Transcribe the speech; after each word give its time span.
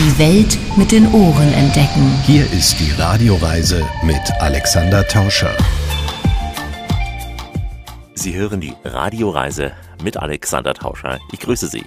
Die 0.00 0.16
Welt 0.20 0.56
mit 0.76 0.92
den 0.92 1.12
Ohren 1.12 1.52
entdecken. 1.54 2.08
Hier 2.22 2.44
ist 2.52 2.78
die 2.78 2.92
Radioreise 2.92 3.84
mit 4.04 4.20
Alexander 4.38 5.04
Tauscher. 5.04 5.56
Sie 8.14 8.36
hören 8.36 8.60
die 8.60 8.74
Radioreise 8.84 9.72
mit 10.04 10.16
Alexander 10.16 10.72
Tauscher. 10.72 11.18
Ich 11.32 11.40
grüße 11.40 11.66
Sie. 11.66 11.84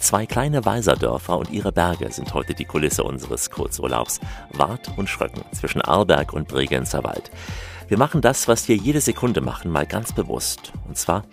Zwei 0.00 0.24
kleine 0.24 0.64
Walserdörfer 0.64 1.36
und 1.36 1.50
ihre 1.50 1.72
Berge 1.72 2.10
sind 2.10 2.32
heute 2.32 2.54
die 2.54 2.64
Kulisse 2.64 3.04
unseres 3.04 3.50
Kurzurlaubs. 3.50 4.20
Wart 4.54 4.90
und 4.96 5.10
Schröcken 5.10 5.42
zwischen 5.52 5.82
Arlberg 5.82 6.32
und 6.32 6.48
Bregenzer 6.48 7.04
Wald. 7.04 7.30
Wir 7.86 7.98
machen 7.98 8.22
das, 8.22 8.48
was 8.48 8.66
wir 8.66 8.76
jede 8.76 9.02
Sekunde 9.02 9.42
machen, 9.42 9.70
mal 9.70 9.84
ganz 9.84 10.14
bewusst. 10.14 10.72
Und 10.88 10.96
zwar 10.96 11.24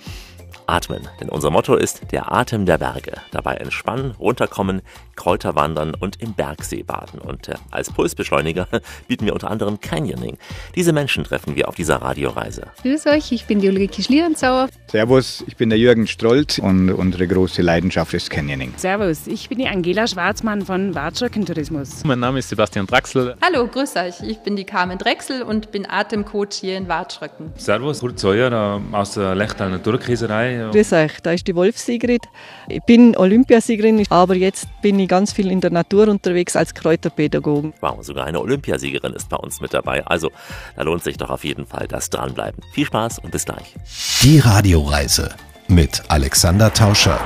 atmen. 0.69 1.07
Denn 1.19 1.29
unser 1.29 1.49
Motto 1.49 1.75
ist 1.75 2.11
der 2.11 2.31
Atem 2.31 2.65
der 2.65 2.77
Berge. 2.77 3.13
Dabei 3.31 3.55
entspannen, 3.55 4.11
runterkommen, 4.19 4.81
Kräuter 5.15 5.55
wandern 5.55 5.95
und 5.99 6.21
im 6.21 6.33
Bergsee 6.33 6.83
baden. 6.83 7.19
Und 7.19 7.49
äh, 7.49 7.55
als 7.71 7.91
Pulsbeschleuniger 7.91 8.67
bieten 9.07 9.25
wir 9.25 9.33
unter 9.33 9.49
anderem 9.49 9.79
Canyoning. 9.81 10.37
Diese 10.75 10.93
Menschen 10.93 11.23
treffen 11.23 11.55
wir 11.55 11.67
auf 11.67 11.75
dieser 11.75 11.97
Radioreise. 11.97 12.67
Grüß 12.83 13.07
euch, 13.07 13.31
ich 13.31 13.45
bin 13.45 13.59
die 13.59 13.67
Ulrike 13.67 14.01
Schlierenzauer. 14.01 14.69
Servus, 14.87 15.43
ich 15.47 15.57
bin 15.57 15.69
der 15.69 15.79
Jürgen 15.79 16.07
Strolz 16.07 16.59
und 16.59 16.91
unsere 16.91 17.27
große 17.27 17.61
Leidenschaft 17.61 18.13
ist 18.13 18.29
Canyoning. 18.29 18.73
Servus, 18.77 19.27
ich 19.27 19.49
bin 19.49 19.57
die 19.57 19.67
Angela 19.67 20.07
Schwarzmann 20.07 20.65
von 20.65 20.95
Wartschöckentourismus. 20.95 22.03
Mein 22.05 22.19
Name 22.19 22.39
ist 22.39 22.49
Sebastian 22.49 22.85
Draxel. 22.85 23.35
Hallo, 23.41 23.67
grüß 23.67 23.95
euch, 23.95 24.21
ich 24.21 24.37
bin 24.39 24.55
die 24.55 24.65
Carmen 24.65 24.97
Drechsel 24.97 25.41
und 25.41 25.71
bin 25.71 25.89
Atemcoach 25.89 26.53
hier 26.61 26.77
in 26.77 26.87
Wartschröcken. 26.87 27.51
Servus, 27.57 27.99
Kurt 27.99 28.19
Sawyer 28.19 28.81
aus 28.91 29.11
der 29.11 29.35
Lechtal 29.35 29.69
Naturkäserei 29.69 30.58
Grüß 30.67 30.93
euch, 30.93 31.19
da 31.21 31.31
ist 31.31 31.47
die 31.47 31.55
Wolf 31.55 31.77
Sigrid. 31.77 32.23
Ich 32.67 32.81
bin 32.83 33.15
Olympiasiegerin, 33.15 34.05
aber 34.09 34.35
jetzt 34.35 34.67
bin 34.81 34.99
ich 34.99 35.07
ganz 35.07 35.33
viel 35.33 35.51
in 35.51 35.61
der 35.61 35.71
Natur 35.71 36.07
unterwegs 36.07 36.55
als 36.55 36.73
Kräuterpädagogen. 36.73 37.73
Wow, 37.81 38.03
sogar 38.03 38.25
eine 38.25 38.39
Olympiasiegerin 38.39 39.13
ist 39.13 39.29
bei 39.29 39.37
uns 39.37 39.61
mit 39.61 39.73
dabei. 39.73 40.05
Also, 40.05 40.31
da 40.75 40.83
lohnt 40.83 41.03
sich 41.03 41.17
doch 41.17 41.29
auf 41.29 41.43
jeden 41.43 41.65
Fall 41.65 41.87
das 41.87 42.09
Dranbleiben. 42.09 42.63
Viel 42.73 42.85
Spaß 42.85 43.19
und 43.19 43.31
bis 43.31 43.45
gleich. 43.45 43.75
Die 44.21 44.39
Radioreise 44.39 45.35
mit 45.67 46.03
Alexander 46.07 46.73
Tauscher. 46.73 47.19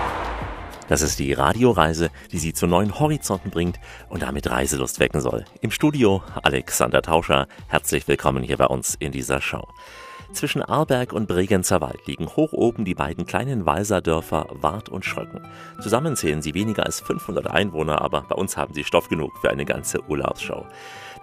Das 0.90 1.02
ist 1.02 1.18
die 1.18 1.34
Radioreise, 1.34 2.12
die 2.32 2.38
Sie 2.38 2.54
zu 2.54 2.68
neuen 2.68 3.00
Horizonten 3.00 3.50
bringt 3.50 3.80
und 4.10 4.22
damit 4.22 4.50
Reiselust 4.50 5.00
wecken 5.00 5.22
soll. 5.22 5.46
Im 5.62 5.72
Studio 5.72 6.22
Alexander 6.44 7.02
Tauscher. 7.02 7.48
Herzlich 7.68 8.08
willkommen 8.08 8.44
hier 8.44 8.58
bei 8.58 8.66
uns 8.66 8.96
in 9.00 9.12
dieser 9.12 9.42
Show. 9.42 9.66
Zwischen 10.34 10.64
Arlberg 10.64 11.14
und 11.14 11.28
Bregenzer 11.28 11.80
Wald 11.80 12.08
liegen 12.08 12.28
hoch 12.28 12.54
oben 12.54 12.86
die 12.86 12.96
beiden 12.96 13.28
kleinen 13.28 13.68
Walserdörfer 13.68 14.48
Wart 14.50 14.90
und 14.90 15.06
Schröcken. 15.06 15.42
Zusammen 15.80 16.16
zählen 16.16 16.42
sie 16.42 16.56
weniger 16.56 16.88
als 16.88 17.02
500 17.02 17.48
Einwohner, 17.48 18.02
aber 18.02 18.22
bei 18.28 18.36
uns 18.36 18.58
haben 18.58 18.74
sie 18.74 18.84
Stoff 18.84 19.10
genug 19.10 19.32
für 19.42 19.52
eine 19.52 19.64
ganze 19.64 20.02
Urlaubsshow. 20.10 20.66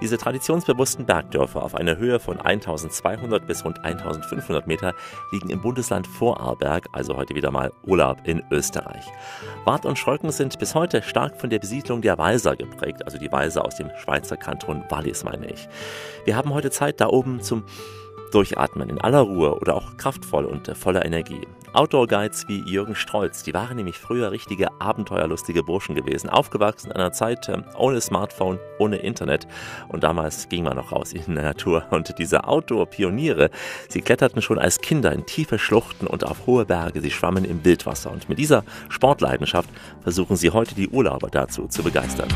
Diese 0.01 0.17
traditionsbewussten 0.17 1.07
Bergdörfer 1.07 1.63
auf 1.63 1.75
einer 1.75 1.99
Höhe 1.99 2.21
von 2.21 2.41
1200 2.41 3.47
bis 3.47 3.65
rund 3.65 3.85
1500 3.85 4.67
Meter 4.69 4.95
liegen 5.33 5.51
im 5.51 5.61
Bundesland 5.61 6.07
Vorarlberg, 6.07 6.87
also 6.93 7.17
heute 7.17 7.35
wieder 7.35 7.51
mal 7.51 7.73
Urlaub 7.83 8.19
in 8.25 8.45
Österreich. 8.53 9.05
Wart 9.65 9.85
und 9.87 9.99
Schröcken 9.99 10.31
sind 10.31 10.59
bis 10.61 10.77
heute 10.77 11.03
stark 11.03 11.37
von 11.37 11.51
der 11.51 11.59
Besiedlung 11.59 12.01
der 12.01 12.17
Walser 12.17 12.55
geprägt, 12.55 13.05
also 13.05 13.19
die 13.19 13.31
Walser 13.33 13.65
aus 13.65 13.75
dem 13.75 13.91
Schweizer 13.99 14.37
Kanton 14.37 14.85
Wallis 14.89 15.25
meine 15.25 15.51
ich. 15.51 15.69
Wir 16.25 16.37
haben 16.37 16.55
heute 16.55 16.71
Zeit 16.71 17.01
da 17.01 17.09
oben 17.09 17.43
zum 17.43 17.65
Durchatmen 18.31 18.89
in 18.89 19.01
aller 19.01 19.21
Ruhe 19.21 19.59
oder 19.59 19.75
auch 19.75 19.97
kraftvoll 19.97 20.45
und 20.45 20.77
voller 20.77 21.05
Energie. 21.05 21.47
Outdoor-Guides 21.73 22.49
wie 22.49 22.61
Jürgen 22.69 22.97
Strolz, 22.97 23.45
die 23.45 23.55
waren 23.55 23.77
nämlich 23.77 23.97
früher 23.97 24.33
richtige 24.33 24.69
abenteuerlustige 24.81 25.63
Burschen 25.63 25.95
gewesen, 25.95 26.29
aufgewachsen 26.29 26.91
in 26.91 26.97
einer 26.97 27.13
Zeit 27.13 27.49
ähm, 27.49 27.65
ohne 27.77 28.01
Smartphone, 28.01 28.59
ohne 28.79 28.97
Internet. 28.97 29.47
Und 29.89 30.03
damals 30.03 30.49
ging 30.49 30.65
man 30.65 30.77
noch 30.77 30.91
raus 30.91 31.13
in 31.13 31.23
die 31.27 31.31
Natur. 31.31 31.85
Und 31.91 32.19
diese 32.19 32.45
Outdoor-Pioniere, 32.45 33.51
sie 33.89 34.01
kletterten 34.01 34.43
schon 34.43 34.59
als 34.59 34.81
Kinder 34.81 35.13
in 35.13 35.27
tiefe 35.27 35.59
Schluchten 35.59 36.07
und 36.07 36.25
auf 36.25 36.47
hohe 36.47 36.65
Berge, 36.65 37.01
sie 37.01 37.11
schwammen 37.11 37.45
im 37.45 37.65
Wildwasser. 37.65 38.11
Und 38.11 38.29
mit 38.29 38.39
dieser 38.39 38.65
Sportleidenschaft 38.89 39.71
versuchen 40.03 40.37
sie 40.37 40.51
heute 40.51 40.75
die 40.75 40.89
Urlauber 40.89 41.29
dazu 41.31 41.69
zu 41.69 41.85
begeistern. 41.85 42.29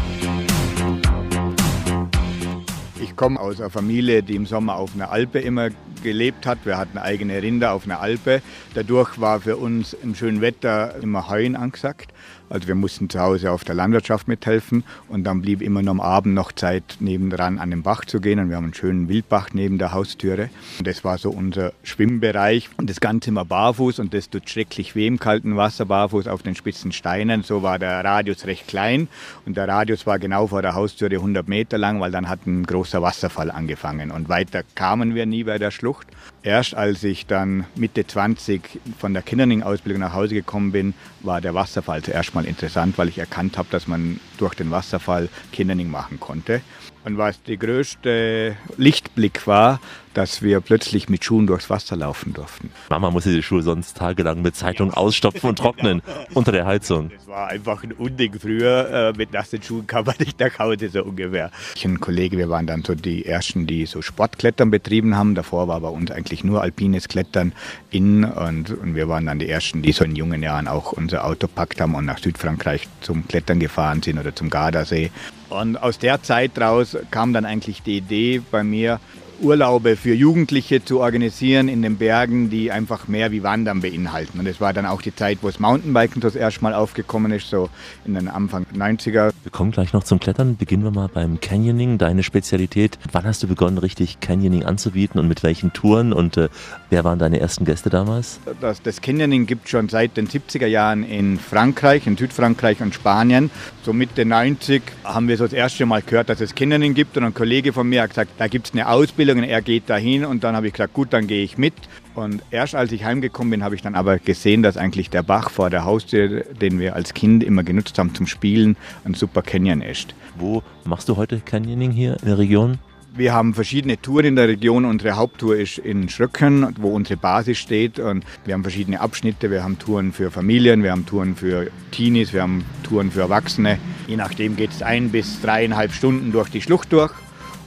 Ich 3.14 3.19
komme 3.19 3.38
aus 3.38 3.60
einer 3.60 3.70
Familie, 3.70 4.25
die 4.25 4.34
im 4.34 4.44
Sommer 4.44 4.75
auf 4.75 4.97
einer 4.97 5.12
Alpe 5.12 5.38
immer 5.38 5.69
gelebt 6.02 6.47
hat. 6.47 6.58
Wir 6.64 6.76
hatten 6.76 6.98
eigene 6.98 7.41
Rinder 7.41 7.72
auf 7.72 7.84
einer 7.84 8.00
Alpe. 8.00 8.42
Dadurch 8.75 9.20
war 9.20 9.41
für 9.41 9.56
uns 9.56 9.92
im 9.92 10.16
schönen 10.16 10.41
Wetter 10.41 10.97
immer 11.00 11.28
Heuen 11.28 11.54
angesagt. 11.54 12.12
Also 12.50 12.69
wir 12.69 12.75
mussten 12.75 13.09
zu 13.09 13.21
Hause 13.21 13.50
auf 13.50 13.65
der 13.65 13.75
Landwirtschaft 13.75 14.28
mithelfen 14.28 14.84
und 15.09 15.25
dann 15.25 15.43
blieb 15.43 15.62
immer 15.62 15.82
noch 15.82 15.93
am 15.93 16.00
Abend 16.00 16.34
noch 16.34 16.53
Zeit 16.53 16.97
nebendran 17.00 17.59
an 17.59 17.71
den 17.71 17.82
Bach 17.82 18.05
zu 18.05 18.21
gehen 18.21 18.38
und 18.38 18.49
wir 18.49 18.56
haben 18.56 18.65
einen 18.65 18.75
schönen 18.75 19.09
Wildbach 19.09 19.49
neben 19.53 19.78
der 19.78 19.93
Haustüre. 19.93 20.50
Und 20.78 20.87
das 20.87 21.04
war 21.04 21.19
so 21.19 21.31
unser 21.31 21.72
Schwimmbereich 21.83 22.71
und 22.77 22.91
das 22.91 23.00
Ganze 23.00 23.31
immer 23.31 23.44
barfuß 23.44 23.99
und 23.99 24.15
das 24.15 24.31
tut 24.31 24.49
schrecklich 24.49 24.94
weh 24.94 25.06
im 25.06 25.19
kalten 25.19 25.56
Wasser, 25.56 25.87
barfuß 25.87 26.28
auf 26.28 26.43
den 26.43 26.54
spitzen 26.54 26.93
Steinen. 26.93 27.43
So 27.43 27.62
war 27.62 27.78
der 27.78 28.04
Radius 28.04 28.47
recht 28.47 28.69
klein 28.69 29.09
und 29.47 29.56
der 29.56 29.69
Radius 29.69 30.06
war 30.06 30.19
genau 30.19 30.47
vor 30.47 30.62
der 30.62 30.75
Haustüre 30.75 31.15
100 31.15 31.49
Meter 31.49 31.78
lang, 31.78 32.00
weil 32.00 32.10
dann 32.10 32.28
hat 32.28 32.47
ein 32.47 32.65
großer 32.65 33.03
Wasserfall 33.03 33.50
angefangen 33.50 34.10
und 34.10 34.28
weiter 34.28 34.62
kamen 34.75 35.15
wir 35.15 35.27
nie 35.27 35.44
bei 35.44 35.59
der 35.59 35.71
Schlucht. 35.71 36.06
Erst 36.44 36.75
als 36.75 37.03
ich 37.05 37.25
dann 37.25 37.65
Mitte 37.75 38.06
20 38.06 38.78
von 38.99 39.15
der 39.15 39.22
Kinderning-Ausbildung 39.22 40.03
nach 40.03 40.12
Hause 40.12 40.34
gekommen 40.34 40.72
bin, 40.72 40.93
war 41.22 41.41
der 41.41 41.55
Wasserfall 41.55 42.03
zuerst 42.03 42.34
mal 42.34 42.44
interessant, 42.44 42.99
weil 42.99 43.09
ich 43.09 43.16
erkannt 43.16 43.56
habe, 43.56 43.69
dass 43.71 43.88
man 43.88 44.21
durch 44.37 44.53
den 44.53 44.71
Wasserfall 44.71 45.31
Kinderning 45.53 45.91
machen 45.91 46.21
konnte. 46.21 46.60
Und 47.06 47.16
was 47.16 47.43
der 47.44 47.56
größte 47.56 48.56
Lichtblick 48.77 49.47
war, 49.47 49.81
dass 50.14 50.42
wir 50.42 50.60
plötzlich 50.60 51.08
mit 51.08 51.25
Schuhen 51.25 51.47
durchs 51.47 51.70
Wasser 51.70 51.97
laufen 51.97 52.32
durften. 52.32 52.70
Mama 52.91 53.10
musste 53.10 53.32
die 53.32 53.42
Schuhe 53.42 53.62
sonst 53.62 53.97
tagelang 53.97 54.42
mit 54.42 54.56
Zeitung 54.56 54.92
ausstopfen 54.92 55.50
und 55.50 55.58
trocknen 55.58 56.02
unter 56.34 56.52
der 56.52 56.66
Heizung. 56.66 57.10
Das 57.10 57.26
war 57.26 57.48
einfach 57.48 57.82
ein 57.82 57.92
Unding 57.92 58.34
früher. 58.38 59.12
Äh, 59.14 59.19
mit 59.19 59.32
nassen 59.32 59.62
Schuhen 59.62 59.86
kam 59.86 60.06
man 60.06 60.14
nicht 60.19 60.38
nach 60.41 60.58
Hause, 60.58 60.88
so 60.88 61.04
ungefähr. 61.04 61.50
Ich 61.74 61.84
und 61.84 61.94
ein 61.94 62.00
Kollege, 62.00 62.38
wir 62.38 62.48
waren 62.48 62.66
dann 62.66 62.82
so 62.84 62.94
die 62.94 63.26
Ersten, 63.26 63.66
die 63.66 63.86
so 63.86 64.03
Sportklettern 64.03 64.70
betrieben 64.70 65.16
haben. 65.16 65.34
Davor 65.34 65.69
war 65.69 65.80
bei 65.80 65.88
uns 65.88 66.10
eigentlich 66.10 66.44
nur 66.44 66.62
alpines 66.62 67.08
Klettern 67.08 67.53
in 67.91 68.24
und, 68.24 68.70
und 68.70 68.94
wir 68.94 69.08
waren 69.08 69.26
dann 69.26 69.38
die 69.38 69.48
Ersten, 69.48 69.82
die 69.82 69.92
so 69.92 70.04
in 70.04 70.16
jungen 70.16 70.42
Jahren 70.42 70.69
auch 70.69 70.92
unser 70.92 71.24
Auto 71.24 71.48
packt 71.48 71.80
haben 71.80 71.94
und 71.94 72.04
nach 72.04 72.19
Südfrankreich 72.19 72.88
zum 73.00 73.26
Klettern 73.28 73.60
gefahren 73.60 74.03
sind 74.03 74.19
oder 74.19 74.34
zum 74.34 74.50
Gardasee. 74.50 75.10
Und 75.50 75.76
aus 75.76 75.98
der 75.98 76.22
Zeit 76.22 76.58
raus 76.58 76.97
kam 77.10 77.32
dann 77.32 77.44
eigentlich 77.44 77.82
die 77.82 77.98
Idee 77.98 78.42
bei 78.50 78.64
mir, 78.64 79.00
Urlaube 79.41 79.97
für 79.97 80.15
Jugendliche 80.15 80.84
zu 80.84 81.00
organisieren 81.00 81.69
in 81.69 81.83
den 81.83 81.97
Bergen, 81.97 82.50
die 82.50 82.71
einfach 82.71 83.09
mehr 83.09 83.33
wie 83.33 83.43
Wandern 83.43 83.81
beinhalten. 83.81 84.39
Und 84.39 84.47
es 84.47 84.61
war 84.61 84.72
dann 84.72 84.87
auch 84.87 85.03
die 85.03 85.15
Zeit, 85.15 85.39
wo 85.43 85.47
das 85.49 85.61
Mountainbiken 85.61 86.21
das 86.21 86.37
erste 86.37 86.62
Mal 86.62 86.75
aufgekommen 86.75 87.33
ist, 87.33 87.49
so 87.49 87.69
in 88.05 88.15
den 88.15 88.28
Anfang 88.28 88.67
90er. 88.75 89.33
Wir 89.43 89.50
kommen 89.50 89.71
gleich 89.71 89.93
noch 89.93 90.05
zum 90.05 90.21
Klettern. 90.21 90.56
Beginnen 90.56 90.84
wir 90.84 90.91
mal 90.91 91.09
beim 91.09 91.41
Canyoning, 91.41 91.99
deine 91.99 92.22
Spezialität. 92.22 92.99
Wann 93.12 93.25
hast 93.25 93.43
du 93.43 93.47
begonnen, 93.47 93.78
richtig 93.78 94.21
Canyoning 94.21 94.65
anzubieten 94.65 95.21
und 95.21 95.28
mit 95.28 95.43
welchen 95.43 95.72
Touren? 95.72 96.12
Und 96.12 96.37
äh, 96.37 96.49
wer 96.91 97.05
waren 97.05 97.19
deine 97.19 97.41
ersten 97.41 97.65
Gäste 97.65 97.91
damals? 97.91 98.41
Das, 98.61 98.83
das 98.83 99.01
Canyoning 99.01 99.47
gibt 99.47 99.69
schon 99.69 99.89
seit 99.89 100.16
den 100.16 100.28
70er 100.28 100.66
Jahren 100.66 101.05
in 101.05 101.39
Frankreich, 101.39 102.06
in 102.06 102.16
Südfrankreich 102.16 102.81
und 102.81 102.95
Spanien. 102.95 103.51
So 103.83 103.93
Mitte 103.93 104.25
90 104.25 104.83
haben 105.05 105.28
wir 105.28 105.37
so 105.37 105.45
das 105.45 105.53
erste 105.53 105.87
Mal 105.87 106.03
gehört, 106.03 106.28
dass 106.28 106.41
es 106.41 106.55
Canyoning 106.55 106.95
gibt. 106.95 107.16
Und 107.16 107.25
ein 107.25 107.34
Kollege 107.34 107.72
von 107.72 107.89
mir 107.89 108.03
hat 108.03 108.11
gesagt, 108.11 108.33
da 108.39 108.49
gibt 108.49 108.69
es 108.69 108.72
eine 108.72 108.89
Ausbildung 108.89 109.34
und 109.39 109.45
er 109.45 109.62
geht 109.62 109.89
dahin. 109.89 110.25
Und 110.25 110.45
dann 110.45 110.56
habe 110.56 110.67
ich 110.67 110.72
gesagt, 110.72 110.95
gut, 110.95 111.12
dann 111.12 111.27
gehe 111.27 111.45
ich 111.45 111.59
mit. 111.59 111.75
Und 112.15 112.43
erst 112.50 112.75
als 112.75 112.93
ich 112.93 113.05
heimgekommen 113.05 113.50
bin, 113.50 113.65
habe 113.65 113.75
ich 113.75 113.83
dann 113.83 113.95
aber 113.95 114.19
gesehen, 114.19 114.62
dass 114.62 114.77
eigentlich 114.77 115.11
der 115.11 115.22
Bach 115.22 115.50
vor 115.50 115.71
der 115.71 115.84
Haustür, 115.84 116.45
den 116.45 116.78
wir 116.78 116.95
als 116.95 117.15
Kind 117.15 117.43
immer 117.43 117.65
genutzt 117.65 117.99
haben 117.99 118.15
zum 118.15 118.27
Spielen, 118.27 118.77
ein 119.05 119.15
super 119.15 119.43
Canyon 119.43 119.81
ist. 119.81 120.15
Wo 120.37 120.63
machst 120.84 121.09
du 121.09 121.16
heute 121.16 121.41
Canyoning 121.41 121.91
hier 121.91 122.16
in 122.21 122.27
der 122.27 122.39
Region? 122.39 122.78
Wir 123.16 123.33
haben 123.33 123.54
verschiedene 123.54 124.01
Touren 124.01 124.27
in 124.27 124.36
der 124.36 124.48
Region. 124.48 124.84
Unsere 124.84 125.16
Haupttour 125.16 125.57
ist 125.57 125.78
in 125.78 126.09
Schröcken, 126.09 126.75
wo 126.80 126.89
unsere 126.89 127.16
Basis 127.16 127.59
steht. 127.59 128.01
Und 128.01 128.25
wir 128.45 128.54
haben 128.54 128.63
verschiedene 128.63 129.01
Abschnitte. 129.01 129.53
Wir 129.53 129.63
haben 129.63 129.78
Touren 129.78 130.13
für 130.13 130.33
Familien, 130.33 130.83
wir 130.83 130.91
haben 130.91 131.07
Touren 131.07 131.37
für 131.37 131.71
Teenies, 131.92 132.33
wir 132.33 132.42
haben 132.42 132.65
Touren 132.83 133.13
für 133.13 133.21
Erwachsene. 133.21 133.78
Je 134.09 134.16
nachdem 134.16 134.57
geht 134.57 134.72
es 134.72 134.83
ein 134.83 135.10
bis 135.10 135.41
dreieinhalb 135.41 135.92
Stunden 135.92 136.33
durch 136.33 136.48
die 136.48 136.60
Schlucht 136.60 136.92
durch 136.92 137.13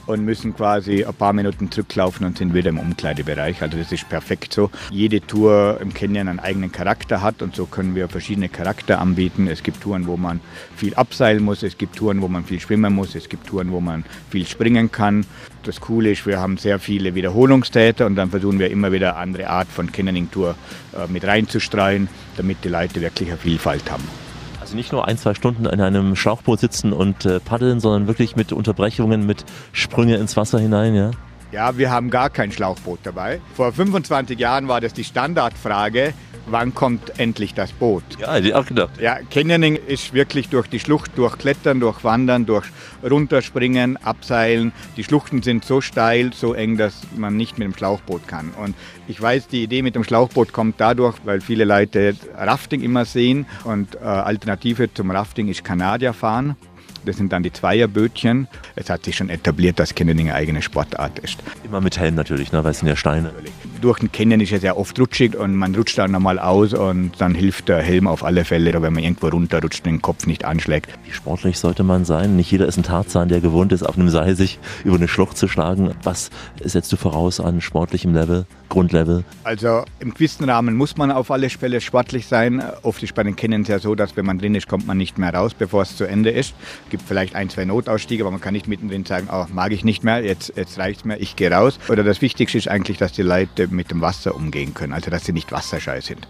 und 0.08 0.24
müssen 0.24 0.56
quasi 0.56 1.04
ein 1.04 1.14
paar 1.14 1.34
Minuten 1.34 1.70
zurücklaufen 1.70 2.26
und 2.26 2.38
sind 2.38 2.54
wieder 2.54 2.70
im 2.70 2.78
Umkleidebereich. 2.78 3.60
Also 3.60 3.76
das 3.76 3.92
ist 3.92 4.08
perfekt 4.08 4.54
so. 4.54 4.70
Jede 4.90 5.20
Tour 5.20 5.78
im 5.82 5.92
Canyon 5.92 6.28
einen 6.28 6.40
eigenen 6.40 6.72
Charakter 6.72 7.20
hat 7.20 7.42
und 7.42 7.54
so 7.54 7.66
können 7.66 7.94
wir 7.94 8.08
verschiedene 8.08 8.48
Charakter 8.48 9.00
anbieten. 9.00 9.48
Es 9.48 9.62
gibt 9.62 9.82
Touren, 9.82 10.06
wo 10.06 10.16
man 10.16 10.40
viel 10.76 10.94
abseilen 10.94 11.44
muss, 11.44 11.62
es 11.62 11.76
gibt 11.76 11.96
Touren, 11.96 12.22
wo 12.22 12.28
man 12.28 12.44
viel 12.44 12.58
schwimmen 12.58 12.94
muss, 12.94 13.14
es 13.14 13.28
gibt 13.28 13.46
Touren, 13.46 13.70
wo 13.70 13.80
man 13.80 14.04
viel 14.30 14.46
springen 14.46 14.90
kann. 14.90 15.26
Das 15.64 15.78
Coole 15.80 16.12
ist, 16.12 16.24
wir 16.24 16.40
haben 16.40 16.56
sehr 16.56 16.78
viele 16.78 17.14
Wiederholungstäter 17.14 18.06
und 18.06 18.16
dann 18.16 18.30
versuchen 18.30 18.58
wir 18.58 18.70
immer 18.70 18.90
wieder 18.92 19.16
andere 19.18 19.50
Art 19.50 19.68
von 19.68 19.92
Canyoning-Tour 19.92 20.54
äh, 20.96 21.12
mit 21.12 21.24
reinzustreuen, 21.26 22.08
damit 22.38 22.64
die 22.64 22.68
Leute 22.68 23.02
wirklich 23.02 23.28
eine 23.28 23.38
Vielfalt 23.38 23.90
haben. 23.90 24.27
Also 24.68 24.76
nicht 24.76 24.92
nur 24.92 25.08
ein, 25.08 25.16
zwei 25.16 25.32
Stunden 25.32 25.64
in 25.64 25.80
einem 25.80 26.14
Schlauchboot 26.14 26.60
sitzen 26.60 26.92
und 26.92 27.24
äh, 27.24 27.40
paddeln, 27.40 27.80
sondern 27.80 28.06
wirklich 28.06 28.36
mit 28.36 28.52
Unterbrechungen, 28.52 29.24
mit 29.24 29.46
Sprünge 29.72 30.16
ins 30.16 30.36
Wasser 30.36 30.58
hinein, 30.58 30.94
ja? 30.94 31.10
Ja, 31.52 31.78
wir 31.78 31.90
haben 31.90 32.10
gar 32.10 32.28
kein 32.28 32.52
Schlauchboot 32.52 32.98
dabei. 33.02 33.40
Vor 33.54 33.72
25 33.72 34.38
Jahren 34.38 34.68
war 34.68 34.82
das 34.82 34.92
die 34.92 35.04
Standardfrage, 35.04 36.12
wann 36.50 36.74
kommt 36.74 37.18
endlich 37.18 37.54
das 37.54 37.72
Boot? 37.72 38.02
Ja, 38.18 38.34
hätte 38.34 38.48
ich 38.48 38.54
auch 38.54 38.66
gedacht. 38.66 38.90
Ja, 39.00 39.18
Canyoning 39.30 39.76
ist 39.76 40.14
wirklich 40.14 40.48
durch 40.48 40.68
die 40.68 40.80
Schlucht, 40.80 41.12
durch 41.16 41.38
Klettern, 41.38 41.80
durch 41.80 42.04
Wandern, 42.04 42.46
durch 42.46 42.66
Runterspringen, 43.08 43.96
Abseilen. 43.98 44.72
Die 44.96 45.04
Schluchten 45.04 45.42
sind 45.42 45.64
so 45.64 45.80
steil, 45.80 46.32
so 46.32 46.54
eng, 46.54 46.76
dass 46.76 46.94
man 47.16 47.36
nicht 47.36 47.58
mit 47.58 47.66
dem 47.66 47.76
Schlauchboot 47.76 48.26
kann. 48.26 48.50
Und 48.50 48.74
ich 49.06 49.20
weiß, 49.20 49.48
die 49.48 49.62
Idee 49.62 49.82
mit 49.82 49.94
dem 49.94 50.04
Schlauchboot 50.04 50.52
kommt 50.52 50.76
dadurch, 50.78 51.16
weil 51.24 51.40
viele 51.40 51.64
Leute 51.64 52.14
Rafting 52.36 52.82
immer 52.82 53.04
sehen. 53.04 53.46
Und 53.64 53.94
äh, 53.96 53.98
Alternative 53.98 54.92
zum 54.92 55.10
Rafting 55.10 55.48
ist 55.48 55.64
Kanadier 55.64 56.12
fahren. 56.12 56.56
Das 57.04 57.16
sind 57.16 57.32
dann 57.32 57.42
die 57.42 57.52
Zweierbötchen. 57.52 58.48
Es 58.76 58.90
hat 58.90 59.04
sich 59.04 59.16
schon 59.16 59.30
etabliert, 59.30 59.78
dass 59.78 59.94
Canyoning 59.94 60.28
eine 60.28 60.34
eigene 60.34 60.62
Sportart 60.62 61.18
ist. 61.20 61.38
Immer 61.64 61.80
mit 61.80 61.98
Helm 61.98 62.16
natürlich, 62.16 62.52
ne, 62.52 62.62
weil 62.64 62.72
es 62.72 62.80
sind 62.80 62.88
ja 62.88 62.96
Steine. 62.96 63.32
Durch 63.80 64.00
den 64.00 64.10
Canyon 64.10 64.40
ist 64.40 64.52
es 64.52 64.62
ja 64.62 64.76
oft 64.76 64.98
rutschig 64.98 65.36
und 65.36 65.54
man 65.54 65.74
rutscht 65.74 65.98
dann 65.98 66.10
nochmal 66.10 66.40
aus 66.40 66.74
und 66.74 67.12
dann 67.18 67.34
hilft 67.34 67.68
der 67.68 67.80
Helm 67.80 68.08
auf 68.08 68.24
alle 68.24 68.44
Fälle, 68.44 68.72
wenn 68.82 68.92
man 68.92 69.04
irgendwo 69.04 69.28
runterrutscht 69.28 69.86
und 69.86 69.92
den 69.92 70.02
Kopf 70.02 70.26
nicht 70.26 70.44
anschlägt. 70.44 70.90
Wie 71.04 71.12
sportlich 71.12 71.58
sollte 71.58 71.84
man 71.84 72.04
sein? 72.04 72.34
Nicht 72.34 72.50
jeder 72.50 72.66
ist 72.66 72.76
ein 72.76 72.82
Tarzan, 72.82 73.28
der 73.28 73.40
gewohnt 73.40 73.70
ist, 73.70 73.84
auf 73.84 73.96
einem 73.96 74.08
Seil 74.08 74.34
sich 74.34 74.58
über 74.84 74.96
eine 74.96 75.06
Schlucht 75.06 75.38
zu 75.38 75.46
schlagen. 75.46 75.94
Was 76.02 76.30
setzt 76.62 76.92
du 76.92 76.96
voraus 76.96 77.38
an 77.38 77.60
sportlichem 77.60 78.14
Level, 78.14 78.46
Grundlevel? 78.68 79.24
Also 79.44 79.84
im 80.00 80.12
gewissen 80.12 80.48
Rahmen 80.50 80.74
muss 80.74 80.96
man 80.96 81.12
auf 81.12 81.30
alle 81.30 81.48
Fälle 81.48 81.80
sportlich 81.80 82.26
sein. 82.26 82.62
Oft 82.82 83.02
ist 83.04 83.14
bei 83.14 83.22
den 83.22 83.36
Canyons 83.36 83.68
ja 83.68 83.78
so, 83.78 83.94
dass 83.94 84.16
wenn 84.16 84.26
man 84.26 84.38
drin 84.38 84.56
ist, 84.56 84.66
kommt 84.66 84.88
man 84.88 84.98
nicht 84.98 85.18
mehr 85.18 85.32
raus, 85.32 85.54
bevor 85.54 85.82
es 85.82 85.96
zu 85.96 86.04
Ende 86.04 86.30
ist. 86.30 86.54
Es 86.84 86.90
gibt 86.90 87.04
vielleicht 87.06 87.36
ein, 87.36 87.48
zwei 87.48 87.64
Notausstiege, 87.64 88.24
aber 88.24 88.32
man 88.32 88.40
kann 88.40 88.54
nicht 88.54 88.66
mittendrin 88.66 89.04
sagen, 89.04 89.28
oh, 89.32 89.46
mag 89.52 89.70
ich 89.70 89.84
nicht 89.84 90.02
mehr, 90.02 90.24
jetzt, 90.24 90.52
jetzt 90.56 90.78
reicht 90.78 91.00
es 91.00 91.04
mir, 91.04 91.18
ich 91.18 91.36
gehe 91.36 91.50
raus. 91.50 91.78
Oder 91.88 92.02
das 92.02 92.20
Wichtigste 92.20 92.58
ist 92.58 92.68
eigentlich, 92.68 92.98
dass 92.98 93.12
die 93.12 93.22
Leute 93.22 93.67
mit 93.70 93.90
dem 93.90 94.00
Wasser 94.00 94.34
umgehen 94.34 94.74
können, 94.74 94.92
also 94.92 95.10
dass 95.10 95.24
sie 95.24 95.32
nicht 95.32 95.52
wasserscheu 95.52 96.00
sind. 96.00 96.26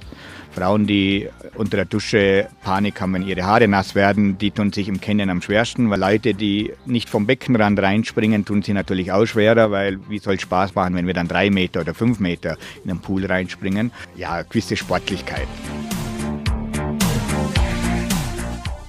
Frauen, 0.50 0.86
die 0.86 1.28
unter 1.54 1.76
der 1.76 1.84
Dusche 1.84 2.48
Panik 2.62 3.00
haben, 3.00 3.14
wenn 3.14 3.22
ihre 3.22 3.44
Haare 3.44 3.68
nass 3.68 3.94
werden, 3.94 4.38
die 4.38 4.50
tun 4.50 4.72
sich 4.72 4.88
im 4.88 5.00
Canyon 5.00 5.30
am 5.30 5.42
schwersten, 5.42 5.90
weil 5.90 6.00
Leute, 6.00 6.34
die 6.34 6.72
nicht 6.86 7.08
vom 7.08 7.26
Beckenrand 7.26 7.78
reinspringen, 7.78 8.44
tun 8.44 8.62
sie 8.62 8.72
natürlich 8.72 9.12
auch 9.12 9.26
schwerer, 9.26 9.70
weil 9.70 9.98
wie 10.08 10.18
soll 10.18 10.34
es 10.34 10.42
Spaß 10.42 10.74
machen, 10.74 10.94
wenn 10.94 11.06
wir 11.06 11.14
dann 11.14 11.28
drei 11.28 11.50
Meter 11.50 11.82
oder 11.82 11.94
fünf 11.94 12.18
Meter 12.18 12.56
in 12.82 12.88
den 12.88 13.00
Pool 13.00 13.24
reinspringen? 13.26 13.92
Ja, 14.16 14.42
gewisse 14.42 14.76
Sportlichkeit. 14.76 15.48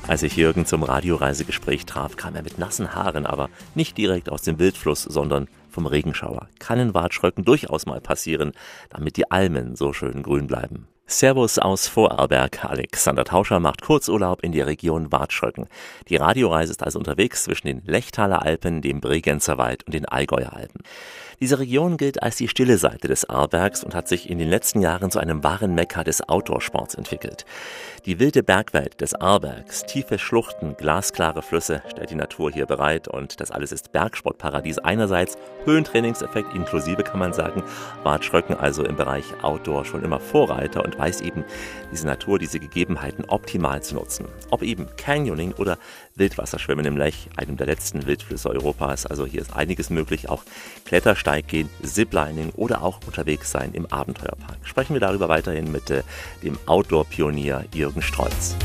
Als 0.10 0.24
ich 0.24 0.36
Jürgen 0.36 0.66
zum 0.66 0.82
Radioreisegespräch 0.82 1.86
traf, 1.86 2.16
kam 2.16 2.34
er 2.34 2.42
mit 2.42 2.58
nassen 2.58 2.96
Haaren, 2.96 3.28
aber 3.28 3.48
nicht 3.76 3.96
direkt 3.96 4.30
aus 4.30 4.42
dem 4.42 4.58
Wildfluss, 4.58 5.04
sondern 5.04 5.48
vom 5.80 5.86
Regenschauer. 5.86 6.50
Kann 6.60 6.78
in 6.78 6.94
Watschröcken 6.94 7.46
durchaus 7.46 7.86
mal 7.86 8.02
passieren, 8.02 8.52
damit 8.90 9.16
die 9.16 9.32
Almen 9.32 9.78
so 9.78 9.94
schön 9.94 10.24
grün 10.24 10.46
bleiben. 10.46 10.90
Servus 11.08 11.58
aus 11.58 11.88
Vorarlberg. 11.88 12.66
Alexander 12.66 13.24
Tauscher 13.24 13.62
macht 13.62 13.82
Kurzurlaub 13.82 14.44
in 14.44 14.52
die 14.52 14.60
Region 14.60 15.10
Watschröcken. 15.14 15.68
Die 16.10 16.18
Radioreise 16.18 16.72
ist 16.72 16.84
also 16.84 17.00
unterwegs 17.00 17.46
zwischen 17.46 17.68
den 17.68 17.82
Lechtaler 17.86 18.44
Alpen, 18.44 18.82
dem 18.82 19.00
Bregenzer 19.00 19.58
Wald 19.58 19.86
und 19.86 19.94
den 19.94 20.06
Allgäuer 20.06 20.52
Alpen. 20.52 20.84
Diese 21.42 21.58
Region 21.58 21.96
gilt 21.96 22.22
als 22.22 22.36
die 22.36 22.50
stille 22.50 22.78
Seite 22.78 23.08
des 23.08 23.30
Arlbergs 23.30 23.86
und 23.86 23.96
hat 23.96 24.10
sich 24.10 24.30
in 24.30 24.40
den 24.40 24.50
letzten 24.50 24.82
Jahren 24.82 25.10
zu 25.10 25.20
einem 25.20 25.42
wahren 25.42 25.74
Mekka 25.74 26.04
des 26.04 26.28
Outdoorsports 26.28 26.96
entwickelt. 26.96 27.46
Die 28.06 28.20
wilde 28.20 28.44
Bergwelt 28.44 29.00
des 29.00 29.16
Arlbergs, 29.16 29.84
tiefe 29.86 30.20
Schluchten, 30.20 30.76
glasklare 30.76 31.42
Flüsse 31.42 31.82
stellt 31.88 32.10
die 32.10 32.16
Natur 32.16 32.52
hier 32.52 32.66
bereit 32.66 33.08
und 33.08 33.40
das 33.40 33.52
alles 33.52 33.72
ist 33.72 33.94
Bergsportparadies 33.94 34.80
einerseits, 34.80 35.38
Höhentrainingseffekt 35.64 36.54
inklusive 36.54 37.04
kann 37.04 37.20
man 37.20 37.32
sagen, 37.32 37.64
war 38.04 38.22
Schröcken 38.22 38.58
also 38.58 38.84
im 38.84 38.98
Bereich 38.98 39.24
Outdoor 39.42 39.86
schon 39.86 40.04
immer 40.04 40.20
Vorreiter 40.20 40.84
und 40.84 41.00
weiß 41.00 41.22
eben, 41.22 41.46
diese 41.94 42.06
Natur, 42.06 42.38
diese 42.38 42.60
Gegebenheiten 42.60 43.24
optimal 43.30 43.82
zu 43.82 43.96
nutzen. 43.96 44.26
Ob 44.52 44.62
eben 44.62 44.88
Canyoning 44.98 45.54
oder 45.54 45.78
Wildwasserschwimmen 46.20 46.86
im 46.86 46.98
Lech, 46.98 47.30
einem 47.38 47.58
der 47.58 47.66
letzten 47.66 48.06
Wildflüsse 48.06 48.50
Europas. 48.50 49.06
Also 49.06 49.26
hier 49.26 49.42
ist 49.42 49.56
einiges 49.56 49.90
möglich, 49.90 50.30
auch 50.30 50.44
Klettersteig 50.86 51.48
gehen, 51.48 51.70
Ziplining 51.82 52.52
oder 52.56 52.84
auch 52.84 53.00
unterwegs 53.08 53.50
sein 53.52 53.74
im 53.74 53.86
Abenteuerpark. 53.88 54.58
Sprechen 54.64 54.94
wir 54.94 55.00
darüber 55.00 55.30
weiterhin 55.30 55.72
mit 55.72 55.90
äh, 55.90 56.04
dem 56.44 56.60
Outdoor-Pionier 56.66 57.66
Jürgen 57.74 58.02
Strolz. 58.02 58.56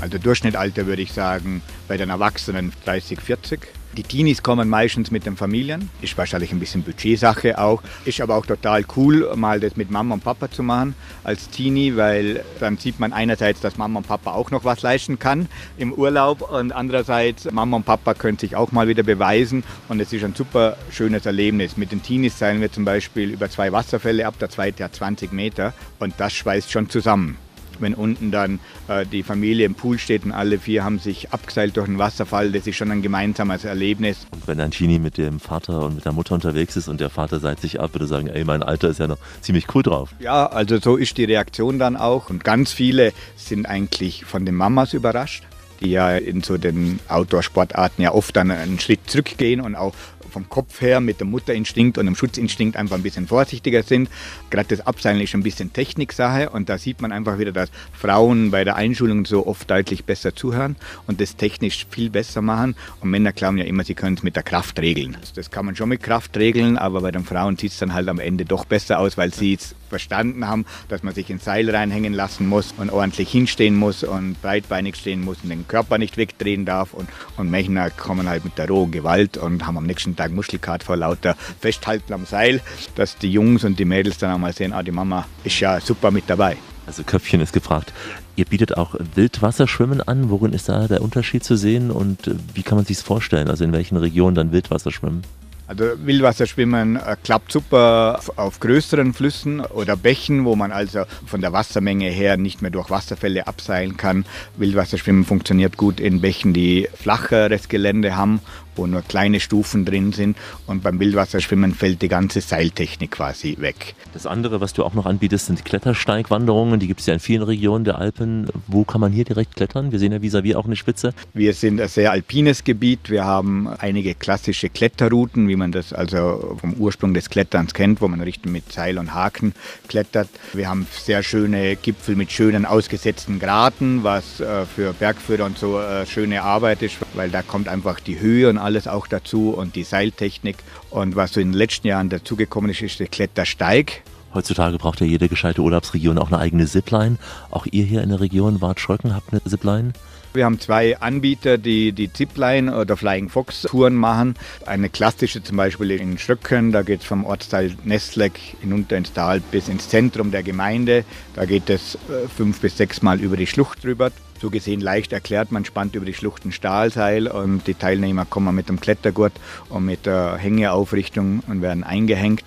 Also 0.00 0.18
Durchschnittalter 0.18 0.86
würde 0.86 1.02
ich 1.02 1.12
sagen 1.12 1.62
bei 1.88 1.96
den 1.96 2.10
Erwachsenen 2.10 2.72
30, 2.84 3.20
40. 3.20 3.66
Die 3.96 4.02
Teenies 4.02 4.42
kommen 4.42 4.68
meistens 4.68 5.10
mit 5.10 5.24
den 5.24 5.36
Familien. 5.38 5.88
Ist 6.02 6.18
wahrscheinlich 6.18 6.52
ein 6.52 6.60
bisschen 6.60 6.82
Budgetsache 6.82 7.58
auch. 7.58 7.82
Ist 8.04 8.20
aber 8.20 8.36
auch 8.36 8.44
total 8.44 8.84
cool, 8.94 9.34
mal 9.36 9.58
das 9.58 9.76
mit 9.76 9.90
Mama 9.90 10.14
und 10.14 10.22
Papa 10.22 10.50
zu 10.50 10.62
machen 10.62 10.94
als 11.24 11.48
Teenie, 11.48 11.96
weil 11.96 12.44
dann 12.60 12.76
sieht 12.76 13.00
man 13.00 13.14
einerseits, 13.14 13.60
dass 13.60 13.78
Mama 13.78 14.00
und 14.00 14.06
Papa 14.06 14.32
auch 14.32 14.50
noch 14.50 14.64
was 14.64 14.82
leisten 14.82 15.18
kann 15.18 15.48
im 15.78 15.94
Urlaub 15.94 16.42
und 16.42 16.72
andererseits 16.72 17.50
Mama 17.50 17.78
und 17.78 17.86
Papa 17.86 18.12
können 18.12 18.36
sich 18.36 18.54
auch 18.54 18.70
mal 18.70 18.86
wieder 18.86 19.02
beweisen 19.02 19.64
und 19.88 19.98
es 19.98 20.12
ist 20.12 20.24
ein 20.24 20.34
super 20.34 20.76
schönes 20.90 21.24
Erlebnis. 21.24 21.78
Mit 21.78 21.90
den 21.90 22.02
Teenies 22.02 22.38
seilen 22.38 22.60
wir 22.60 22.70
zum 22.70 22.84
Beispiel 22.84 23.30
über 23.30 23.48
zwei 23.48 23.72
Wasserfälle 23.72 24.26
ab, 24.26 24.38
der 24.38 24.50
zweite 24.50 24.84
hat 24.84 24.94
20 24.94 25.32
Meter 25.32 25.72
und 26.00 26.12
das 26.18 26.34
schweißt 26.34 26.70
schon 26.70 26.90
zusammen 26.90 27.38
wenn 27.80 27.94
unten 27.94 28.30
dann 28.30 28.60
äh, 28.88 29.06
die 29.06 29.22
Familie 29.22 29.66
im 29.66 29.74
Pool 29.74 29.98
steht 29.98 30.24
und 30.24 30.32
alle 30.32 30.58
vier 30.58 30.84
haben 30.84 30.98
sich 30.98 31.32
abgeseilt 31.32 31.76
durch 31.76 31.86
den 31.86 31.98
Wasserfall, 31.98 32.52
das 32.52 32.66
ist 32.66 32.76
schon 32.76 32.90
ein 32.90 33.02
gemeinsames 33.02 33.64
Erlebnis. 33.64 34.26
Und 34.32 34.46
wenn 34.46 34.60
ein 34.60 34.70
Genie 34.70 34.98
mit 34.98 35.18
dem 35.18 35.40
Vater 35.40 35.84
und 35.84 35.96
mit 35.96 36.04
der 36.04 36.12
Mutter 36.12 36.34
unterwegs 36.34 36.76
ist 36.76 36.88
und 36.88 37.00
der 37.00 37.10
Vater 37.10 37.40
seilt 37.40 37.60
sich 37.60 37.80
ab, 37.80 37.94
würde 37.94 38.06
sagen, 38.06 38.28
ey, 38.28 38.44
mein 38.44 38.62
Alter 38.62 38.88
ist 38.88 38.98
ja 38.98 39.06
noch 39.06 39.18
ziemlich 39.40 39.74
cool 39.74 39.82
drauf. 39.82 40.10
Ja, 40.18 40.46
also 40.46 40.78
so 40.78 40.96
ist 40.96 41.16
die 41.18 41.24
Reaktion 41.24 41.78
dann 41.78 41.96
auch 41.96 42.30
und 42.30 42.44
ganz 42.44 42.72
viele 42.72 43.12
sind 43.36 43.66
eigentlich 43.66 44.24
von 44.24 44.44
den 44.44 44.54
Mamas 44.54 44.92
überrascht 44.92 45.44
die 45.80 45.90
ja 45.90 46.16
in 46.16 46.42
so 46.42 46.56
den 46.56 46.98
Outdoor-Sportarten 47.08 48.02
ja 48.02 48.12
oft 48.12 48.36
dann 48.36 48.50
einen 48.50 48.78
Schritt 48.78 49.10
zurückgehen 49.10 49.60
und 49.60 49.74
auch 49.74 49.94
vom 50.36 50.50
Kopf 50.50 50.82
her 50.82 51.00
mit 51.00 51.18
dem 51.18 51.30
Mutterinstinkt 51.30 51.96
und 51.96 52.04
dem 52.04 52.14
Schutzinstinkt 52.14 52.76
einfach 52.76 52.96
ein 52.96 53.02
bisschen 53.02 53.26
vorsichtiger 53.26 53.82
sind. 53.82 54.10
Gerade 54.50 54.68
das 54.68 54.86
Abseilen 54.86 55.22
ist 55.22 55.34
ein 55.34 55.42
bisschen 55.42 55.72
Techniksache 55.72 56.50
und 56.50 56.68
da 56.68 56.76
sieht 56.76 57.00
man 57.00 57.10
einfach 57.10 57.38
wieder, 57.38 57.52
dass 57.52 57.70
Frauen 57.94 58.50
bei 58.50 58.62
der 58.62 58.76
Einschulung 58.76 59.24
so 59.24 59.46
oft 59.46 59.70
deutlich 59.70 60.04
besser 60.04 60.36
zuhören 60.36 60.76
und 61.06 61.22
das 61.22 61.36
technisch 61.36 61.86
viel 61.88 62.10
besser 62.10 62.42
machen. 62.42 62.76
Und 63.00 63.08
Männer 63.08 63.32
glauben 63.32 63.56
ja 63.56 63.64
immer, 63.64 63.82
sie 63.82 63.94
können 63.94 64.18
es 64.18 64.22
mit 64.22 64.36
der 64.36 64.42
Kraft 64.42 64.78
regeln. 64.78 65.16
Das 65.36 65.50
kann 65.50 65.64
man 65.64 65.74
schon 65.74 65.88
mit 65.88 66.02
Kraft 66.02 66.36
regeln, 66.36 66.76
aber 66.76 67.00
bei 67.00 67.12
den 67.12 67.24
Frauen 67.24 67.56
sieht 67.56 67.72
es 67.72 67.78
dann 67.78 67.94
halt 67.94 68.06
am 68.06 68.18
Ende 68.18 68.44
doch 68.44 68.66
besser 68.66 68.98
aus, 68.98 69.16
weil 69.16 69.32
sie 69.32 69.54
es 69.54 69.74
verstanden 69.88 70.46
haben, 70.46 70.64
dass 70.88 71.02
man 71.02 71.14
sich 71.14 71.30
ins 71.30 71.44
Seil 71.44 71.68
reinhängen 71.70 72.12
lassen 72.12 72.46
muss 72.46 72.74
und 72.76 72.90
ordentlich 72.90 73.30
hinstehen 73.30 73.76
muss 73.76 74.02
und 74.02 74.40
breitbeinig 74.42 74.96
stehen 74.96 75.22
muss 75.24 75.38
und 75.42 75.50
den 75.50 75.66
Körper 75.68 75.98
nicht 75.98 76.16
wegdrehen 76.16 76.64
darf. 76.64 76.94
Und, 76.94 77.08
und 77.36 77.50
Männer 77.50 77.90
kommen 77.90 78.28
halt 78.28 78.44
mit 78.44 78.58
der 78.58 78.68
rohen 78.68 78.90
Gewalt 78.90 79.36
und 79.36 79.66
haben 79.66 79.78
am 79.78 79.86
nächsten 79.86 80.16
Tag 80.16 80.32
Muskelkater 80.32 80.84
vor 80.84 80.96
lauter 80.96 81.36
Festhalten 81.60 82.12
am 82.12 82.26
Seil, 82.26 82.60
dass 82.94 83.16
die 83.16 83.30
Jungs 83.30 83.64
und 83.64 83.78
die 83.78 83.84
Mädels 83.84 84.18
dann 84.18 84.30
einmal 84.30 84.52
sehen, 84.52 84.72
ah, 84.72 84.82
die 84.82 84.92
Mama 84.92 85.26
ist 85.44 85.60
ja 85.60 85.80
super 85.80 86.10
mit 86.10 86.24
dabei. 86.28 86.56
Also 86.86 87.02
Köpfchen 87.02 87.40
ist 87.40 87.52
gefragt. 87.52 87.92
Ihr 88.36 88.44
bietet 88.44 88.76
auch 88.76 88.94
Wildwasserschwimmen 89.14 90.00
an. 90.02 90.30
Worin 90.30 90.52
ist 90.52 90.68
da 90.68 90.86
der 90.86 91.02
Unterschied 91.02 91.42
zu 91.42 91.56
sehen 91.56 91.90
und 91.90 92.30
wie 92.54 92.62
kann 92.62 92.76
man 92.76 92.84
sich 92.84 92.98
vorstellen? 92.98 93.48
Also 93.48 93.64
in 93.64 93.72
welchen 93.72 93.96
Regionen 93.96 94.36
dann 94.36 94.52
Wildwasserschwimmen? 94.52 95.22
Also 95.68 95.84
Wildwasserschwimmen 95.98 96.96
äh, 96.96 97.16
klappt 97.22 97.50
super 97.50 98.20
auf 98.36 98.60
größeren 98.60 99.12
Flüssen 99.12 99.60
oder 99.60 99.96
Bächen, 99.96 100.44
wo 100.44 100.54
man 100.54 100.70
also 100.70 101.04
von 101.26 101.40
der 101.40 101.52
Wassermenge 101.52 102.08
her 102.08 102.36
nicht 102.36 102.62
mehr 102.62 102.70
durch 102.70 102.88
Wasserfälle 102.88 103.46
abseilen 103.46 103.96
kann. 103.96 104.24
Wildwasserschwimmen 104.56 105.24
funktioniert 105.24 105.76
gut 105.76 105.98
in 105.98 106.20
Bächen, 106.20 106.52
die 106.52 106.88
flacheres 106.94 107.68
Gelände 107.68 108.16
haben 108.16 108.40
wo 108.76 108.86
nur 108.86 109.02
kleine 109.02 109.40
Stufen 109.40 109.84
drin 109.84 110.12
sind. 110.12 110.36
Und 110.66 110.82
beim 110.82 111.00
Wildwasserschwimmen 111.00 111.74
fällt 111.74 112.02
die 112.02 112.08
ganze 112.08 112.40
Seiltechnik 112.40 113.10
quasi 113.10 113.56
weg. 113.58 113.94
Das 114.12 114.26
andere, 114.26 114.60
was 114.60 114.72
du 114.72 114.84
auch 114.84 114.94
noch 114.94 115.06
anbietest, 115.06 115.46
sind 115.46 115.64
Klettersteigwanderungen. 115.64 116.80
Die 116.80 116.86
gibt 116.86 117.00
es 117.00 117.06
ja 117.06 117.14
in 117.14 117.20
vielen 117.20 117.42
Regionen 117.42 117.84
der 117.84 117.98
Alpen. 117.98 118.48
Wo 118.66 118.84
kann 118.84 119.00
man 119.00 119.12
hier 119.12 119.24
direkt 119.24 119.56
klettern? 119.56 119.92
Wir 119.92 119.98
sehen 119.98 120.12
ja 120.12 120.18
vis-à-vis 120.18 120.54
-vis 120.54 120.56
auch 120.56 120.66
eine 120.66 120.76
Spitze. 120.76 121.12
Wir 121.34 121.52
sind 121.52 121.80
ein 121.80 121.88
sehr 121.88 122.12
alpines 122.12 122.64
Gebiet. 122.64 123.10
Wir 123.10 123.24
haben 123.24 123.68
einige 123.68 124.14
klassische 124.14 124.68
Kletterrouten, 124.68 125.48
wie 125.48 125.56
man 125.56 125.72
das 125.72 125.92
also 125.92 126.56
vom 126.60 126.74
Ursprung 126.74 127.14
des 127.14 127.30
Kletterns 127.30 127.74
kennt, 127.74 128.00
wo 128.00 128.08
man 128.08 128.20
richtig 128.20 128.50
mit 128.52 128.72
Seil 128.72 128.98
und 128.98 129.14
Haken 129.14 129.54
klettert. 129.88 130.28
Wir 130.52 130.68
haben 130.68 130.86
sehr 130.90 131.22
schöne 131.22 131.76
Gipfel 131.76 132.16
mit 132.16 132.32
schönen 132.32 132.64
ausgesetzten 132.64 133.38
Graten, 133.38 134.02
was 134.04 134.40
äh, 134.40 134.64
für 134.66 134.92
Bergführer 134.92 135.44
und 135.44 135.58
so 135.58 135.80
äh, 135.80 136.06
schöne 136.06 136.42
Arbeit 136.42 136.82
ist, 136.82 136.96
weil 137.14 137.30
da 137.30 137.42
kommt 137.42 137.68
einfach 137.68 138.00
die 138.00 138.20
Höhe 138.20 138.48
und 138.48 138.58
alles 138.66 138.88
auch 138.88 139.06
dazu 139.06 139.50
und 139.50 139.76
die 139.76 139.84
Seiltechnik. 139.84 140.56
Und 140.90 141.14
was 141.14 141.32
so 141.32 141.40
in 141.40 141.52
den 141.52 141.58
letzten 141.58 141.86
Jahren 141.86 142.08
dazugekommen 142.08 142.70
ist, 142.70 142.82
ist 142.82 142.98
der 142.98 143.06
Klettersteig. 143.06 144.02
Heutzutage 144.34 144.76
braucht 144.76 145.00
ja 145.00 145.06
jede 145.06 145.28
gescheite 145.28 145.62
Urlaubsregion 145.62 146.18
auch 146.18 146.26
eine 146.26 146.40
eigene 146.40 146.66
Zipline. 146.66 147.16
Auch 147.50 147.66
ihr 147.70 147.84
hier 147.84 148.02
in 148.02 148.10
der 148.10 148.20
Region 148.20 148.60
Wart 148.60 148.80
Schröcken 148.80 149.14
habt 149.14 149.32
eine 149.32 149.42
Zipline? 149.44 149.92
Wir 150.34 150.44
haben 150.44 150.60
zwei 150.60 150.98
Anbieter, 150.98 151.56
die 151.56 151.92
die 151.92 152.12
Zipline 152.12 152.76
oder 152.76 152.98
Flying 152.98 153.30
Fox 153.30 153.62
Touren 153.62 153.94
machen. 153.94 154.34
Eine 154.66 154.90
klassische 154.90 155.42
zum 155.42 155.56
Beispiel 155.56 155.92
in 155.92 156.18
Schröcken, 156.18 156.72
da 156.72 156.82
geht 156.82 157.00
es 157.00 157.06
vom 157.06 157.24
Ortsteil 157.24 157.74
Nestleck 157.84 158.38
hinunter 158.60 158.98
ins 158.98 159.14
Tal 159.14 159.40
bis 159.40 159.68
ins 159.68 159.88
Zentrum 159.88 160.32
der 160.32 160.42
Gemeinde. 160.42 161.06
Da 161.34 161.46
geht 161.46 161.70
es 161.70 161.94
äh, 161.94 162.28
fünf 162.28 162.60
bis 162.60 162.76
sechs 162.76 163.00
Mal 163.00 163.20
über 163.20 163.38
die 163.38 163.46
Schlucht 163.46 163.82
drüber. 163.84 164.10
So 164.40 164.50
gesehen 164.50 164.80
leicht 164.80 165.12
erklärt, 165.12 165.50
man 165.50 165.64
spannt 165.64 165.94
über 165.94 166.04
die 166.04 166.14
Schlucht 166.14 166.44
ein 166.44 166.52
Stahlseil 166.52 167.26
und 167.26 167.66
die 167.66 167.74
Teilnehmer 167.74 168.26
kommen 168.26 168.54
mit 168.54 168.68
dem 168.68 168.80
Klettergurt 168.80 169.32
und 169.70 169.84
mit 169.84 170.04
der 170.04 170.36
Hängeaufrichtung 170.36 171.42
und 171.46 171.62
werden 171.62 171.84
eingehängt. 171.84 172.44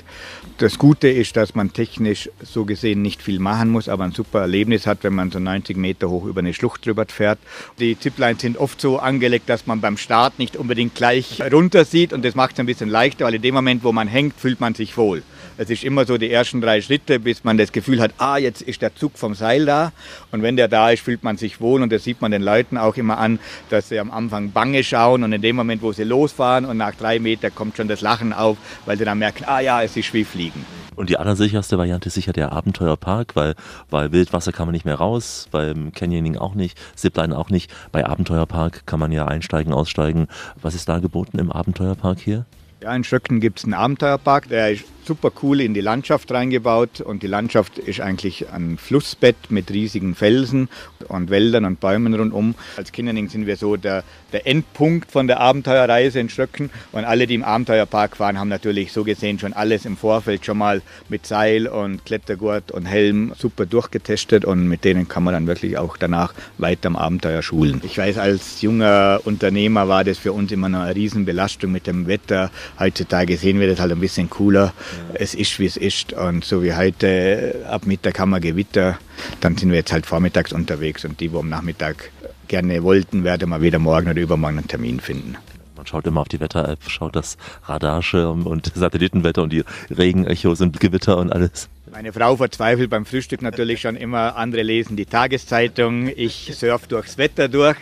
Das 0.59 0.77
Gute 0.77 1.07
ist, 1.07 1.37
dass 1.37 1.55
man 1.55 1.73
technisch 1.73 2.29
so 2.43 2.65
gesehen 2.65 3.01
nicht 3.01 3.21
viel 3.21 3.39
machen 3.39 3.69
muss, 3.69 3.87
aber 3.87 4.03
ein 4.03 4.11
super 4.11 4.41
Erlebnis 4.41 4.85
hat, 4.85 5.03
wenn 5.03 5.15
man 5.15 5.31
so 5.31 5.39
90 5.39 5.77
Meter 5.77 6.09
hoch 6.09 6.25
über 6.25 6.39
eine 6.39 6.53
Schlucht 6.53 6.85
drüber 6.85 7.05
fährt. 7.07 7.39
Die 7.79 7.97
Ziplines 7.97 8.41
sind 8.41 8.57
oft 8.57 8.79
so 8.81 8.99
angelegt, 8.99 9.49
dass 9.49 9.67
man 9.67 9.81
beim 9.81 9.97
Start 9.97 10.37
nicht 10.37 10.57
unbedingt 10.57 10.95
gleich 10.95 11.41
runter 11.51 11.85
sieht 11.85 12.13
und 12.13 12.25
das 12.25 12.35
macht 12.35 12.53
es 12.53 12.59
ein 12.59 12.65
bisschen 12.65 12.89
leichter, 12.89 13.25
weil 13.25 13.35
in 13.35 13.41
dem 13.41 13.55
Moment, 13.55 13.83
wo 13.83 13.91
man 13.91 14.07
hängt, 14.07 14.35
fühlt 14.37 14.59
man 14.59 14.75
sich 14.75 14.97
wohl. 14.97 15.23
Es 15.61 15.69
ist 15.69 15.83
immer 15.83 16.05
so 16.05 16.17
die 16.17 16.31
ersten 16.31 16.61
drei 16.61 16.81
Schritte, 16.81 17.19
bis 17.19 17.43
man 17.43 17.57
das 17.57 17.73
Gefühl 17.73 17.99
hat, 17.99 18.13
ah, 18.17 18.37
jetzt 18.37 18.61
ist 18.61 18.81
der 18.81 18.95
Zug 18.95 19.17
vom 19.17 19.35
Seil 19.35 19.65
da. 19.65 19.91
Und 20.31 20.41
wenn 20.41 20.55
der 20.55 20.69
da 20.69 20.91
ist, 20.91 21.03
fühlt 21.03 21.21
man 21.21 21.35
sich 21.35 21.59
wohl. 21.59 21.81
Und 21.89 21.93
das 21.93 22.03
sieht 22.03 22.21
man 22.21 22.29
den 22.29 22.43
Leuten 22.43 22.77
auch 22.77 22.97
immer 22.97 23.17
an, 23.17 23.39
dass 23.71 23.89
sie 23.89 23.99
am 23.99 24.11
Anfang 24.11 24.51
bange 24.51 24.83
schauen. 24.83 25.23
Und 25.23 25.33
in 25.33 25.41
dem 25.41 25.55
Moment, 25.55 25.81
wo 25.81 25.91
sie 25.91 26.03
losfahren 26.03 26.65
und 26.65 26.77
nach 26.77 26.93
drei 26.93 27.17
Metern 27.17 27.55
kommt 27.55 27.77
schon 27.77 27.87
das 27.87 28.01
Lachen 28.01 28.31
auf, 28.31 28.57
weil 28.85 28.95
sie 28.95 29.05
dann 29.05 29.17
merken, 29.17 29.45
ah 29.47 29.59
ja, 29.59 29.81
es 29.81 29.97
ist 29.97 30.13
wie 30.13 30.23
Fliegen. 30.23 30.63
Und 30.95 31.09
die 31.09 31.17
allersicherste 31.17 31.79
Variante 31.79 32.09
ist 32.09 32.13
sicher 32.13 32.31
der 32.31 32.51
Abenteuerpark, 32.51 33.35
weil 33.35 33.55
bei 33.89 34.11
Wildwasser 34.11 34.51
kann 34.51 34.67
man 34.67 34.73
nicht 34.73 34.85
mehr 34.85 34.97
raus, 34.97 35.47
beim 35.49 35.91
Canyoning 35.93 36.37
auch 36.37 36.53
nicht, 36.53 36.77
Zipline 36.93 37.35
auch 37.35 37.49
nicht. 37.49 37.71
Bei 37.91 38.05
Abenteuerpark 38.05 38.85
kann 38.85 38.99
man 38.99 39.11
ja 39.11 39.25
einsteigen, 39.25 39.73
aussteigen. 39.73 40.27
Was 40.61 40.75
ist 40.75 40.87
da 40.89 40.99
geboten 40.99 41.39
im 41.39 41.51
Abenteuerpark 41.51 42.19
hier? 42.19 42.45
Ja, 42.83 42.95
in 42.95 43.03
Schröcken 43.03 43.39
gibt 43.39 43.57
es 43.57 43.65
einen 43.65 43.73
Abenteuerpark, 43.73 44.47
der 44.49 44.73
ist 44.73 44.85
super 45.09 45.31
cool 45.41 45.59
in 45.59 45.73
die 45.73 45.81
Landschaft 45.81 46.31
reingebaut 46.31 47.01
und 47.01 47.23
die 47.23 47.27
Landschaft 47.27 47.79
ist 47.79 47.99
eigentlich 47.99 48.51
ein 48.51 48.77
Flussbett 48.77 49.49
mit 49.49 49.71
riesigen 49.71 50.13
Felsen 50.13 50.69
und 51.07 51.31
Wäldern 51.31 51.65
und 51.65 51.79
Bäumen 51.79 52.13
rundum. 52.13 52.53
Als 52.77 52.91
Kinderling 52.91 53.27
sind 53.27 53.47
wir 53.47 53.57
so 53.57 53.75
der, 53.75 54.03
der 54.33 54.45
Endpunkt 54.45 55.11
von 55.11 55.25
der 55.25 55.39
Abenteuerreise 55.39 56.19
in 56.19 56.29
Schröcken 56.29 56.69
und 56.91 57.05
alle, 57.05 57.25
die 57.25 57.33
im 57.33 57.43
Abenteuerpark 57.43 58.19
waren, 58.19 58.37
haben 58.37 58.49
natürlich 58.49 58.91
so 58.91 59.03
gesehen 59.03 59.39
schon 59.39 59.53
alles 59.53 59.85
im 59.85 59.97
Vorfeld 59.97 60.45
schon 60.45 60.59
mal 60.59 60.83
mit 61.09 61.25
Seil 61.25 61.65
und 61.65 62.05
Klettergurt 62.05 62.71
und 62.71 62.85
Helm 62.85 63.33
super 63.35 63.65
durchgetestet 63.65 64.45
und 64.45 64.67
mit 64.67 64.83
denen 64.83 65.07
kann 65.07 65.23
man 65.23 65.33
dann 65.33 65.47
wirklich 65.47 65.79
auch 65.79 65.97
danach 65.97 66.35
weiter 66.59 66.85
am 66.85 66.95
Abenteuer 66.95 67.41
schulen. 67.41 67.81
Ich 67.83 67.97
weiß, 67.97 68.19
als 68.19 68.61
junger 68.61 69.21
Unternehmer 69.23 69.87
war 69.87 70.03
das 70.03 70.19
für 70.19 70.33
uns 70.33 70.51
immer 70.51 70.67
eine 70.67 70.95
Riesenbelastung 70.95 71.71
mit 71.71 71.87
dem 71.87 72.05
Wetter. 72.05 72.51
Heutzutage 72.77 73.37
sehen 73.37 73.59
wir 73.59 73.67
das 73.67 73.79
halt 73.79 73.91
ein 73.91 73.99
bisschen 73.99 74.29
cooler 74.29 74.71
es 75.13 75.33
ist, 75.33 75.59
wie 75.59 75.65
es 75.65 75.77
ist. 75.77 76.13
Und 76.13 76.43
so 76.45 76.63
wie 76.63 76.73
heute, 76.73 77.65
ab 77.69 77.85
Mittag 77.85 78.19
haben 78.19 78.31
wir 78.31 78.39
Gewitter, 78.39 78.97
dann 79.41 79.57
sind 79.57 79.69
wir 79.69 79.77
jetzt 79.77 79.91
halt 79.91 80.05
vormittags 80.05 80.53
unterwegs 80.53 81.05
und 81.05 81.19
die, 81.19 81.31
wo 81.31 81.39
am 81.39 81.49
Nachmittag 81.49 82.11
gerne 82.47 82.83
wollten, 82.83 83.23
werden 83.23 83.49
wir 83.49 83.61
wieder 83.61 83.79
morgen 83.79 84.09
oder 84.09 84.19
übermorgen 84.19 84.57
einen 84.57 84.67
Termin 84.67 84.99
finden. 84.99 85.37
Man 85.75 85.87
schaut 85.87 86.05
immer 86.07 86.19
auf 86.19 86.27
die 86.27 86.41
Wetter-App, 86.41 86.79
schaut 86.89 87.15
das 87.15 87.37
Radarschirm 87.63 88.45
und 88.45 88.69
Satellitenwetter 88.75 89.43
und 89.43 89.53
die 89.53 89.63
Regenechos 89.89 90.59
und 90.59 90.77
Gewitter 90.79 91.17
und 91.17 91.31
alles. 91.31 91.69
Meine 91.89 92.11
Frau 92.11 92.35
verzweifelt 92.35 92.89
beim 92.89 93.05
Frühstück 93.05 93.41
natürlich 93.41 93.79
schon 93.79 93.95
immer, 93.95 94.35
andere 94.35 94.61
lesen 94.63 94.97
die 94.97 95.05
Tageszeitung, 95.05 96.09
ich 96.13 96.51
surfe 96.53 96.87
durchs 96.89 97.17
Wetter 97.17 97.47
durch. 97.47 97.77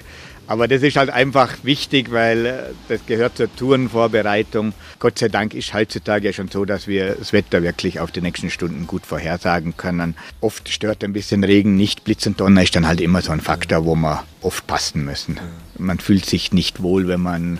Aber 0.47 0.67
das 0.69 0.81
ist 0.81 0.95
halt 0.95 1.09
einfach 1.09 1.57
wichtig, 1.63 2.11
weil 2.11 2.45
äh, 2.45 2.53
das 2.87 3.05
gehört 3.05 3.37
zur 3.37 3.53
Tourenvorbereitung. 3.53 4.73
Gott 4.99 5.19
sei 5.19 5.27
Dank 5.27 5.53
ist 5.53 5.73
heutzutage 5.73 6.27
ja 6.27 6.33
schon 6.33 6.47
so, 6.47 6.63
dass 6.63 6.87
wir 6.87 7.15
das 7.15 7.33
Wetter 7.33 7.61
wirklich 7.63 7.99
auf 7.99 8.11
die 8.11 8.21
nächsten 8.21 8.49
Stunden 8.49 8.87
gut 8.87 9.05
vorhersagen 9.05 9.75
können. 9.75 10.15
Oft 10.39 10.69
stört 10.69 11.03
ein 11.03 11.13
bisschen 11.13 11.43
Regen 11.43 11.75
nicht. 11.75 12.05
Blitz 12.05 12.25
und 12.25 12.39
Donner 12.39 12.63
ist 12.63 12.75
dann 12.75 12.87
halt 12.87 13.01
immer 13.01 13.21
so 13.21 13.31
ein 13.33 13.41
Faktor, 13.41 13.85
wo 13.85 13.95
wir 13.95 14.23
oft 14.41 14.65
passen 14.67 15.03
müssen. 15.03 15.39
Man 15.77 15.99
fühlt 15.99 16.25
sich 16.25 16.53
nicht 16.53 16.81
wohl, 16.81 17.07
wenn 17.07 17.21
man 17.21 17.59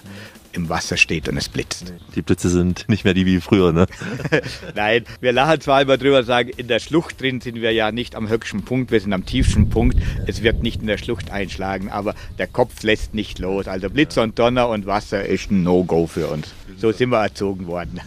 im 0.54 0.70
Wasser 0.70 0.98
steht 0.98 1.28
und 1.28 1.38
es 1.38 1.50
blitzt. 1.50 1.94
Die 2.16 2.22
Blitze 2.22 2.50
sind 2.50 2.88
nicht 2.88 3.04
mehr 3.04 3.14
die 3.14 3.26
wie 3.26 3.40
früher, 3.40 3.72
ne? 3.72 3.86
Nein, 4.76 5.06
wir 5.22 5.32
lachen 5.32 5.62
zwar 5.62 5.82
immer 5.82 5.98
drüber 5.98 6.24
sagen, 6.24 6.50
in 6.58 6.68
der 6.68 6.80
Schlucht 6.80 7.22
drin 7.22 7.42
sind 7.42 7.62
wir 7.62 7.72
ja 7.72 7.92
nicht 7.92 8.16
am 8.16 8.30
höchsten 8.30 8.64
Punkt, 8.64 8.92
wir 8.92 9.00
sind 9.00 9.14
am 9.14 9.26
tiefsten 9.26 9.70
Punkt. 9.70 9.98
Es 10.26 10.44
wird 10.44 10.64
nicht 10.64 10.82
in 10.82 10.88
der 10.88 10.98
Schlucht 10.98 11.32
einschlagen, 11.32 11.90
aber 11.90 12.16
der 12.38 12.48
Kopf 12.48 12.84
lässt 12.84 13.14
nicht 13.14 13.40
los. 13.40 13.68
Also 13.68 13.90
Blitz 13.90 14.18
und 14.18 14.38
Donner 14.40 14.70
und 14.70 14.86
Wasser 14.86 15.26
ist 15.26 15.52
ein 15.52 15.64
No-Go 15.64 16.08
für 16.08 16.28
uns. 16.28 16.54
So 16.78 16.92
sind 16.92 17.10
wir 17.10 17.22
erzogen 17.22 17.68
worden. 17.68 18.02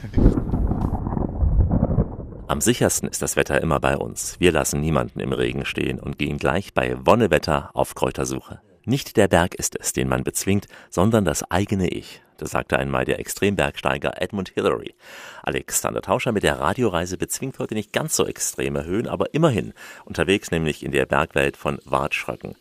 Am 2.51 2.61
sichersten 2.61 3.09
ist 3.09 3.23
das 3.23 3.37
Wetter 3.37 3.61
immer 3.63 3.79
bei 3.79 3.97
uns. 3.97 4.35
Wir 4.41 4.51
lassen 4.51 4.81
niemanden 4.81 5.21
im 5.21 5.33
Regen 5.33 5.65
stehen 5.65 6.01
und 6.01 6.19
gehen 6.19 6.37
gleich 6.37 6.75
bei 6.75 6.97
Wonnewetter 7.07 7.71
auf 7.75 7.95
Kräutersuche. 7.95 8.61
Nicht 8.85 9.17
der 9.17 9.29
Berg 9.29 9.55
ist 9.55 9.77
es, 9.79 9.93
den 9.93 10.09
man 10.09 10.25
bezwingt, 10.25 10.67
sondern 10.89 11.25
das 11.25 11.49
eigene 11.49 11.89
Ich. 11.89 12.23
Das 12.41 12.51
sagte 12.51 12.79
einmal 12.79 13.05
der 13.05 13.19
Extrembergsteiger 13.19 14.21
Edmund 14.21 14.51
Hillary. 14.55 14.95
Alexander 15.43 16.01
Tauscher 16.01 16.33
mit 16.33 16.43
der 16.43 16.59
Radioreise 16.59 17.19
bezwingt 17.19 17.59
heute 17.59 17.75
nicht 17.75 17.93
ganz 17.93 18.17
so 18.17 18.27
extreme 18.27 18.85
Höhen, 18.85 19.07
aber 19.07 19.35
immerhin 19.35 19.75
unterwegs 20.07 20.51
nämlich 20.51 20.83
in 20.83 20.91
der 20.91 21.05
Bergwelt 21.05 21.59
von 21.59 21.79
Wartschröcken. 21.85 22.57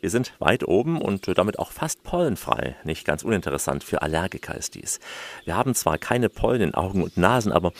Wir 0.00 0.10
sind 0.10 0.34
weit 0.38 0.68
oben 0.68 1.00
und 1.00 1.26
damit 1.38 1.58
auch 1.58 1.72
fast 1.72 2.02
pollenfrei. 2.02 2.76
Nicht 2.84 3.06
ganz 3.06 3.22
uninteressant 3.22 3.82
für 3.82 4.02
Allergiker 4.02 4.54
ist 4.54 4.74
dies. 4.74 5.00
Wir 5.46 5.56
haben 5.56 5.74
zwar 5.74 5.96
keine 5.96 6.28
Pollen 6.28 6.60
in 6.60 6.74
Augen 6.74 7.02
und 7.02 7.16
Nasen, 7.16 7.50
aber 7.50 7.72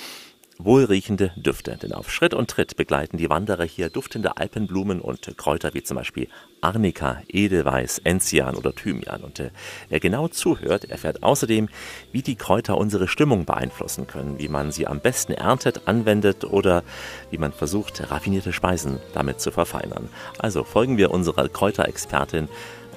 wohlriechende 0.59 1.33
Düfte. 1.37 1.77
Denn 1.81 1.93
auf 1.93 2.11
Schritt 2.11 2.35
und 2.35 2.51
Tritt 2.51 2.77
begleiten 2.77 3.17
die 3.17 3.31
Wanderer 3.31 3.65
hier 3.65 3.91
duftende 3.91 4.37
Alpenblumen 4.37 5.01
und 5.01 5.37
Kräuter 5.37 5.75
wie 5.75 5.83
zum 5.83 5.97
Beispiel 5.97 6.29
Arnika, 6.61 7.21
Edelweiß, 7.29 7.99
Enzian 8.05 8.55
oder 8.57 8.75
Thymian. 8.75 9.23
Und 9.23 9.41
äh, 9.41 9.51
wer 9.89 10.01
genau 10.01 10.29
zuhört, 10.29 10.85
erfährt 10.85 11.23
außerdem, 11.23 11.69
wie 12.13 12.23
die 12.23 12.37
Kräuter 12.37 12.79
unsere 12.79 13.09
Stimmung 13.09 13.45
beeinflussen 13.45 14.07
können, 14.07 14.39
wie 14.39 14.49
man 14.49 14.73
sie 14.73 14.87
am 14.87 15.01
besten 15.01 15.33
erntet, 15.33 15.87
anwendet 15.87 16.45
oder 16.45 16.83
wie 17.31 17.39
man 17.39 17.53
versucht, 17.53 18.11
raffinierte 18.11 18.53
Speisen 18.53 18.99
damit 19.13 19.41
zu 19.41 19.51
verfeinern. 19.51 20.09
Also 20.39 20.65
folgen 20.65 20.97
wir 20.97 21.11
unserer 21.11 21.49
Kräuterexpertin 21.49 22.49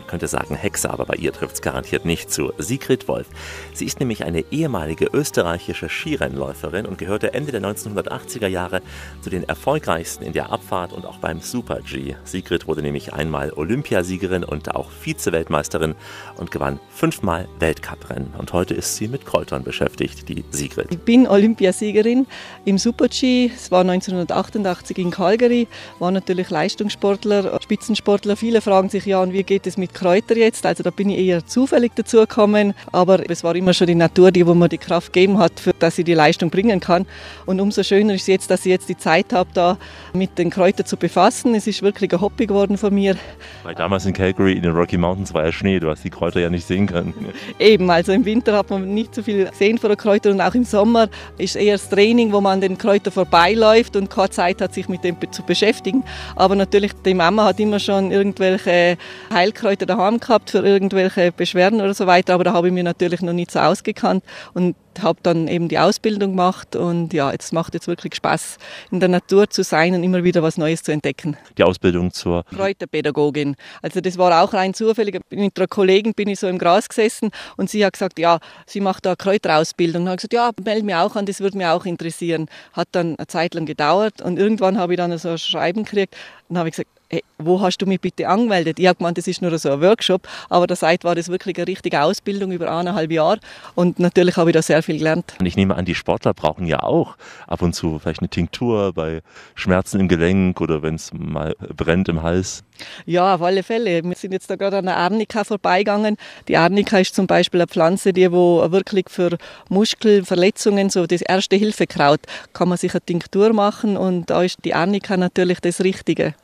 könnte 0.08 0.28
sagen 0.28 0.56
Hexe, 0.56 0.90
aber 0.90 1.06
bei 1.06 1.16
ihr 1.16 1.34
trifft 1.34 1.56
es 1.56 1.62
garantiert 1.62 2.06
nicht 2.06 2.32
zu. 2.32 2.54
Sigrid 2.58 3.08
Wolf. 3.08 3.28
Sie 3.74 3.86
ist 3.86 4.00
nämlich 4.00 4.24
eine 4.24 4.44
ehemalige 4.52 5.06
österreichische 5.12 5.90
Skirennläuferin 5.90 6.86
und 6.86 6.98
gehörte 6.98 7.34
Ende 7.34 7.52
der 7.52 7.62
1980er 7.62 8.48
Jahre 8.48 8.82
zu 9.22 9.30
den 9.30 9.44
erfolgreichsten 9.44 10.24
in 10.24 10.34
der 10.34 10.52
Abfahrt 10.52 10.94
und 10.94 11.06
auch 11.06 11.18
beim 11.18 11.42
Super 11.42 11.82
G. 11.82 12.16
Sigrid 12.24 12.68
wurde 12.68 12.82
nämlich 12.82 13.14
einmal 13.14 13.52
Olympiasiegerin 13.54 14.44
und 14.44 14.74
auch 14.76 14.90
Vize-Weltmeisterin 14.90 15.96
und 16.38 16.52
gewann 16.52 16.80
fünfmal 16.90 17.48
Weltcuprennen. 17.60 18.34
Und 18.38 18.54
heute 18.54 18.74
ist 18.74 18.96
sie 18.96 19.08
mit 19.08 19.26
Kräutern 19.26 19.64
beschäftigt, 19.64 20.30
die 20.30 20.44
Sigrid. 20.52 20.88
Ich 20.92 21.00
bin 21.00 21.28
Olympiasiegerin 21.28 22.28
im 22.66 22.78
Super 22.78 23.08
G. 23.08 23.52
Es 23.54 23.72
war 23.72 23.82
1988 23.82 24.98
in 24.98 25.12
Calgary. 25.12 25.68
War 26.00 26.12
natürlich 26.12 26.50
Leistungssportler, 26.50 27.60
Spitzensportler. 27.62 28.36
Viele 28.36 28.62
fragen 28.62 28.90
sich 28.90 29.06
ja, 29.06 29.28
wie 29.32 29.44
geht 29.44 29.68
es 29.68 29.78
mit 29.78 29.94
Kräuter 29.98 30.38
jetzt. 30.38 30.66
Also 30.66 30.84
da 30.84 30.92
bin 30.92 31.10
ich 31.10 31.20
eher 31.20 31.46
zufällig 31.46 31.94
dazu 31.96 32.18
gekommen. 32.18 32.74
Aber 32.92 33.30
es 33.30 33.44
war 33.44 33.56
immer 33.56 33.74
schon 33.74 33.88
die 33.88 33.96
Natur, 33.96 34.32
die 34.32 34.46
wo 34.46 34.54
mir 34.54 34.70
die 34.70 34.78
Kraft 34.78 35.12
gegeben 35.12 35.40
hat, 35.40 35.60
für, 35.60 35.74
dass 35.74 35.98
ich 35.98 36.06
die 36.06 36.14
Leistung 36.14 36.50
bringen 36.50 36.80
kann. 36.80 37.08
Und 37.46 37.60
umso 37.60 37.84
schöner 37.84 38.14
ist 38.14 38.22
es 38.22 38.28
jetzt, 38.28 38.52
dass 38.52 38.66
ich 38.66 38.72
jetzt 38.72 38.90
die 38.90 38.98
Zeit 38.98 39.34
habe, 39.34 39.50
da 39.54 39.78
mit 40.14 40.38
den 40.38 40.52
Kräutern 40.52 40.86
zu 40.86 40.98
befassen. 40.98 41.56
Es 41.56 41.66
ist 41.66 41.82
wirklich 41.82 42.14
ein 42.14 42.22
Hobby 42.22 42.46
geworden 42.46 42.78
von 42.78 42.94
mir. 42.94 43.16
Weil 43.64 43.76
damals 43.76 44.06
in 44.06 44.14
Calgary 44.14 44.54
in 44.54 44.64
den 44.64 44.74
Rocky 44.74 44.98
Mountains 44.98 45.34
war 45.34 45.46
ja 45.46 45.52
Schnee, 45.52 45.80
du 45.80 45.90
hast 45.90 46.04
die 46.04 46.10
Kräuter 46.10 46.40
ja 46.40 46.50
nicht 46.50 46.68
sehen 46.68 46.86
können. 46.86 47.14
Eben, 47.60 47.90
also 47.90 48.12
im 48.12 48.24
Winter 48.26 48.56
hat 48.56 48.70
man 48.70 48.94
nicht 48.94 49.16
so 49.16 49.24
viel 49.24 49.50
sehen 49.54 49.80
von 49.80 49.90
den 49.90 49.98
Kräutern 49.98 50.34
und 50.34 50.42
auch 50.42 50.54
im 50.54 50.64
Sommer 50.64 51.10
ist 51.38 51.56
eher 51.56 51.74
das 51.74 51.90
Training, 51.90 52.32
wo 52.32 52.40
man 52.40 52.54
an 52.54 52.62
den 52.62 52.78
Kräutern 52.78 53.14
vorbeiläuft 53.14 53.96
und 53.96 54.10
keine 54.10 54.30
Zeit 54.30 54.62
hat, 54.62 54.74
sich 54.74 54.88
mit 54.88 55.04
dem 55.04 55.18
zu 55.32 55.42
beschäftigen. 55.44 56.04
Aber 56.36 56.56
natürlich, 56.56 56.92
die 57.06 57.16
Mama 57.16 57.46
hat 57.46 57.60
immer 57.60 57.80
schon 57.80 58.12
irgendwelche 58.12 58.98
Heilkräuter 59.34 59.87
daheim 59.88 60.20
gehabt 60.20 60.52
für 60.52 60.60
irgendwelche 60.60 61.32
Beschwerden 61.32 61.82
oder 61.82 61.94
so 61.94 62.08
weiter, 62.08 62.34
aber 62.34 62.44
da 62.44 62.54
habe 62.54 62.68
ich 62.68 62.74
mir 62.74 62.84
natürlich 62.84 63.22
noch 63.22 63.34
nicht 63.34 63.52
so 63.52 63.60
ausgekannt 63.60 64.24
und 64.54 64.76
habe 65.02 65.20
dann 65.24 65.48
eben 65.48 65.68
die 65.68 65.80
Ausbildung 65.80 66.32
gemacht 66.32 66.76
und 66.76 67.14
ja, 67.14 67.32
jetzt 67.32 67.54
macht 67.54 67.74
jetzt 67.74 67.88
wirklich 67.88 68.16
Spaß, 68.16 68.58
in 68.92 69.00
der 69.00 69.10
Natur 69.10 69.50
zu 69.50 69.64
sein 69.64 69.94
und 69.94 70.04
immer 70.04 70.24
wieder 70.24 70.44
was 70.44 70.58
Neues 70.58 70.84
zu 70.84 70.92
entdecken. 70.92 71.38
Die 71.58 71.64
Ausbildung 71.64 72.12
zur 72.12 72.44
Kräuterpädagogin. 72.46 73.56
Also 73.82 74.02
das 74.02 74.18
war 74.18 74.44
auch 74.44 74.54
rein 74.54 74.74
zufällig. 74.74 75.20
Mit 75.30 75.58
einer 75.58 75.68
Kollegin 75.68 76.14
bin 76.14 76.28
ich 76.28 76.40
so 76.40 76.48
im 76.48 76.58
Gras 76.58 76.90
gesessen 76.90 77.32
und 77.58 77.70
sie 77.70 77.86
hat 77.86 77.94
gesagt, 77.94 78.20
ja, 78.20 78.40
sie 78.66 78.80
macht 78.80 79.06
da 79.06 79.16
Kräuterausbildung. 79.16 80.04
Und 80.04 80.08
habe 80.10 80.18
gesagt, 80.18 80.34
ja, 80.34 80.52
melde 80.64 80.86
mich 80.86 80.96
auch 80.96 81.16
an, 81.16 81.26
das 81.26 81.40
würde 81.40 81.58
mich 81.58 81.68
auch 81.68 81.86
interessieren. 81.86 82.48
Hat 82.74 82.88
dann 82.92 83.16
eine 83.18 83.28
Zeit 83.28 83.54
lang 83.54 83.66
gedauert 83.66 84.22
und 84.22 84.40
irgendwann 84.40 84.78
habe 84.78 84.94
ich 84.94 84.98
dann 84.98 85.16
so 85.18 85.30
ein 85.30 85.38
Schreiben 85.38 85.84
gekriegt 85.84 86.16
und 86.50 86.58
habe 86.58 86.70
ich 86.70 86.76
gesagt, 86.76 86.97
hey, 87.10 87.24
wo 87.38 87.62
hast 87.62 87.78
du 87.78 87.86
mich 87.86 88.02
bitte 88.02 88.28
angemeldet? 88.28 88.80
Ich 88.80 88.88
habe 88.88 88.98
gemeint, 88.98 89.18
das 89.18 89.28
ist 89.28 89.42
nur 89.42 89.58
so 89.58 89.72
ein 89.72 89.82
Workshop, 89.82 90.28
aber 90.50 90.68
der 90.68 90.76
Seite 90.76 91.08
war 91.08 91.16
das 91.16 91.30
wirklich 91.30 91.58
eine 91.58 91.68
richtige 91.68 92.02
Ausbildung 92.02 92.52
über 92.52 92.72
eineinhalb 92.72 93.12
Jahre 93.12 93.40
und 93.76 94.00
natürlich 94.00 94.38
habe 94.38 94.50
ich 94.50 94.54
da 94.54 94.62
sehr 94.62 94.84
viel 94.84 94.98
gelernt. 94.98 95.34
Und 95.40 95.46
ich 95.46 95.56
nehme 95.56 95.76
an, 95.76 95.86
die 95.86 95.96
Sportler 95.96 96.34
brauchen 96.34 96.66
ja 96.66 96.84
auch 96.84 97.16
ab 97.48 97.62
und 97.62 97.74
zu 97.74 98.00
vielleicht 98.00 98.22
eine 98.22 98.30
Tinktur 98.30 98.94
bei 98.94 99.22
Schmerzen 99.56 100.00
im 100.00 100.08
Gelenk 100.08 100.60
oder 100.62 100.82
wenn 100.82 100.96
es 100.96 101.12
mal 101.14 101.56
brennt 101.76 102.10
im 102.10 102.24
Hals. 102.24 102.64
Ja, 103.06 103.36
auf 103.36 103.42
alle 103.42 103.64
Fälle. 103.64 104.04
Wir 104.04 104.16
sind 104.16 104.34
jetzt 104.34 104.50
da 104.50 104.56
gerade 104.56 104.78
an 104.78 104.86
der 104.86 104.98
Arnika 104.98 105.44
vorbeigegangen. 105.44 106.18
Die 106.48 106.58
Arnika 106.58 107.00
ist 107.00 107.16
zum 107.16 107.26
Beispiel 107.26 107.62
eine 107.62 107.68
Pflanze, 107.68 108.14
die 108.14 108.32
wo 108.32 108.72
wirklich 108.72 109.10
für 109.10 109.38
Muskelverletzungen, 109.70 110.90
so 110.90 111.08
das 111.08 111.22
erste 111.22 111.56
Hilfekraut, 111.56 112.20
kann 112.54 112.70
man 112.70 112.78
sich 112.78 112.92
eine 112.92 113.02
Tinktur 113.02 113.54
machen 113.54 113.98
und 113.98 114.30
da 114.30 114.44
ist 114.44 114.60
die 114.64 114.74
Arnika 114.74 115.18
natürlich 115.18 115.60
das 115.60 115.82
Richtige. 115.82 116.36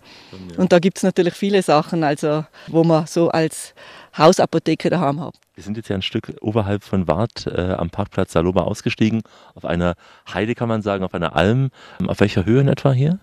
Und 0.57 0.71
da 0.71 0.79
gibt 0.79 0.97
es 0.97 1.03
natürlich 1.03 1.33
viele 1.33 1.61
Sachen, 1.61 2.03
also, 2.03 2.45
wo 2.67 2.83
man 2.83 3.05
so 3.07 3.29
als 3.29 3.73
Hausapotheke 4.17 4.89
daheim 4.89 5.19
hat. 5.19 5.35
Wir 5.55 5.63
sind 5.63 5.77
jetzt 5.77 5.89
ja 5.89 5.95
ein 5.95 6.01
Stück 6.01 6.33
oberhalb 6.41 6.83
von 6.83 7.07
Wart 7.07 7.47
äh, 7.47 7.73
am 7.73 7.89
Parkplatz 7.89 8.33
Saloma 8.33 8.61
ausgestiegen, 8.61 9.21
auf 9.55 9.65
einer 9.65 9.95
Heide 10.33 10.55
kann 10.55 10.67
man 10.67 10.81
sagen, 10.81 11.03
auf 11.03 11.13
einer 11.13 11.35
Alm. 11.35 11.69
Auf 12.07 12.19
welcher 12.19 12.45
Höhe 12.45 12.61
in 12.61 12.67
etwa 12.67 12.91
hier? 12.91 13.19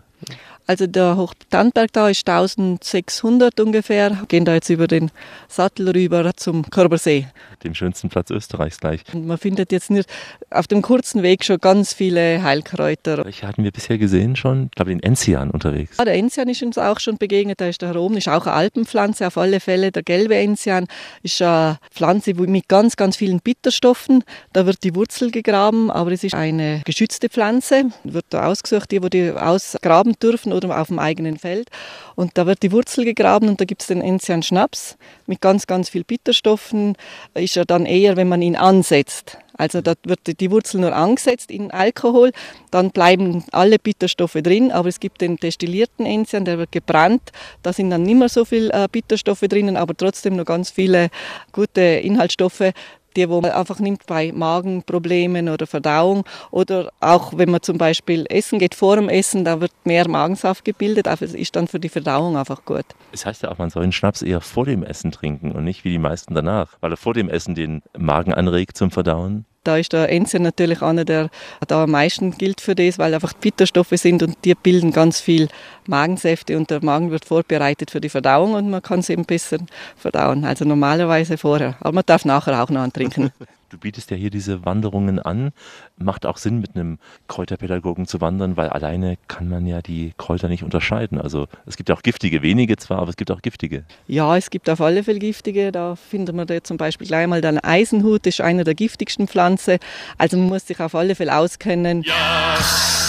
Also 0.66 0.86
der 0.86 1.16
Hochtandberg 1.16 1.92
da 1.92 2.08
ist 2.08 2.28
1600 2.28 3.58
ungefähr. 3.60 4.10
Wir 4.10 4.26
gehen 4.26 4.44
da 4.44 4.54
jetzt 4.54 4.70
über 4.70 4.86
den 4.86 5.10
Sattel 5.48 5.88
rüber 5.88 6.30
zum 6.36 6.68
Körbersee. 6.70 7.26
Dem 7.64 7.74
schönsten 7.74 8.08
Platz 8.08 8.30
Österreichs 8.30 8.78
gleich. 8.78 9.02
Und 9.12 9.26
man 9.26 9.36
findet 9.36 9.72
jetzt 9.72 9.90
nicht 9.90 10.08
auf 10.50 10.66
dem 10.66 10.80
kurzen 10.80 11.22
Weg 11.22 11.44
schon 11.44 11.58
ganz 11.58 11.92
viele 11.92 12.42
Heilkräuter. 12.42 13.24
Welche 13.24 13.46
hatten 13.46 13.64
wir 13.64 13.72
bisher 13.72 13.98
gesehen 13.98 14.36
schon? 14.36 14.66
Ich 14.66 14.70
glaube, 14.72 14.90
den 14.90 15.02
Enzian 15.02 15.50
unterwegs. 15.50 15.96
Ja, 15.98 16.04
der 16.04 16.14
Enzian 16.14 16.48
ist 16.48 16.62
uns 16.62 16.78
auch 16.78 17.00
schon 17.00 17.18
begegnet. 17.18 17.60
Da 17.60 17.66
ist 17.66 17.82
der 17.82 17.96
oben, 17.96 18.16
ist 18.16 18.28
auch 18.28 18.46
eine 18.46 18.54
Alpenpflanze 18.54 19.26
auf 19.26 19.36
alle 19.36 19.60
Fälle. 19.60 19.92
Der 19.92 20.02
gelbe 20.02 20.36
Enzian 20.36 20.86
ist 21.22 21.42
eine 21.42 21.78
Pflanze 21.90 22.34
mit 22.34 22.68
ganz, 22.68 22.96
ganz 22.96 23.16
vielen 23.16 23.40
Bitterstoffen. 23.40 24.24
Da 24.52 24.66
wird 24.66 24.84
die 24.84 24.94
Wurzel 24.94 25.30
gegraben, 25.30 25.90
aber 25.90 26.12
es 26.12 26.24
ist 26.24 26.34
eine 26.34 26.82
geschützte 26.84 27.28
Pflanze. 27.28 27.90
Wird 28.04 28.26
da 28.30 28.46
ausgesucht, 28.46 28.90
die, 28.90 29.02
wo 29.02 29.08
die 29.08 29.32
ausgraben 29.32 30.14
dürfen 30.22 30.50
oder 30.52 30.80
auf 30.80 30.88
dem 30.88 30.99
eigenen 30.99 31.38
Feld. 31.38 31.69
Und 32.14 32.37
da 32.38 32.47
wird 32.47 32.62
die 32.62 32.73
Wurzel 32.73 33.04
gegraben 33.04 33.49
und 33.49 33.61
da 33.61 33.64
gibt 33.64 33.83
es 33.83 33.88
den 33.88 34.00
Enzian 34.00 34.42
Schnaps 34.42 34.97
mit 35.26 35.40
ganz, 35.40 35.66
ganz 35.66 35.88
viel 35.88 36.04
Bitterstoffen. 36.04 36.97
Ist 37.35 37.57
er 37.57 37.64
dann 37.64 37.87
eher, 37.87 38.16
wenn 38.16 38.28
man 38.28 38.42
ihn 38.42 38.57
ansetzt. 38.57 39.38
Also 39.61 39.83
da 39.83 39.92
wird 40.04 40.40
die 40.40 40.50
Wurzel 40.50 40.80
nur 40.80 40.97
angesetzt 40.97 41.50
in 41.50 41.71
Alkohol, 41.71 42.33
dann 42.71 42.92
bleiben 42.92 43.45
alle 43.52 43.78
Bitterstoffe 43.78 44.38
drin, 44.42 44.73
aber 44.73 44.88
es 44.88 45.00
gibt 45.00 45.21
den 45.21 45.37
destillierten 45.37 46.07
Enzian, 46.07 46.47
der 46.47 46.57
wird 46.57 46.73
gebrannt, 46.73 47.30
da 47.62 47.75
sind 47.75 47.90
dann 47.90 48.04
nicht 48.04 48.16
mehr 48.16 48.30
so 48.30 48.47
viele 48.47 48.73
äh, 48.73 48.88
Bitterstoffe 48.90 49.40
drinnen, 49.40 49.76
aber 49.76 49.95
trotzdem 49.95 50.37
noch 50.37 50.47
ganz 50.47 50.71
viele 50.71 51.11
gute 51.52 51.83
Inhaltsstoffe, 51.83 52.73
die 53.16 53.28
wo 53.28 53.40
man 53.40 53.52
einfach 53.52 53.78
nimmt 53.78 54.06
bei 54.06 54.32
Magenproblemen 54.32 55.48
oder 55.48 55.66
Verdauung 55.66 56.24
oder 56.50 56.90
auch 57.00 57.36
wenn 57.36 57.50
man 57.50 57.62
zum 57.62 57.78
Beispiel 57.78 58.26
essen 58.28 58.58
geht 58.58 58.74
vor 58.74 58.96
dem 58.96 59.08
Essen, 59.08 59.44
da 59.44 59.60
wird 59.60 59.72
mehr 59.84 60.08
Magensaft 60.08 60.64
gebildet, 60.64 61.08
aber 61.08 61.22
es 61.22 61.34
ist 61.34 61.56
dann 61.56 61.68
für 61.68 61.80
die 61.80 61.88
Verdauung 61.88 62.36
einfach 62.36 62.64
gut. 62.64 62.84
Es 63.12 63.26
heißt 63.26 63.42
ja 63.42 63.50
auch, 63.50 63.58
man 63.58 63.70
soll 63.70 63.82
einen 63.82 63.92
Schnaps 63.92 64.22
eher 64.22 64.40
vor 64.40 64.64
dem 64.64 64.82
Essen 64.82 65.10
trinken 65.12 65.52
und 65.52 65.64
nicht 65.64 65.84
wie 65.84 65.90
die 65.90 65.98
meisten 65.98 66.34
danach, 66.34 66.76
weil 66.80 66.92
er 66.92 66.96
vor 66.96 67.14
dem 67.14 67.28
Essen 67.28 67.54
den 67.54 67.82
Magen 67.96 68.34
anregt 68.34 68.76
zum 68.76 68.90
Verdauen. 68.90 69.44
Da 69.62 69.76
ist 69.76 69.92
der 69.92 70.10
Enzian 70.10 70.42
natürlich 70.42 70.80
einer, 70.80 71.04
der 71.04 71.28
da 71.68 71.84
am 71.84 71.90
meisten 71.90 72.30
gilt 72.30 72.62
für 72.62 72.74
das, 72.74 72.98
weil 72.98 73.12
einfach 73.12 73.34
Bitterstoffe 73.34 73.92
sind 73.92 74.22
und 74.22 74.36
die 74.44 74.54
bilden 74.54 74.90
ganz 74.90 75.20
viel 75.20 75.48
Magensäfte 75.86 76.56
und 76.56 76.70
der 76.70 76.82
Magen 76.82 77.10
wird 77.10 77.26
vorbereitet 77.26 77.90
für 77.90 78.00
die 78.00 78.08
Verdauung 78.08 78.54
und 78.54 78.70
man 78.70 78.80
kann 78.80 79.00
es 79.00 79.10
eben 79.10 79.26
besser 79.26 79.58
verdauen. 79.96 80.46
Also 80.46 80.64
normalerweise 80.64 81.36
vorher, 81.36 81.76
aber 81.80 81.92
man 81.92 82.04
darf 82.06 82.24
nachher 82.24 82.62
auch 82.62 82.70
noch 82.70 82.80
antrinken. 82.80 83.32
Du 83.70 83.78
bietest 83.78 84.10
ja 84.10 84.16
hier 84.16 84.30
diese 84.30 84.64
Wanderungen 84.64 85.21
an. 85.21 85.52
Macht 85.97 86.26
auch 86.26 86.38
Sinn, 86.38 86.58
mit 86.58 86.75
einem 86.75 86.99
Kräuterpädagogen 87.28 88.04
zu 88.04 88.21
wandern, 88.21 88.56
weil 88.56 88.68
alleine 88.68 89.16
kann 89.28 89.49
man 89.49 89.64
ja 89.64 89.80
die 89.80 90.12
Kräuter 90.18 90.49
nicht 90.49 90.64
unterscheiden. 90.64 91.21
Also 91.21 91.47
es 91.66 91.76
gibt 91.76 91.88
ja 91.88 91.95
auch 91.95 92.02
giftige, 92.02 92.42
wenige 92.42 92.76
zwar, 92.78 92.99
aber 92.99 93.10
es 93.10 93.16
gibt 93.16 93.30
auch 93.30 93.42
giftige. 93.42 93.84
Ja, 94.08 94.36
es 94.36 94.50
gibt 94.50 94.68
auf 94.68 94.80
alle 94.80 95.04
Fälle 95.04 95.21
giftige. 95.21 95.71
Da 95.71 95.95
findet 95.95 96.34
man 96.34 96.49
da 96.49 96.64
zum 96.64 96.78
Beispiel 96.78 97.06
gleich 97.06 97.28
mal 97.28 97.40
den 97.40 97.60
Eisenhut, 97.60 98.26
das 98.26 98.34
ist 98.34 98.40
eine 98.40 98.64
der 98.64 98.75
giftigsten 98.75 99.28
Pflanzen. 99.28 99.78
Also 100.18 100.36
man 100.36 100.49
muss 100.49 100.66
sich 100.66 100.80
auf 100.80 100.97
alle 100.97 101.14
Fälle 101.14 101.36
auskennen. 101.36 102.02
Ja, 102.02 102.56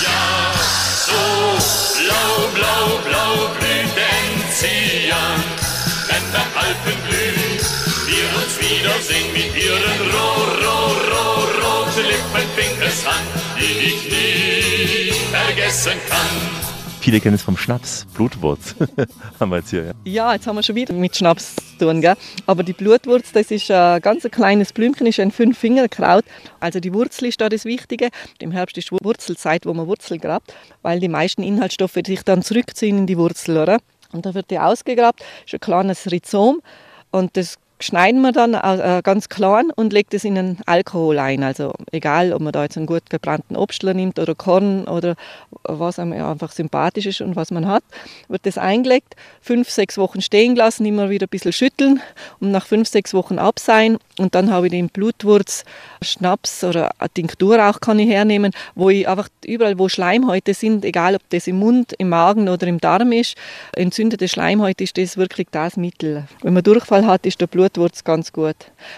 ja, 0.04 0.54
so 1.08 1.72
blau, 2.04 2.48
blau, 2.54 3.00
blau 3.10 3.50
blüht 3.58 3.81
uns 8.86 9.10
wiedersehen 9.10 9.34
mit 9.34 9.64
ihren 9.64 10.00
roh, 10.12 10.44
roh, 10.64 10.94
roh, 11.12 11.84
roten 11.84 12.06
Lippen, 12.08 12.50
Finkeshand, 12.56 13.28
die 13.60 13.88
ich 13.88 14.10
nie 14.10 15.12
vergessen 15.32 15.94
kann. 16.10 16.72
Viele 17.00 17.20
kennen 17.20 17.34
es 17.36 17.42
vom 17.42 17.58
Schnaps, 17.58 18.06
Blutwurz 18.14 18.76
haben 19.40 19.50
wir 19.50 19.58
jetzt 19.58 19.72
hier. 19.72 19.86
Ja. 19.86 19.94
ja, 20.04 20.34
jetzt 20.34 20.46
haben 20.46 20.56
wir 20.56 20.64
schon 20.64 20.76
wieder 20.76 20.94
mit 20.94 21.16
Schnaps 21.16 21.56
zu 21.56 21.86
tun. 21.86 22.02
Gell? 22.02 22.16
Aber 22.46 22.62
die 22.62 22.74
Blutwurz, 22.74 23.32
das 23.32 23.50
ist 23.50 23.72
ein 23.72 24.02
ganz 24.02 24.24
kleines 24.32 24.72
Blümchen, 24.72 25.08
ist 25.08 25.20
ein 25.20 25.32
Fünffingerkraut. 25.32 26.24
Also 26.60 26.80
die 26.80 26.94
Wurzel 26.94 27.26
ist 27.26 27.42
da 27.42 27.50
das 27.50 27.66
Wichtige. 27.66 28.10
Im 28.40 28.52
Herbst 28.52 28.78
ist 28.78 28.92
Wurzelzeit, 28.92 29.66
wo 29.66 29.74
man 29.74 29.88
Wurzel 29.88 30.20
grabt, 30.20 30.54
weil 30.84 31.00
die 31.00 31.08
meisten 31.08 31.42
Inhaltsstoffe 31.42 31.98
sich 32.06 32.24
dann 32.24 32.44
zurückziehen 32.44 33.00
in 33.00 33.08
die 33.08 33.18
Wurzel. 33.18 33.58
Oder? 33.58 33.80
Und 34.12 34.28
da 34.28 34.36
wird 34.36 34.52
die 34.52 34.60
ausgegrabt, 34.60 35.24
ist 35.46 35.56
ein 35.56 35.60
kleines 35.60 36.12
Rhizom 36.12 36.62
und 37.10 37.36
das 37.36 37.58
schneiden 37.82 38.22
wir 38.22 38.32
dann 38.32 38.54
äh, 38.54 39.02
ganz 39.04 39.30
klein 39.30 39.72
und 39.72 39.94
legt 39.94 40.14
es 40.14 40.24
in 40.24 40.38
einen 40.38 40.58
Alkohol 40.66 41.20
ein. 41.20 41.44
Also 41.44 41.74
egal, 41.92 42.34
ob 42.34 42.42
man 42.42 42.54
da 42.54 42.64
jetzt 42.64 42.78
einen 42.78 42.86
gut 42.86 43.10
gebrannten 43.10 43.56
Obstler 43.56 43.94
nimmt 43.94 44.20
oder 44.20 44.36
Korn 44.36 44.88
oder 44.88 45.16
was 45.64 46.00
einem 46.00 46.14
einfach 46.14 46.52
sympathisch 46.52 47.06
ist 47.06 47.22
und 47.22 47.36
was 47.36 47.52
man 47.52 47.68
hat, 47.68 47.84
wird 48.28 48.46
das 48.46 48.58
eingelegt, 48.58 49.16
fünf, 49.42 49.70
sechs 49.70 49.98
Wochen 49.98 50.22
stehen 50.22 50.56
lassen, 50.56 50.86
immer 50.86 51.10
wieder 51.10 51.28
ein 51.28 51.30
bisschen 51.30 51.54
schütteln 51.54 52.02
und 52.40 52.52
nach 52.52 52.66
fünf, 52.66 52.88
sechs 52.88 53.14
Wochen 53.14 53.40
abseihen 53.40 53.98
und 54.22 54.36
dann 54.36 54.52
habe 54.52 54.68
ich 54.68 54.72
den 54.72 54.90
Blutwurz, 54.90 55.66
Schnaps 56.02 56.64
oder 56.64 56.92
eine 57.00 57.10
Tinktur 57.10 57.68
auch 57.68 57.80
kann 57.80 58.00
ich 58.00 58.10
hernehmen, 58.10 58.52
wo 58.76 58.90
ich 58.90 59.08
einfach 59.08 59.30
überall, 59.46 59.80
wo 59.80 59.90
Schleimhäute 59.90 60.54
sind, 60.54 60.86
egal 60.86 61.16
ob 61.16 61.22
das 61.30 61.48
im 61.48 61.58
Mund, 61.58 61.94
im 61.98 62.10
Magen 62.10 62.48
oder 62.48 62.68
im 62.68 62.80
Darm 62.80 63.12
ist, 63.12 63.36
entzündete 63.76 64.28
Schleimhäute 64.28 64.84
ist 64.84 64.98
das 64.98 65.18
wirklich 65.18 65.48
das 65.52 65.76
Mittel. 65.76 66.28
Wenn 66.42 66.54
man 66.54 66.64
Durchfall 66.64 67.06
hat, 67.06 67.26
ist 67.26 67.42
der 67.42 67.48
Blutwurz 67.48 68.04
ganz 68.04 68.32
gut. 68.32 68.56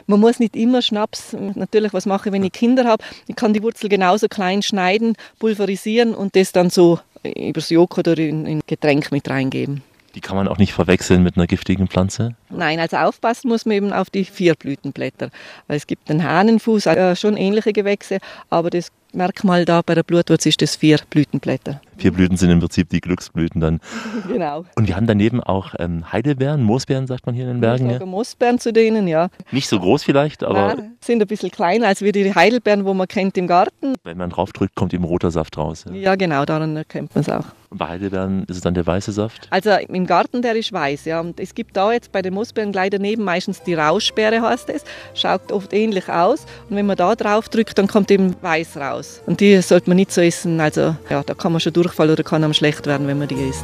Man 0.08 0.20
muss 0.20 0.40
nicht 0.40 0.56
immer 0.56 0.82
Schnaps, 0.82 1.36
natürlich, 1.56 1.94
was 1.94 2.06
mache 2.06 2.30
ich, 2.30 2.34
wenn 2.34 2.44
ich 2.44 2.52
Kinder 2.52 2.84
habe, 2.84 3.04
ich 3.28 3.36
kann 3.36 3.54
die 3.54 3.64
Wurzel 3.64 3.90
genauso 3.90 4.28
klein 4.28 4.62
schneiden, 4.62 5.16
pulverisieren 5.40 6.14
und 6.14 6.36
das 6.36 6.52
dann 6.52 6.70
so 6.70 7.00
übers 7.24 7.70
Joghurt 7.70 8.08
oder 8.08 8.22
in, 8.22 8.46
in 8.46 8.62
Getränk 8.68 9.12
mit 9.12 9.30
reingeben. 9.30 9.82
Die 10.16 10.22
kann 10.22 10.36
man 10.36 10.48
auch 10.48 10.58
nicht 10.58 10.74
verwechseln 10.74 11.24
mit 11.24 11.38
einer 11.38 11.48
giftigen 11.48 11.88
Pflanze? 11.88 12.36
Nein, 12.50 12.80
also 12.80 12.98
aufpassen 12.98 13.48
muss 13.48 13.66
man 13.66 13.76
eben 13.76 13.94
auf 13.94 14.10
die 14.10 14.26
Vierblütenblätter. 14.26 15.30
Weil 15.68 15.78
es 15.78 15.88
gibt 15.88 16.10
den 16.10 16.24
Hahnenfuß, 16.24 16.86
äh, 16.86 17.16
schon 17.16 17.36
ähnliche 17.36 17.74
Gewächse, 17.74 18.20
aber 18.50 18.70
das 18.70 18.92
Merkmal 19.14 19.66
da 19.66 19.82
bei 19.82 19.94
der 19.94 20.04
Blutwurz 20.04 20.46
ist 20.46 20.62
das 20.62 20.76
vier 20.76 20.98
Blütenblätter. 21.10 21.80
Vier 21.98 22.12
Blüten 22.12 22.36
sind 22.36 22.50
im 22.50 22.60
Prinzip 22.60 22.90
die 22.90 23.00
Glücksblüten 23.00 23.62
dann. 23.62 23.80
Genau. 24.28 24.66
Und 24.76 24.88
wir 24.88 24.96
haben 24.96 25.06
daneben 25.06 25.42
auch 25.44 25.76
ähm, 25.78 26.12
Heidelbeeren, 26.12 26.64
Moosbeeren, 26.64 27.08
sagt 27.08 27.26
man 27.26 27.36
hier 27.36 27.44
in 27.44 27.56
den 27.56 27.62
Bergen. 27.62 27.90
Ich 27.90 28.00
ja? 28.00 28.06
Moosbeeren 28.06 28.58
zu 28.58 28.74
denen, 28.74 29.08
ja. 29.08 29.30
Nicht 29.52 29.68
so 29.68 29.80
groß 29.80 30.04
vielleicht, 30.04 30.44
aber. 30.44 30.76
Nein, 30.76 30.96
sind 31.02 31.22
ein 31.22 31.28
bisschen 31.28 31.52
kleiner 31.52 31.88
als 31.88 32.02
wie 32.02 32.12
die 32.12 32.34
Heidelbeeren, 32.34 32.86
wo 32.86 32.94
man 32.94 33.08
kennt 33.08 33.38
im 33.38 33.48
Garten. 33.48 33.96
Wenn 34.04 34.18
man 34.18 34.30
draufdrückt, 34.30 34.76
kommt 34.76 34.94
eben 34.94 35.04
roter 35.04 35.30
Saft 35.30 35.58
raus. 35.58 35.86
Ja, 35.88 35.94
ja 35.94 36.16
genau, 36.16 36.46
daran 36.46 36.76
erkennt 36.76 37.14
man 37.14 37.22
es 37.22 37.30
auch. 37.30 37.46
Und 37.70 37.80
bei 37.80 37.90
Heidelbeeren 37.90 38.44
ist 38.48 38.58
es 38.58 38.62
dann 38.62 38.74
der 38.74 38.86
weiße 38.86 39.12
Saft? 39.12 39.48
Also 39.50 39.72
im 39.72 40.06
Garten, 40.06 40.42
der 40.42 40.56
ist 40.56 40.72
weiß, 40.72 41.06
ja. 41.06 41.20
Und 41.20 41.40
es 41.40 41.54
gibt 41.54 41.76
da 41.76 41.92
jetzt 41.92 42.12
bei 42.12 42.22
den 42.22 42.34
Moosbeeren 42.34 42.72
gleich 42.72 42.92
daneben 42.92 43.24
meistens 43.24 43.62
die 43.64 43.74
Rauschbeere, 43.74 44.42
heißt 44.42 44.70
es. 44.70 44.84
Schaut 45.16 45.52
oft 45.52 45.74
ähnlich 45.74 46.08
aus. 46.10 46.46
Und 46.70 46.76
wenn 46.78 46.86
man 46.86 46.98
da 46.98 47.16
drauf 47.16 47.50
drückt, 47.50 47.78
dann 47.78 47.88
kommt 47.88 48.10
eben 48.12 48.36
weiß 48.42 48.78
raus. 48.78 49.03
Und 49.26 49.40
die 49.40 49.62
sollte 49.62 49.90
man 49.90 49.98
nicht 49.98 50.12
so 50.12 50.22
essen. 50.22 50.60
Also 50.60 50.96
ja, 51.10 51.24
da 51.24 51.34
kann 51.34 51.52
man 51.52 51.62
schon 51.62 51.74
durchfallen 51.74 52.12
oder 52.12 52.24
kann 52.24 52.44
einem 52.44 52.54
schlecht 52.54 52.86
werden, 52.86 53.08
wenn 53.08 53.20
man 53.20 53.28
die 53.28 53.36
isst. 53.36 53.64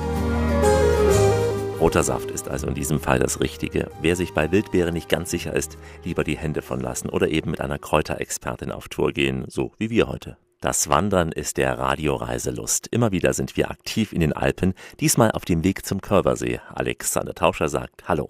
Roter 1.80 2.04
Saft 2.04 2.30
ist 2.32 2.50
also 2.50 2.68
in 2.68 2.74
diesem 2.74 3.00
Fall 3.00 3.20
das 3.20 3.40
Richtige. 3.40 3.90
Wer 4.02 4.18
sich 4.18 4.34
bei 4.34 4.52
Wildbeeren 4.52 4.94
nicht 4.94 5.08
ganz 5.08 5.32
sicher 5.32 5.54
ist, 5.54 5.78
lieber 6.04 6.26
die 6.26 6.38
Hände 6.38 6.62
von 6.62 6.82
lassen 6.82 7.10
oder 7.10 7.30
eben 7.30 7.52
mit 7.52 7.62
einer 7.62 7.80
Kräuterexpertin 7.80 8.72
auf 8.72 8.90
Tour 8.90 9.14
gehen, 9.14 9.46
so 9.48 9.72
wie 9.78 9.90
wir 9.90 10.08
heute. 10.08 10.36
Das 10.60 10.90
Wandern 10.90 11.32
ist 11.32 11.56
der 11.56 11.80
Radioreiselust. 11.80 12.88
Immer 12.88 13.14
wieder 13.14 13.34
sind 13.34 13.56
wir 13.56 13.72
aktiv 13.72 14.12
in 14.12 14.20
den 14.20 14.34
Alpen, 14.34 14.74
diesmal 15.00 15.32
auf 15.32 15.46
dem 15.46 15.64
Weg 15.64 15.86
zum 15.86 16.02
Körbersee. 16.02 16.60
Alexander 16.76 17.34
Tauscher 17.34 17.70
sagt 17.70 18.10
Hallo. 18.10 18.28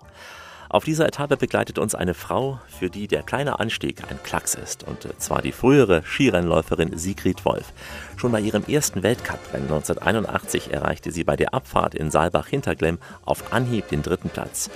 Auf 0.71 0.83
dieser 0.83 1.07
Etappe 1.07 1.35
begleitet 1.35 1.79
uns 1.79 1.95
eine 1.95 2.13
Frau, 2.13 2.59
für 2.67 2.91
die 2.91 3.07
der 3.07 3.23
kleine 3.23 3.59
Anstieg 3.59 4.03
ein 4.07 4.21
Klacks 4.21 4.53
ist, 4.53 4.83
und 4.83 5.07
zwar 5.17 5.41
die 5.41 5.51
frühere 5.51 6.03
Skirennläuferin 6.03 6.95
Sigrid 6.95 7.43
Wolf. 7.43 7.73
Schon 8.17 8.31
bei 8.31 8.39
ihrem 8.39 8.63
ersten 8.67 9.01
Weltcuprennen 9.01 9.67
1981 9.67 10.71
erreichte 10.71 11.11
sie 11.11 11.23
bei 11.23 11.35
der 11.35 11.55
Abfahrt 11.55 11.95
in 11.95 12.11
Saalbach-Hinterglemm 12.11 12.99
auf 13.25 13.51
Anhieb 13.51 13.87
den 13.87 14.03
dritten 14.03 14.29
Platz. 14.29 14.69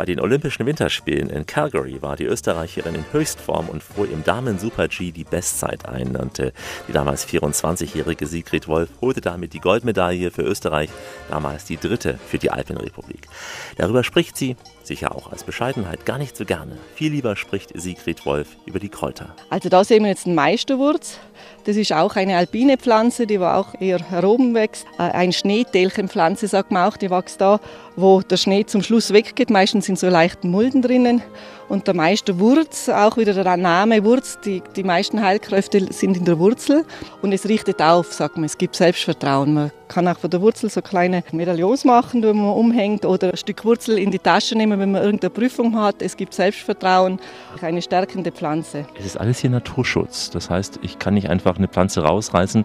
Bei 0.00 0.06
den 0.06 0.18
Olympischen 0.18 0.64
Winterspielen 0.64 1.28
in 1.28 1.44
Calgary 1.44 2.00
war 2.00 2.16
die 2.16 2.24
Österreicherin 2.24 2.94
in 2.94 3.04
Höchstform 3.12 3.68
und 3.68 3.82
fuhr 3.82 4.10
im 4.10 4.24
Damen-Super-G 4.24 5.12
die 5.12 5.24
Bestzeit 5.24 5.86
ein. 5.86 6.16
Und 6.16 6.38
die 6.38 6.92
damals 6.94 7.28
24-jährige 7.28 8.26
Sigrid 8.26 8.66
Wolf 8.66 8.88
holte 9.02 9.20
damit 9.20 9.52
die 9.52 9.60
Goldmedaille 9.60 10.30
für 10.30 10.40
Österreich, 10.40 10.88
damals 11.28 11.66
die 11.66 11.76
dritte 11.76 12.18
für 12.26 12.38
die 12.38 12.50
Alpenrepublik. 12.50 13.28
Darüber 13.76 14.02
spricht 14.02 14.38
sie, 14.38 14.56
sicher 14.82 15.14
auch 15.14 15.30
als 15.30 15.44
Bescheidenheit, 15.44 16.06
gar 16.06 16.16
nicht 16.16 16.34
so 16.34 16.46
gerne. 16.46 16.78
Viel 16.94 17.12
lieber 17.12 17.36
spricht 17.36 17.78
Sigrid 17.78 18.24
Wolf 18.24 18.56
über 18.64 18.78
die 18.78 18.88
Kräuter. 18.88 19.36
Also 19.50 19.68
da 19.68 19.84
sehen 19.84 20.04
wir 20.04 20.08
jetzt 20.08 20.24
einen 20.24 20.34
Meisterwurz. 20.34 21.18
Das 21.64 21.76
ist 21.76 21.92
auch 21.92 22.16
eine 22.16 22.36
alpine 22.36 22.78
Pflanze, 22.78 23.26
die 23.26 23.38
auch 23.38 23.78
eher 23.80 23.98
heroben 24.10 24.54
wächst. 24.54 24.86
Äh, 24.98 25.02
ein 25.02 25.32
Schneetelchenpflanze 25.32 26.48
sagt 26.48 26.70
man 26.70 26.88
auch, 26.88 26.96
die 26.96 27.10
wächst 27.10 27.40
da, 27.40 27.60
wo 27.96 28.22
der 28.22 28.38
Schnee 28.38 28.64
zum 28.64 28.82
Schluss 28.82 29.12
weggeht. 29.12 29.50
Meistens 29.50 29.88
sind 29.90 29.98
so 29.98 30.08
leichte 30.08 30.46
Mulden 30.46 30.82
drinnen. 30.82 31.20
Und 31.68 31.88
der 31.88 31.94
meiste 31.94 32.38
Wurz, 32.38 32.88
auch 32.88 33.16
wieder 33.16 33.32
der 33.32 33.56
Name 33.56 34.04
Wurz, 34.04 34.38
die, 34.44 34.62
die 34.76 34.84
meisten 34.84 35.20
Heilkräfte 35.20 35.92
sind 35.92 36.16
in 36.16 36.24
der 36.24 36.38
Wurzel. 36.38 36.84
Und 37.22 37.32
es 37.32 37.48
richtet 37.48 37.82
auf, 37.82 38.12
sagt 38.12 38.36
man, 38.36 38.44
es 38.44 38.56
gibt 38.56 38.76
Selbstvertrauen. 38.76 39.54
Man 39.54 39.72
kann 39.88 40.06
auch 40.06 40.18
von 40.18 40.30
der 40.30 40.40
Wurzel 40.40 40.70
so 40.70 40.80
kleine 40.80 41.24
Medaillons 41.32 41.84
machen, 41.84 42.22
die 42.22 42.32
man 42.32 42.50
umhängt, 42.50 43.04
oder 43.04 43.30
ein 43.30 43.36
Stück 43.36 43.64
Wurzel 43.64 43.98
in 43.98 44.12
die 44.12 44.20
Tasche 44.20 44.56
nehmen, 44.56 44.78
wenn 44.78 44.92
man 44.92 45.02
irgendeine 45.02 45.30
Prüfung 45.30 45.76
hat. 45.76 46.02
Es 46.02 46.16
gibt 46.16 46.34
Selbstvertrauen, 46.34 47.18
eine 47.60 47.82
stärkende 47.82 48.30
Pflanze. 48.30 48.86
Es 48.96 49.06
ist 49.06 49.16
alles 49.16 49.40
hier 49.40 49.50
Naturschutz. 49.50 50.30
Das 50.30 50.50
heißt, 50.50 50.78
ich 50.82 51.00
kann 51.00 51.14
nicht 51.14 51.28
einfach 51.28 51.56
eine 51.56 51.66
Pflanze 51.66 52.02
rausreißen, 52.02 52.64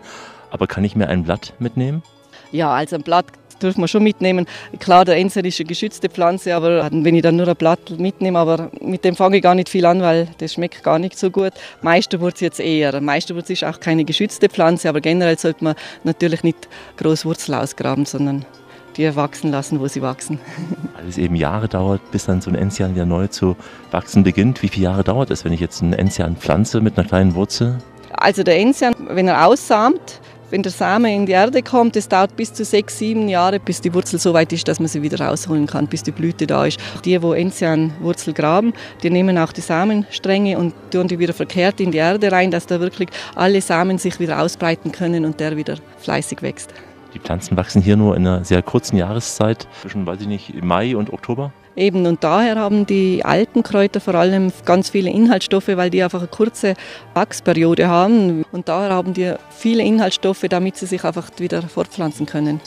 aber 0.51 0.67
kann 0.67 0.83
ich 0.83 0.95
mir 0.95 1.07
ein 1.07 1.23
Blatt 1.23 1.53
mitnehmen? 1.57 2.03
Ja, 2.51 2.71
also 2.71 2.95
ein 2.95 3.03
Blatt 3.03 3.25
dürfen 3.61 3.81
wir 3.81 3.87
schon 3.87 4.03
mitnehmen. 4.03 4.45
Klar, 4.79 5.05
der 5.05 5.17
Enser 5.17 5.43
ist 5.43 5.59
eine 5.59 5.67
geschützte 5.67 6.09
Pflanze, 6.09 6.55
aber 6.55 6.89
wenn 6.91 7.15
ich 7.15 7.21
dann 7.21 7.35
nur 7.35 7.47
ein 7.47 7.55
Blatt 7.55 7.97
mitnehme, 7.97 8.39
aber 8.39 8.69
mit 8.81 9.03
dem 9.05 9.15
fange 9.15 9.37
ich 9.37 9.43
gar 9.43 9.55
nicht 9.55 9.69
viel 9.69 9.85
an, 9.85 10.01
weil 10.01 10.27
das 10.37 10.53
schmeckt 10.53 10.83
gar 10.83 10.99
nicht 10.99 11.17
so 11.17 11.29
gut. 11.29 11.53
Meisterwurz 11.81 12.39
jetzt 12.39 12.59
eher. 12.59 12.99
Meisterwurz 13.01 13.49
ist 13.49 13.63
auch 13.63 13.79
keine 13.79 14.05
geschützte 14.05 14.49
Pflanze, 14.49 14.89
aber 14.89 15.01
generell 15.01 15.37
sollte 15.37 15.63
man 15.63 15.75
natürlich 16.03 16.43
nicht 16.43 16.67
groß 16.97 17.25
Wurzel 17.25 17.55
ausgraben, 17.55 18.05
sondern 18.05 18.45
die 18.97 19.15
wachsen 19.15 19.51
lassen, 19.51 19.79
wo 19.79 19.87
sie 19.87 20.01
wachsen. 20.01 20.39
Weil 20.95 21.07
es 21.07 21.17
eben 21.17 21.35
Jahre 21.35 21.67
dauert, 21.67 22.11
bis 22.11 22.25
dann 22.25 22.41
so 22.41 22.49
ein 22.49 22.55
Enzian 22.55 22.95
wieder 22.95 23.05
neu 23.05 23.27
zu 23.27 23.55
wachsen 23.91 24.23
beginnt. 24.23 24.61
Wie 24.63 24.69
viele 24.69 24.85
Jahre 24.85 25.03
dauert 25.03 25.31
es, 25.31 25.43
wenn 25.43 25.51
ich 25.51 25.59
jetzt 25.59 25.81
einen 25.81 25.93
Enzian 25.93 26.37
pflanze 26.37 26.81
mit 26.81 26.97
einer 26.97 27.07
kleinen 27.07 27.35
Wurzel? 27.35 27.77
Also 28.11 28.43
der 28.43 28.57
Enzian, 28.57 28.95
wenn 29.09 29.27
er 29.27 29.45
aussamt, 29.45 30.21
wenn 30.51 30.63
der 30.63 30.71
Same 30.71 31.13
in 31.13 31.25
die 31.25 31.31
Erde 31.31 31.61
kommt, 31.63 31.95
es 31.95 32.07
dauert 32.07 32.35
bis 32.35 32.53
zu 32.53 32.63
sechs, 32.63 32.99
sieben 32.99 33.27
Jahre, 33.27 33.59
bis 33.59 33.81
die 33.81 33.93
Wurzel 33.93 34.19
so 34.19 34.33
weit 34.33 34.53
ist, 34.53 34.67
dass 34.67 34.79
man 34.79 34.87
sie 34.87 35.01
wieder 35.01 35.19
rausholen 35.19 35.67
kann, 35.67 35.87
bis 35.87 36.03
die 36.03 36.11
Blüte 36.11 36.47
da 36.47 36.65
ist. 36.65 36.79
Die, 37.03 37.21
wo 37.21 37.33
Enzian-Wurzel 37.33 38.33
graben, 38.33 38.73
die 39.03 39.09
nehmen 39.09 39.37
auch 39.37 39.51
die 39.51 39.61
Samenstränge 39.61 40.57
und 40.57 40.73
tun 40.91 41.07
die 41.07 41.19
wieder 41.19 41.33
verkehrt 41.33 41.79
in 41.79 41.91
die 41.91 41.97
Erde 41.97 42.31
rein, 42.31 42.51
dass 42.51 42.67
da 42.67 42.79
wirklich 42.79 43.09
alle 43.35 43.61
Samen 43.61 43.97
sich 43.97 44.19
wieder 44.19 44.41
ausbreiten 44.41 44.91
können 44.91 45.25
und 45.25 45.39
der 45.39 45.57
wieder 45.57 45.77
fleißig 45.99 46.41
wächst. 46.41 46.73
Die 47.13 47.19
Pflanzen 47.19 47.55
wachsen 47.55 47.81
hier 47.81 47.95
nur 47.95 48.15
in 48.15 48.27
einer 48.27 48.43
sehr 48.43 48.61
kurzen 48.61 48.97
Jahreszeit, 48.97 49.67
zwischen, 49.81 50.05
weiß 50.05 50.21
ich 50.21 50.27
nicht, 50.27 50.63
Mai 50.63 50.95
und 50.95 51.13
Oktober? 51.13 51.53
Eben, 51.75 52.05
und 52.05 52.23
daher 52.23 52.55
haben 52.55 52.85
die 52.85 53.25
alten 53.25 53.61
Kräuter 53.61 53.99
vor 53.99 54.15
allem 54.15 54.51
ganz 54.63 54.89
viele 54.89 55.09
Inhaltsstoffe, 55.09 55.67
weil 55.67 55.89
die 55.89 56.01
einfach 56.01 56.19
eine 56.19 56.29
kurze 56.29 56.75
Wachsperiode 57.13 57.87
haben. 57.87 58.45
Und 58.51 58.69
daher 58.69 58.91
haben 58.91 59.13
die 59.13 59.33
viele 59.49 59.83
Inhaltsstoffe, 59.83 60.45
damit 60.49 60.77
sie 60.77 60.85
sich 60.85 61.03
einfach 61.03 61.29
wieder 61.37 61.61
fortpflanzen 61.63 62.25
können. 62.25 62.61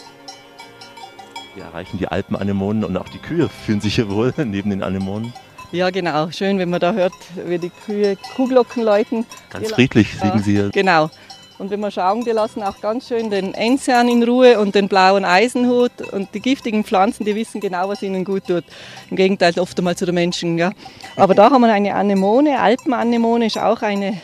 Wir 1.54 1.64
erreichen 1.64 1.98
die 1.98 2.06
Alpenanemonen 2.06 2.84
und 2.84 2.96
auch 2.96 3.08
die 3.08 3.18
Kühe 3.18 3.48
fühlen 3.48 3.80
sich 3.80 3.94
hier 3.94 4.10
wohl 4.10 4.32
neben 4.44 4.70
den 4.70 4.82
Anemonen. 4.82 5.32
Ja, 5.72 5.90
genau. 5.90 6.30
Schön, 6.30 6.58
wenn 6.58 6.70
man 6.70 6.80
da 6.80 6.92
hört, 6.92 7.12
wie 7.46 7.58
die 7.58 7.70
Kühe 7.70 8.16
Kuhglocken 8.36 8.82
läuten. 8.84 9.26
Ganz 9.50 9.70
friedlich 9.72 10.08
liegen 10.22 10.42
sie 10.42 10.52
hier. 10.52 10.70
Genau. 10.70 11.10
Und 11.58 11.70
wenn 11.70 11.80
wir 11.80 11.90
schauen, 11.90 12.24
die 12.24 12.30
lassen 12.30 12.62
auch 12.62 12.80
ganz 12.80 13.08
schön 13.08 13.30
den 13.30 13.52
Enzian 13.52 14.08
in 14.08 14.22
Ruhe 14.22 14.60
und 14.60 14.76
den 14.76 14.86
blauen 14.86 15.24
Eisenhut 15.24 15.90
und 16.12 16.32
die 16.32 16.40
giftigen 16.40 16.84
Pflanzen, 16.84 17.24
die 17.24 17.34
wissen 17.34 17.60
genau, 17.60 17.88
was 17.88 18.00
ihnen 18.02 18.24
gut 18.24 18.46
tut. 18.46 18.64
Im 19.10 19.16
Gegenteil 19.16 19.58
oft 19.58 19.76
einmal 19.76 19.96
zu 19.96 20.06
den 20.06 20.14
Menschen. 20.14 20.56
Ja. 20.56 20.70
Aber 21.16 21.34
da 21.34 21.50
haben 21.50 21.62
wir 21.62 21.72
eine 21.72 21.94
Anemone, 21.94 22.60
Alpenanemone 22.60 23.46
ist 23.46 23.58
auch 23.58 23.82
eine 23.82 24.20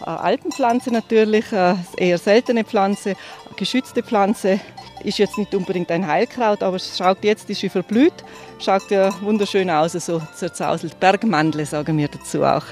äh, 0.00 0.04
Alpenpflanze 0.04 0.90
natürlich, 0.90 1.52
äh, 1.52 1.74
eher 1.98 2.16
seltene 2.16 2.64
Pflanze, 2.64 3.14
geschützte 3.56 4.02
Pflanze. 4.02 4.60
Ist 5.02 5.18
jetzt 5.18 5.38
nicht 5.38 5.54
unbedingt 5.54 5.90
ein 5.90 6.06
Heilkraut, 6.06 6.62
aber 6.62 6.76
es 6.76 6.98
schaut 6.98 7.24
jetzt, 7.24 7.48
ist 7.48 7.60
sie 7.60 7.70
verblüht, 7.70 8.12
schaut 8.58 8.90
ja 8.90 9.10
wunderschön 9.22 9.70
aus, 9.70 9.92
so 9.92 10.20
zerzauselt. 10.34 11.00
Bergmandel 11.00 11.64
sagen 11.64 11.96
wir 11.96 12.08
dazu 12.08 12.44
auch. 12.44 12.64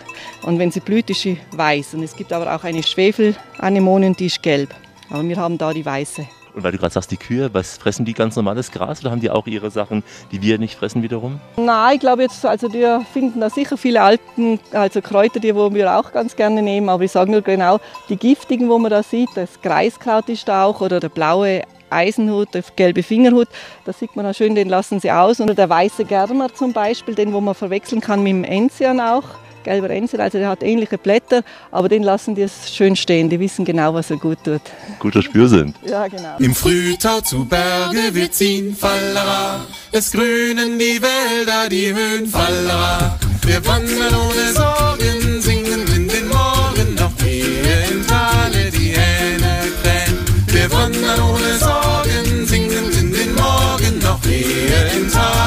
Und 0.43 0.59
wenn 0.59 0.71
sie 0.71 0.81
blüht, 0.81 1.09
ist 1.09 1.23
sie 1.23 1.39
weiß. 1.53 1.95
Und 1.95 2.03
es 2.03 2.15
gibt 2.15 2.33
aber 2.33 2.55
auch 2.55 2.65
eine 2.65 2.83
Schwefelanemone 2.83 4.13
die 4.13 4.27
ist 4.27 4.43
gelb. 4.43 4.75
Aber 5.11 5.27
wir 5.27 5.37
haben 5.37 5.57
da 5.57 5.73
die 5.73 5.87
weiße. 5.87 6.27
Und 6.59 6.65
weil 6.65 6.73
du 6.73 6.79
gerade 6.79 6.93
sagst, 6.93 7.13
die 7.13 7.17
Kühe, 7.17 7.55
was 7.55 7.79
fressen 7.79 8.05
die 8.05 8.15
ganz 8.15 8.35
normales 8.35 8.73
Gras 8.73 9.01
oder 9.01 9.13
haben 9.13 9.21
die 9.21 9.31
auch 9.31 9.47
ihre 9.47 9.71
Sachen, 9.71 10.03
die 10.33 10.43
wir 10.43 10.59
nicht 10.59 10.77
fressen 10.77 11.05
wiederum? 11.05 11.39
Nein, 11.57 11.95
ich 11.95 12.01
glaube 12.01 12.23
jetzt, 12.23 12.45
also 12.45 12.73
wir 12.73 13.07
finden 13.13 13.39
da 13.39 13.49
sicher 13.49 13.77
viele 13.77 14.03
Alpen, 14.03 14.59
also 14.73 15.01
Kräuter, 15.01 15.39
die 15.39 15.55
wo 15.55 15.73
wir 15.73 15.97
auch 15.97 16.11
ganz 16.11 16.35
gerne 16.35 16.61
nehmen, 16.61 16.89
aber 16.89 17.05
ich 17.05 17.13
sage 17.13 17.31
nur 17.31 17.43
genau, 17.43 17.79
die 18.09 18.17
giftigen, 18.17 18.69
wo 18.69 18.77
man 18.77 18.91
da 18.91 19.05
sieht, 19.05 19.29
das 19.37 19.63
Kreiskraut 19.63 20.29
ist 20.29 20.49
da 20.49 20.65
auch 20.65 20.81
oder 20.81 20.99
der 20.99 21.11
blaue 21.11 21.63
Eisenhut, 21.91 22.53
der 22.53 22.65
gelbe 22.75 23.05
Fingerhut, 23.05 23.47
da 23.85 23.93
sieht 23.93 24.17
man 24.17 24.27
auch 24.27 24.35
schön, 24.35 24.57
den 24.57 24.69
lassen 24.69 24.99
sie 24.99 25.13
aus. 25.13 25.39
Und 25.39 25.57
der 25.57 25.71
weiße 25.71 26.07
Germer 26.07 26.53
zum 26.53 26.73
Beispiel, 26.73 27.15
den 27.15 27.33
wo 27.33 27.41
man 27.41 27.55
verwechseln 27.55 28.01
kann 28.01 28.25
mit 28.25 28.33
dem 28.33 28.43
Enzian 28.43 28.99
auch, 28.99 29.23
gelber 29.69 29.91
Enzian, 29.91 30.21
also 30.21 30.39
der 30.39 30.49
hat 30.49 30.63
ähnliche 30.63 30.99
Blätter, 30.99 31.43
aber 31.71 31.89
den 31.89 32.03
lassen 32.03 32.35
die 32.35 32.43
es 32.43 32.75
schön 32.75 32.97
stehen, 32.97 33.29
die 33.29 33.39
wissen 33.39 33.65
genau, 33.65 33.93
was 33.95 34.11
er 34.11 34.17
gut 34.17 34.39
tut. 34.45 34.63
Guter 34.99 35.23
Spürsinn. 35.23 35.75
Ja, 35.85 36.09
genau. 36.09 36.37
Im 36.39 36.55
Frühtau 36.55 37.21
zu 37.21 37.45
Berge 37.45 38.05
wir 38.13 38.31
ziehen, 38.33 38.75
Fallera, 38.75 39.67
es 39.93 40.11
grünen 40.11 40.79
die 40.79 41.01
Wälder, 41.03 41.69
die 41.69 41.95
Höhen, 41.95 42.27
Fallera, 42.27 43.19
wir 43.47 43.65
wandern 43.67 44.15
ohne 44.15 44.53
Sorgen, 44.53 45.43
singen 45.43 45.87
in 45.97 46.09
den 46.09 46.29
Morgen, 46.29 46.97
doch 46.97 47.13
wir 47.19 47.91
im 47.91 48.07
Tale 48.07 48.71
die 48.71 48.93
Hähne 48.97 49.53
krähen. 49.83 50.19
Wir 50.47 50.71
wandern 50.73 51.21
ohne 51.21 51.55
Sorgen, 51.59 52.47
singen 52.47 52.93
in 53.01 53.13
den 53.13 53.35
Morgen, 53.35 54.01
doch 54.01 54.19
wir 54.25 55.01
im 55.01 55.11
Tale. 55.11 55.38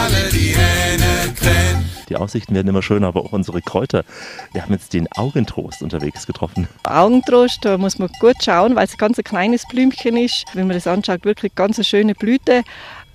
Die 2.12 2.18
Aussichten 2.18 2.54
werden 2.54 2.68
immer 2.68 2.82
schöner, 2.82 3.08
aber 3.08 3.22
auch 3.22 3.32
unsere 3.32 3.62
Kräuter. 3.62 4.04
Wir 4.52 4.64
haben 4.64 4.74
jetzt 4.74 4.92
den 4.92 5.10
Augentrost 5.14 5.82
unterwegs 5.82 6.28
getroffen. 6.28 6.68
Augentrost, 6.84 7.64
da 7.64 7.78
muss 7.78 8.00
man 8.00 8.10
gut 8.20 8.36
schauen, 8.44 8.76
weil 8.76 8.84
es 8.84 8.98
ganz 8.98 9.18
ein 9.18 9.24
kleines 9.24 9.66
Blümchen 9.66 10.18
ist. 10.18 10.44
Wenn 10.54 10.68
man 10.68 10.76
das 10.76 10.88
anschaut, 10.88 11.24
wirklich 11.24 11.56
ganz 11.56 11.78
eine 11.78 11.86
schöne 11.86 12.14
Blüte. 12.14 12.64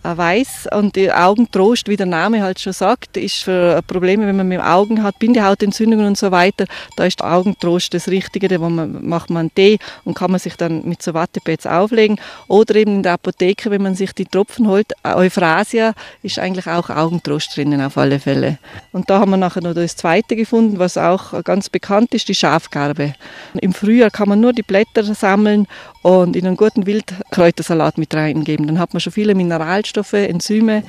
Äh, 0.07 0.17
Weiß 0.17 0.69
und 0.73 0.97
die 0.97 1.13
Augentrost, 1.13 1.89
wie 1.89 1.97
der 1.97 2.07
Name 2.07 2.43
halt 2.43 2.61
schon 2.61 2.73
sagt, 2.73 3.17
ist 3.17 3.37
für 3.37 3.83
Probleme, 3.87 4.27
wenn 4.27 4.37
man 4.37 4.49
mit 4.49 4.61
Augen 4.61 5.03
hat, 5.03 5.19
Bindehautentzündungen 5.19 6.07
und 6.07 6.19
so 6.19 6.31
weiter. 6.31 6.67
Da 6.97 7.05
ist 7.05 7.21
der 7.21 7.33
Augentrost 7.33 7.95
das 7.95 8.09
Richtige, 8.09 8.49
da 8.49 8.59
macht 8.59 9.31
man 9.31 9.41
einen 9.41 9.55
Tee 9.55 9.79
und 10.05 10.15
kann 10.15 10.31
man 10.31 10.41
sich 10.41 10.57
dann 10.57 10.87
mit 10.87 11.03
so 11.03 11.15
Wattepads 11.15 11.67
auflegen. 11.67 12.19
Oder 12.49 12.77
eben 12.77 12.97
in 12.97 13.03
der 13.03 13.15
Apotheke, 13.15 13.71
wenn 13.71 13.83
man 13.83 13.95
sich 13.95 14.13
die 14.13 14.25
Tropfen 14.25 14.69
holt, 14.69 14.93
Euphrasia 15.05 15.93
ist 16.23 16.39
eigentlich 16.39 16.67
auch 16.67 16.91
Augentrost 16.91 17.57
drinnen 17.57 17.81
auf 17.81 17.99
alle 17.99 18.21
Fälle. 18.21 18.59
Und 18.93 19.11
da 19.11 19.21
haben 19.21 19.31
wir 19.31 19.37
nachher 19.37 19.63
noch 19.63 19.75
das 19.75 19.97
zweite 19.97 20.37
gefunden, 20.37 20.79
was 20.79 20.97
auch 20.97 21.43
ganz 21.45 21.69
bekannt 21.69 22.15
ist, 22.15 22.29
die 22.29 22.35
Schafgarbe. 22.35 23.15
Im 23.61 23.73
Frühjahr 23.73 24.11
kann 24.11 24.29
man 24.29 24.41
nur 24.41 24.53
die 24.53 24.63
Blätter 24.63 25.03
sammeln 25.03 25.67
und 26.07 26.37
in 26.37 26.47
einen 26.47 26.57
guten 26.57 26.87
Wildkräutersalat 26.87 27.99
mit 27.99 28.15
reingeben. 28.15 28.69
Dann 28.69 28.79
hat 28.79 28.93
man 28.93 29.01
schon 29.01 29.13
viele 29.13 29.35
Mineralstoffe, 29.35 29.96
Enzyme. 30.03 30.83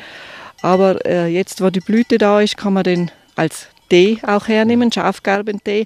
Aber 0.62 1.06
äh, 1.06 1.28
jetzt, 1.28 1.62
wo 1.62 1.70
die 1.70 1.80
Blüte 1.80 2.18
da 2.18 2.42
ist, 2.42 2.58
kann 2.58 2.74
man 2.74 2.84
den 2.84 3.12
als 3.36 3.68
Tee 3.90 4.20
auch 4.26 4.48
hernehmen, 4.48 4.92
Schafgarbentee. 4.92 5.86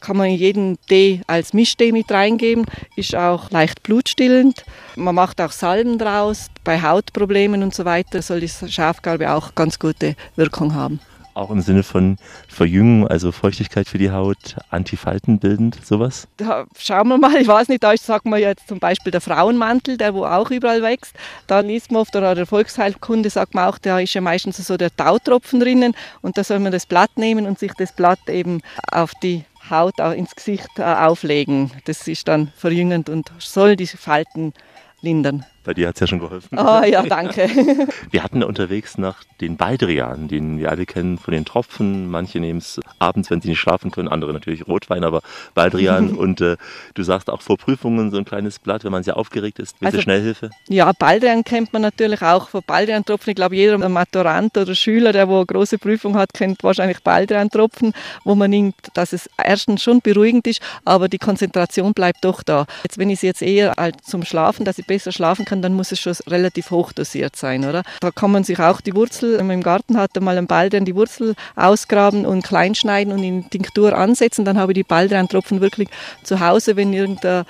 kann 0.00 0.16
man 0.16 0.28
in 0.28 0.36
jeden 0.36 0.78
Tee 0.88 1.20
als 1.26 1.52
Mischtee 1.52 1.92
mit 1.92 2.10
reingeben, 2.10 2.64
ist 2.96 3.14
auch 3.14 3.50
leicht 3.50 3.82
blutstillend. 3.82 4.64
Man 4.96 5.14
macht 5.14 5.40
auch 5.40 5.52
Salben 5.52 5.98
draus. 5.98 6.46
Bei 6.64 6.80
Hautproblemen 6.80 7.62
und 7.62 7.74
so 7.74 7.84
weiter 7.84 8.22
soll 8.22 8.40
die 8.40 8.48
Schafgarbe 8.48 9.30
auch 9.32 9.54
ganz 9.54 9.78
gute 9.78 10.16
Wirkung 10.36 10.74
haben. 10.74 11.00
Auch 11.34 11.50
im 11.50 11.60
Sinne 11.60 11.82
von 11.82 12.16
Verjüngung, 12.48 13.06
also 13.06 13.32
Feuchtigkeit 13.32 13.88
für 13.88 13.98
die 13.98 14.10
Haut, 14.10 14.56
antifaltenbildend, 14.70 15.78
sowas? 15.84 16.26
Da 16.36 16.66
schauen 16.76 17.08
wir 17.08 17.18
mal, 17.18 17.36
ich 17.36 17.48
weiß 17.48 17.68
nicht, 17.68 17.82
da 17.82 17.96
sagt 17.96 18.26
man 18.26 18.40
jetzt 18.40 18.66
zum 18.68 18.78
Beispiel 18.78 19.12
der 19.12 19.20
Frauenmantel, 19.20 19.96
der 19.96 20.14
wo 20.14 20.24
auch 20.24 20.50
überall 20.50 20.82
wächst. 20.82 21.14
Da 21.46 21.60
liest 21.60 21.92
man 21.92 22.02
oft, 22.02 22.16
oder 22.16 22.34
der 22.34 22.46
Volksheilkunde 22.46 23.30
sagt 23.30 23.54
man 23.54 23.66
auch, 23.66 23.78
da 23.78 24.00
ist 24.00 24.14
ja 24.14 24.20
meistens 24.20 24.56
so 24.56 24.76
der 24.76 24.94
Tautropfen 24.94 25.60
drinnen 25.60 25.94
und 26.20 26.36
da 26.36 26.44
soll 26.44 26.58
man 26.58 26.72
das 26.72 26.86
Blatt 26.86 27.10
nehmen 27.16 27.46
und 27.46 27.58
sich 27.58 27.72
das 27.74 27.94
Blatt 27.94 28.28
eben 28.28 28.60
auf 28.90 29.12
die 29.22 29.44
Haut 29.70 29.98
ins 30.00 30.34
Gesicht 30.34 30.68
äh, 30.78 30.82
auflegen. 30.82 31.70
Das 31.84 32.08
ist 32.08 32.26
dann 32.28 32.52
verjüngend 32.56 33.08
und 33.08 33.30
soll 33.38 33.76
diese 33.76 33.96
Falten 33.96 34.52
lindern. 35.00 35.44
Bei 35.62 35.74
dir 35.74 35.88
hat 35.88 35.96
es 35.96 36.00
ja 36.00 36.06
schon 36.06 36.20
geholfen. 36.20 36.58
Oh 36.58 36.82
ja, 36.84 37.02
danke. 37.02 37.48
wir 38.10 38.22
hatten 38.22 38.42
unterwegs 38.42 38.96
nach 38.96 39.24
den 39.42 39.58
Baldrian, 39.58 40.26
den 40.26 40.58
wir 40.58 40.70
alle 40.70 40.86
kennen 40.86 41.18
von 41.18 41.32
den 41.32 41.44
Tropfen. 41.44 42.10
Manche 42.10 42.40
nehmen 42.40 42.60
es 42.60 42.80
abends, 42.98 43.30
wenn 43.30 43.42
sie 43.42 43.50
nicht 43.50 43.60
schlafen 43.60 43.90
können, 43.90 44.08
andere 44.08 44.32
natürlich 44.32 44.66
Rotwein, 44.66 45.04
aber 45.04 45.20
Baldrian. 45.54 46.14
und 46.16 46.40
äh, 46.40 46.56
du 46.94 47.02
sagst 47.02 47.28
auch 47.28 47.42
vor 47.42 47.58
Prüfungen 47.58 48.10
so 48.10 48.16
ein 48.16 48.24
kleines 48.24 48.58
Blatt, 48.58 48.84
wenn 48.84 48.92
man 48.92 49.02
sehr 49.02 49.18
aufgeregt 49.18 49.58
ist, 49.58 49.78
bitte 49.78 49.92
also, 49.92 50.00
Schnellhilfe. 50.00 50.48
Ja, 50.68 50.92
Baldrian 50.98 51.44
kennt 51.44 51.74
man 51.74 51.82
natürlich 51.82 52.22
auch. 52.22 52.48
Von 52.48 52.62
Baldrian-Tropfen, 52.66 53.30
ich 53.30 53.36
glaube, 53.36 53.54
jeder 53.54 53.76
Maturant 53.86 54.56
oder 54.56 54.74
Schüler, 54.74 55.12
der 55.12 55.28
wo 55.28 55.36
eine 55.36 55.46
große 55.46 55.76
Prüfung 55.76 56.16
hat, 56.16 56.32
kennt 56.32 56.64
wahrscheinlich 56.64 57.02
Baldrian-Tropfen, 57.02 57.92
wo 58.24 58.34
man 58.34 58.48
nimmt, 58.48 58.76
dass 58.94 59.12
es 59.12 59.28
erstens 59.36 59.82
schon 59.82 60.00
beruhigend 60.00 60.46
ist, 60.46 60.62
aber 60.86 61.08
die 61.08 61.18
Konzentration 61.18 61.92
bleibt 61.92 62.24
doch 62.24 62.42
da. 62.42 62.64
Jetzt, 62.82 62.96
wenn 62.96 63.10
ich 63.10 63.16
es 63.16 63.22
jetzt 63.22 63.42
eher 63.42 63.74
zum 64.02 64.24
Schlafen, 64.24 64.64
dass 64.64 64.78
ich 64.78 64.86
besser 64.86 65.12
schlafen 65.12 65.44
kann, 65.44 65.49
kann, 65.50 65.62
dann 65.62 65.74
muss 65.74 65.92
es 65.92 66.00
schon 66.00 66.14
relativ 66.28 66.70
hoch 66.70 66.92
dosiert 66.92 67.36
sein, 67.36 67.64
oder? 67.64 67.82
Da 68.00 68.10
kann 68.10 68.30
man 68.30 68.44
sich 68.44 68.58
auch 68.60 68.80
die 68.80 68.94
Wurzel, 68.94 69.38
wenn 69.38 69.46
man 69.48 69.56
im 69.56 69.62
Garten 69.62 69.96
hat, 69.98 70.18
mal 70.20 70.38
einen 70.38 70.46
Baldrian 70.46 70.84
die 70.84 70.94
Wurzel 70.94 71.34
ausgraben 71.56 72.24
und 72.24 72.42
klein 72.44 72.74
schneiden 72.74 73.12
und 73.12 73.22
in 73.22 73.50
Tinktur 73.50 73.96
ansetzen. 73.96 74.44
Dann 74.44 74.58
habe 74.58 74.72
ich 74.72 74.76
die 74.76 74.84
Baldrian-Tropfen 74.84 75.60
wirklich 75.60 75.88
zu 76.22 76.40
Hause, 76.40 76.76
wenn 76.76 76.92
irgendeine 76.92 77.44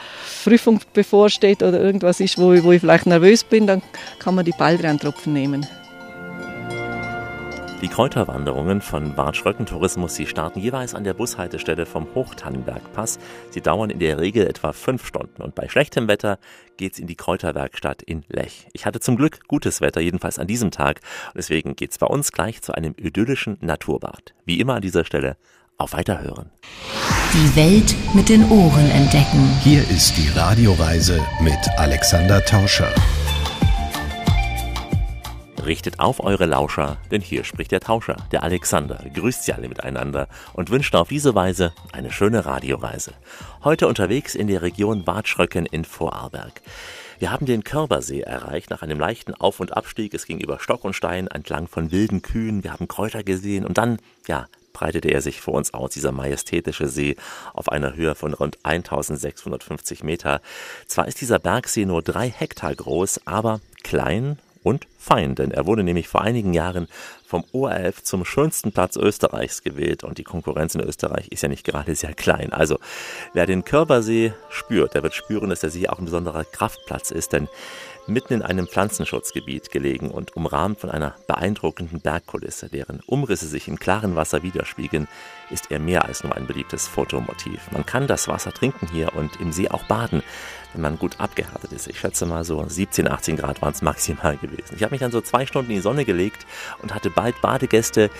Prüfung 0.45 0.81
bevorsteht 0.95 1.63
oder 1.63 1.79
irgendwas 1.81 2.21
ist, 2.21 2.39
wo 2.39 2.53
ich, 2.53 2.65
wo 2.65 2.73
ich 2.73 2.81
vielleicht 2.81 3.07
nervös 3.07 3.45
bin, 3.45 3.67
dann 3.67 3.83
kann 4.19 4.35
man 4.35 4.45
die 4.45 4.53
Baldrian-Tropfen 4.53 5.33
nehmen. 5.33 5.67
Die 7.83 7.88
Kräuterwanderungen 7.88 8.83
von 8.83 9.14
Bad 9.14 9.38
Schröcken 9.38 9.64
Tourismus, 9.64 10.14
sie 10.14 10.27
starten 10.27 10.61
jeweils 10.61 10.95
an 10.95 11.03
der 11.03 11.14
Bushaltestelle 11.14 11.87
vom 11.87 12.07
Hochtannenbergpass. 12.14 13.19
Sie 13.49 13.62
dauern 13.62 13.88
in 13.88 13.99
der 13.99 14.19
Regel 14.19 14.47
etwa 14.47 14.75
fünf 14.75 15.07
Stunden 15.07 15.40
und 15.40 15.55
bei 15.55 15.66
schlechtem 15.66 16.07
Wetter 16.07 16.38
geht's 16.77 16.99
in 16.99 17.07
die 17.07 17.16
Kräuterwerkstatt 17.16 18.03
in 18.03 18.23
Lech. 18.29 18.69
Ich 18.75 18.85
hatte 18.85 19.01
zum 19.01 19.16
Glück 19.16 19.49
gutes 19.49 19.81
Wetter, 19.81 20.03
jedenfalls 20.03 20.38
an 20.38 20.47
diesem 20.47 20.71
Tag 20.71 21.01
und 21.29 21.38
deswegen 21.38 21.75
geht's 21.75 21.97
bei 21.97 22.07
uns 22.07 22.33
gleich 22.33 22.61
zu 22.61 22.75
einem 22.75 22.95
idyllischen 22.99 23.57
Naturbad. 23.62 24.35
Wie 24.45 24.61
immer 24.61 24.75
an 24.75 24.83
dieser 24.83 25.07
Stelle 25.07 25.38
auf 25.79 25.95
Weiterhören. 25.95 26.51
Die 27.33 27.57
Welt 27.57 27.95
mit 28.12 28.29
den 28.29 28.47
Ohren 28.51 28.90
entdecken. 28.90 29.49
Hier 29.62 29.88
ist 29.88 30.19
die 30.19 30.29
Radioreise 30.38 31.19
mit 31.40 31.59
Alexander 31.79 32.45
Tauscher. 32.45 32.93
Richtet 35.66 36.01
auf 36.01 36.20
eure 36.20 36.46
Lauscher, 36.46 36.96
denn 37.11 37.20
hier 37.20 37.44
spricht 37.44 37.73
der 37.73 37.81
Tauscher, 37.81 38.16
der 38.33 38.42
Alexander, 38.42 39.05
grüßt 39.12 39.44
sie 39.44 39.53
alle 39.53 39.68
miteinander 39.68 40.29
und 40.55 40.70
wünscht 40.70 40.94
auf 40.94 41.09
diese 41.09 41.35
Weise 41.35 41.73
eine 41.92 42.11
schöne 42.11 42.46
Radioreise. 42.46 43.12
Heute 43.62 43.87
unterwegs 43.87 44.35
in 44.35 44.46
der 44.46 44.62
Region 44.62 45.05
Bad 45.05 45.29
Schröcken 45.29 45.66
in 45.66 45.85
Vorarlberg. 45.85 46.62
Wir 47.18 47.31
haben 47.31 47.44
den 47.44 47.64
Körbersee 47.64 48.20
erreicht 48.20 48.70
nach 48.70 48.81
einem 48.81 48.99
leichten 48.99 49.35
Auf- 49.35 49.61
und 49.61 49.77
Abstieg. 49.77 50.14
Es 50.14 50.27
ging 50.27 50.40
über 50.40 50.59
Stock 50.59 50.85
und 50.85 50.94
Stein 50.94 51.27
entlang 51.27 51.68
von 51.68 51.90
wilden 51.90 52.23
Kühen. 52.23 52.64
Wir 52.64 52.73
haben 52.73 52.88
Kräuter 52.88 53.23
gesehen 53.23 53.66
und 53.66 53.77
dann, 53.77 53.99
ja, 54.27 54.46
breitete 54.73 55.09
er 55.09 55.20
sich 55.20 55.42
vor 55.42 55.55
uns 55.55 55.75
aus, 55.75 55.90
dieser 55.90 56.12
majestätische 56.12 56.88
See 56.88 57.16
auf 57.53 57.70
einer 57.70 57.94
Höhe 57.94 58.14
von 58.14 58.33
rund 58.33 58.59
1650 58.62 60.05
Meter. 60.05 60.40
Zwar 60.87 61.07
ist 61.07 61.20
dieser 61.20 61.38
Bergsee 61.38 61.85
nur 61.85 62.03
drei 62.03 62.31
Hektar 62.31 62.75
groß, 62.75 63.27
aber 63.27 63.61
klein 63.83 64.38
und 64.62 64.87
fein, 64.99 65.35
denn 65.35 65.51
er 65.51 65.66
wurde 65.66 65.83
nämlich 65.83 66.09
vor 66.09 66.23
einigen 66.23 66.53
Jahren 66.53 66.88
vom 67.27 67.44
ORF 67.53 68.03
zum 68.03 68.25
schönsten 68.25 68.73
Platz 68.73 68.96
Österreichs 68.96 69.62
gewählt 69.62 70.05
und 70.05 70.18
die 70.18 70.25
Konkurrenz 70.25 70.75
in 70.75 70.81
Österreich 70.81 71.29
ist 71.29 71.42
ja 71.42 71.49
nicht 71.49 71.64
gerade 71.64 71.94
sehr 71.94 72.12
klein. 72.12 72.53
Also 72.53 72.79
wer 73.33 73.46
den 73.46 73.64
Körpersee 73.64 74.33
spürt, 74.51 74.94
der 74.94 75.03
wird 75.03 75.14
spüren, 75.14 75.51
dass 75.51 75.61
der 75.61 75.70
See 75.70 75.88
auch 75.88 75.99
ein 75.99 76.05
besonderer 76.05 76.44
Kraftplatz 76.44 77.11
ist, 77.11 77.33
denn 77.33 77.49
mitten 78.07 78.35
in 78.35 78.42
einem 78.42 78.66
Pflanzenschutzgebiet 78.66 79.70
gelegen 79.70 80.11
und 80.11 80.37
umrahmt 80.37 80.81
von 80.81 80.90
einer 80.90 81.14
beeindruckenden 81.27 82.01
Bergkulisse, 82.01 82.68
deren 82.68 83.01
Umrisse 83.07 83.46
sich 83.46 83.68
im 83.68 83.79
klaren 83.79 84.16
Wasser 84.16 84.42
widerspiegeln, 84.42 85.09
ist 85.51 85.70
er 85.70 85.79
mehr 85.79 86.05
als 86.05 86.25
nur 86.25 86.37
ein 86.37 86.46
beliebtes 86.46 86.87
Fotomotiv. 86.88 87.70
Man 87.70 87.87
kann 87.87 88.07
das 88.07 88.29
Wasser 88.29 88.53
trinken 88.53 88.88
hier 88.92 89.14
und 89.14 89.40
im 89.40 89.53
See 89.53 89.68
auch 89.68 89.85
baden 89.85 90.23
wenn 90.73 90.83
man 90.83 90.99
gut 90.99 91.19
abgehärtet 91.21 91.73
ist. 91.73 91.89
Ich 91.89 91.99
schätze 91.99 92.27
mal 92.27 92.45
so 92.45 92.65
17, 92.67 93.09
18 93.09 93.37
Grad 93.37 93.63
waren 93.63 93.73
es 93.73 93.83
maximal 93.83 94.37
gewesen. 94.37 94.75
Ich 94.77 94.83
habe 94.83 94.93
mich 94.93 95.01
dann 95.01 95.13
so 95.13 95.21
zwei 95.21 95.47
Stunden 95.47 95.71
in 95.71 95.77
die 95.77 95.83
Sonne 95.83 96.05
gelegt 96.05 96.47
und 96.83 96.95
hatte 96.95 97.11
bald 97.11 97.41
Badegäste, 97.41 98.11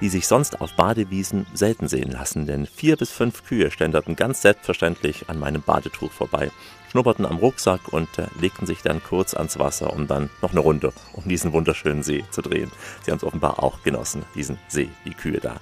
die 0.00 0.08
sich 0.08 0.26
sonst 0.26 0.60
auf 0.60 0.74
Badewiesen 0.74 1.46
selten 1.54 1.88
sehen 1.88 2.10
lassen, 2.10 2.46
denn 2.46 2.66
vier 2.66 2.96
bis 2.96 3.10
fünf 3.10 3.44
Kühe 3.44 3.70
ständerten 3.70 4.14
ganz 4.14 4.42
selbstverständlich 4.42 5.28
an 5.28 5.38
meinem 5.38 5.62
Badetuch 5.62 6.12
vorbei 6.12 6.50
schnupperten 6.96 7.26
am 7.26 7.36
Rucksack 7.36 7.92
und 7.92 8.08
äh, 8.18 8.26
legten 8.40 8.66
sich 8.66 8.80
dann 8.80 9.02
kurz 9.02 9.34
ans 9.34 9.58
Wasser, 9.58 9.92
um 9.92 10.06
dann 10.06 10.30
noch 10.40 10.52
eine 10.52 10.60
Runde 10.60 10.94
um 11.12 11.28
diesen 11.28 11.52
wunderschönen 11.52 12.02
See 12.02 12.24
zu 12.30 12.40
drehen. 12.40 12.72
Sie 13.04 13.10
haben 13.10 13.18
es 13.18 13.24
offenbar 13.24 13.62
auch 13.62 13.82
genossen, 13.82 14.24
diesen 14.34 14.58
See, 14.68 14.88
die 15.04 15.12
Kühe 15.12 15.38
da. 15.38 15.56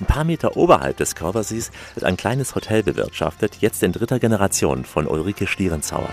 Ein 0.00 0.06
paar 0.06 0.24
Meter 0.24 0.56
oberhalb 0.56 0.96
des 0.96 1.14
Körpersees 1.14 1.70
wird 1.94 2.04
ein 2.04 2.16
kleines 2.16 2.56
Hotel 2.56 2.82
bewirtschaftet, 2.82 3.58
jetzt 3.60 3.84
in 3.84 3.92
dritter 3.92 4.18
Generation 4.18 4.84
von 4.84 5.06
Ulrike 5.06 5.46
Stierenzauer. 5.46 6.10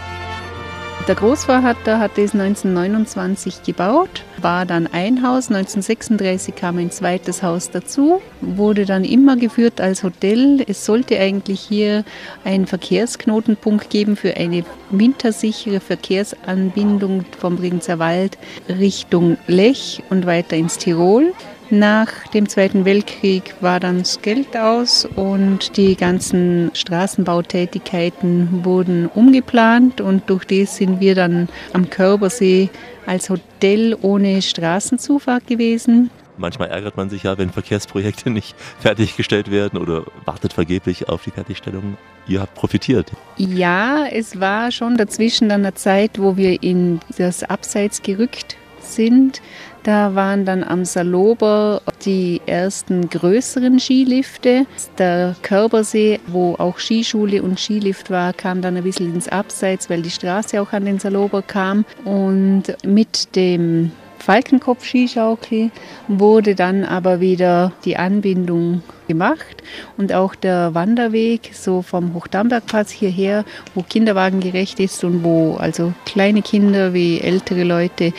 Der 1.06 1.16
Großvater 1.16 2.00
hat 2.00 2.18
das 2.18 2.34
1929 2.34 3.64
gebaut, 3.64 4.24
war 4.42 4.66
dann 4.66 4.88
ein 4.88 5.24
Haus. 5.24 5.50
1936 5.50 6.54
kam 6.54 6.78
ein 6.80 6.92
zweites 6.92 7.44
Haus 7.44 7.72
dazu, 7.72 8.22
wurde 8.42 8.86
dann 8.86 9.06
immer 9.06 9.38
geführt 9.38 9.80
als 9.80 10.04
Hotel. 10.04 10.66
Es 10.68 10.86
sollte 10.86 11.18
eigentlich 11.18 11.62
hier 11.62 12.04
einen 12.44 12.68
Verkehrsknotenpunkt 12.68 13.90
geben 13.90 14.18
für 14.18 14.36
eine 14.36 14.66
wintersichere 14.90 15.80
Verkehrsanbindung 15.80 17.24
vom 17.40 17.56
Bregenzer 17.56 18.00
Wald 18.00 18.38
Richtung 18.68 19.38
Lech 19.48 20.04
und 20.10 20.26
weiter 20.26 20.58
ins 20.58 20.78
Tirol. 20.78 21.34
Nach 21.70 22.28
dem 22.34 22.48
Zweiten 22.48 22.86
Weltkrieg 22.86 23.56
war 23.60 23.82
dann 23.82 24.00
das 24.00 24.22
Geld 24.22 24.56
aus 24.56 25.04
und 25.04 25.76
die 25.76 25.98
ganzen 25.98 26.72
Straßenbautätigkeiten 26.74 28.64
wurden 28.64 29.08
umgeplant 29.08 30.00
und 30.00 30.30
durch 30.30 30.46
das 30.46 30.78
sind 30.78 31.02
wir 31.02 31.14
dann 31.14 31.50
am 31.74 31.90
Körbersee 31.90 32.70
als 33.06 33.30
Hotel 33.30 33.98
ohne 34.02 34.42
Straßenzufahrt 34.42 35.46
gewesen. 35.46 36.10
Manchmal 36.38 36.70
ärgert 36.70 36.96
man 36.96 37.10
sich 37.10 37.24
ja, 37.24 37.38
wenn 37.38 37.50
Verkehrsprojekte 37.50 38.30
nicht 38.30 38.56
fertiggestellt 38.80 39.52
werden 39.52 39.78
oder 39.78 40.06
wartet 40.24 40.54
vergeblich 40.54 41.10
auf 41.10 41.24
die 41.24 41.32
Fertigstellung. 41.32 41.98
Ihr 42.28 42.40
habt 42.40 42.56
profitiert. 42.56 43.12
Ja, 43.36 44.06
es 44.06 44.40
war 44.40 44.72
schon 44.72 44.96
dazwischen 44.96 45.50
dann 45.50 45.66
eine 45.66 45.74
Zeit, 45.74 46.20
wo 46.20 46.38
wir 46.38 46.64
in 46.64 47.02
das 47.18 47.44
Abseits 47.44 48.02
gerückt 48.04 48.56
sind. 48.80 49.42
Da 49.88 50.16
waren 50.16 50.44
dann 50.44 50.66
am 50.66 50.84
Salober 50.84 51.82
die 52.04 52.42
ersten 52.46 53.10
größeren 53.10 53.80
Skilifte. 53.80 54.66
Der 54.98 55.34
Körbersee, 55.44 56.20
wo 56.28 56.56
auch 56.56 56.78
Skischule 56.78 57.42
und 57.42 57.58
Skilift 57.58 58.10
war, 58.10 58.34
kam 58.34 58.62
dann 58.62 58.76
ein 58.76 58.84
bisschen 58.84 59.16
ins 59.16 59.30
Abseits, 59.30 59.90
weil 59.90 60.02
die 60.02 60.10
Straße 60.10 60.62
auch 60.62 60.74
an 60.74 60.84
den 60.84 61.00
Salober 61.00 61.42
kam. 61.42 61.86
Und 62.04 62.64
mit 62.86 63.34
dem 63.38 63.94
Falkenkopf-Skischaukel 64.20 65.72
wurde 66.10 66.54
dann 66.54 66.84
aber 66.84 67.22
wieder 67.22 67.72
die 67.86 67.96
Anbindung 67.96 68.84
gemacht 69.08 69.64
und 69.96 70.12
auch 70.12 70.36
der 70.36 70.74
Wanderweg 70.74 71.52
so 71.54 71.82
vom 71.82 72.14
Hochdambergplatz 72.14 72.92
hierher, 72.92 73.46
wo 73.74 73.84
kinderwagengerecht 73.84 74.82
ist 74.82 75.06
und 75.06 75.24
wo 75.24 75.56
also 75.56 75.94
kleine 76.06 76.42
Kinder 76.42 76.94
wie 76.94 77.22
ältere 77.22 77.64
Leute 77.64 78.12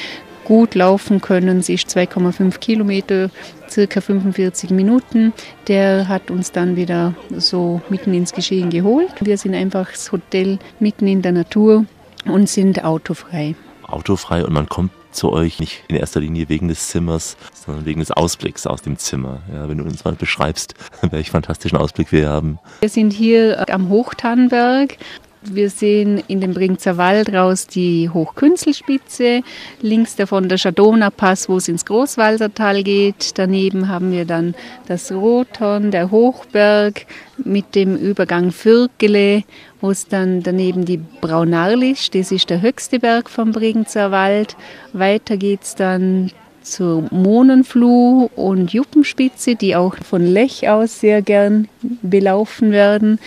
gut 0.49 0.75
laufen 0.75 1.21
können. 1.21 1.59
Ist 1.59 1.71
2,5 1.71 2.59
Kilometer, 2.59 3.31
circa 3.69 4.01
45 4.01 4.71
Minuten. 4.71 5.35
Der 5.69 6.09
hat 6.09 6.31
uns 6.31 6.51
dann 6.53 6.75
wieder 6.75 7.15
so 7.37 7.83
mitten 7.91 8.15
ins 8.15 8.33
Geschehen 8.33 8.71
geholt. 8.71 9.13
Wir 9.21 9.37
sind 9.37 9.55
einfach 9.55 9.91
das 9.91 10.11
Hotel 10.11 10.59
mitten 10.81 11.07
in 11.07 11.21
der 11.21 11.33
Natur 11.33 11.85
und 12.25 12.49
sind 12.49 12.83
autofrei. 12.83 13.55
Autofrei 13.83 14.45
und 14.45 14.55
man 14.55 14.69
kommt 14.69 14.91
zu 15.11 15.33
euch, 15.33 15.59
nicht 15.59 15.83
in 15.89 15.97
erster 15.97 16.21
Linie 16.21 16.49
wegen 16.49 16.69
des 16.69 16.89
Zimmers, 16.89 17.37
sondern 17.53 17.85
wegen 17.85 18.01
des 18.01 18.11
Ausblicks 18.11 18.67
aus 18.67 18.83
dem 18.83 18.99
Zimmer. 18.99 19.41
Ja, 19.53 19.69
wenn 19.69 19.79
du 19.79 19.85
uns 19.85 20.05
mal 20.05 20.15
beschreibst, 20.15 20.75
welch 21.11 21.31
fantastischen 21.31 21.79
Ausblick 21.79 22.11
wir 22.11 22.29
haben. 22.29 22.59
Wir 22.81 22.89
sind 22.89 23.13
hier 23.13 23.67
am 23.71 23.91
Hochtannenberg. 23.91 24.97
Wir 25.43 25.71
sehen 25.71 26.23
in 26.27 26.41
dem 26.41 26.53
Bringzer 26.53 26.97
Wald 26.97 27.33
raus 27.33 27.67
die 27.67 28.11
Hochkünzelspitze, 28.11 29.43
links 29.81 30.17
davon 30.17 30.49
der 30.49 30.59
Schadowner 30.59 31.11
Pass, 31.11 31.49
wo 31.49 31.59
es 31.59 31.69
ins 31.69 31.85
Großwalsertal 31.85 32.83
geht. 32.83 33.39
Daneben 33.39 33.89
haben 33.89 34.11
wir 34.11 34.25
dann 34.25 34.55
das 34.89 35.13
Rothorn, 35.13 35.93
der 35.93 36.11
Hochberg 36.11 37.07
mit 37.37 37.77
dem 37.77 37.97
Übergang 37.97 38.51
Fürkele, 38.51 39.45
wo 39.81 39.91
es 39.91 40.09
dann 40.09 40.43
daneben 40.43 40.85
die 40.85 41.01
Braunarlisch, 41.21 42.11
das 42.11 42.33
ist 42.33 42.51
der 42.51 42.61
höchste 42.61 42.99
Berg 42.99 43.31
vom 43.31 43.53
Bringzer 43.53 44.11
Wald. 44.11 44.57
Weiter 44.93 45.37
geht 45.37 45.63
es 45.63 45.77
dann 45.77 46.33
zur 46.69 47.05
Mohnenfluh 47.11 48.29
und 48.37 48.73
Juppenspitze, 48.73 49.55
die 49.55 49.75
auch 49.75 49.97
von 49.97 50.25
Lech 50.25 50.69
aus 50.69 51.01
sehr 51.01 51.23
gern 51.23 51.69
belaufen 52.03 52.73
werden. 52.73 53.19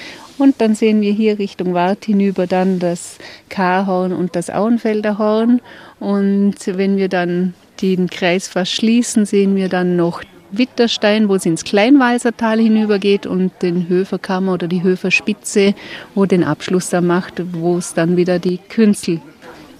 Und 0.41 0.59
dann 0.59 0.73
sehen 0.73 1.01
wir 1.01 1.11
hier 1.11 1.37
Richtung 1.37 1.75
Wart 1.75 2.05
hinüber 2.05 2.47
dann 2.47 2.79
das 2.79 3.19
Karhorn 3.49 4.11
und 4.11 4.35
das 4.35 4.49
Auenfelder 4.49 5.19
Horn. 5.19 5.61
Und 5.99 6.55
wenn 6.65 6.97
wir 6.97 7.09
dann 7.09 7.53
den 7.79 8.09
Kreis 8.09 8.47
verschließen, 8.47 9.27
sehen 9.27 9.55
wir 9.55 9.69
dann 9.69 9.95
noch 9.95 10.23
Witterstein, 10.49 11.29
wo 11.29 11.35
es 11.35 11.45
ins 11.45 11.63
Kleinwalsertal 11.63 12.59
hinübergeht 12.59 13.27
und 13.27 13.51
den 13.61 13.87
Höferkammer 13.87 14.53
oder 14.53 14.67
die 14.67 14.81
Höferspitze, 14.81 15.75
wo 16.15 16.25
den 16.25 16.43
Abschluss 16.43 16.89
da 16.89 17.01
macht, 17.01 17.43
wo 17.53 17.77
es 17.77 17.93
dann 17.93 18.17
wieder 18.17 18.39
die 18.39 18.57
Künzel 18.57 19.21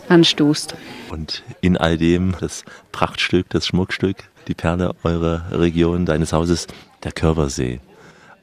anstoßt. 0.10 0.76
Und 1.10 1.42
in 1.62 1.76
all 1.76 1.98
dem 1.98 2.36
das 2.40 2.66
Prachtstück, 2.92 3.50
das 3.50 3.66
Schmuckstück, 3.66 4.18
die 4.48 4.54
Perle 4.54 4.94
eurer 5.02 5.44
Region, 5.54 6.06
deines 6.06 6.34
Hauses, 6.34 6.68
der 7.04 7.14
Körbersee 7.14 7.80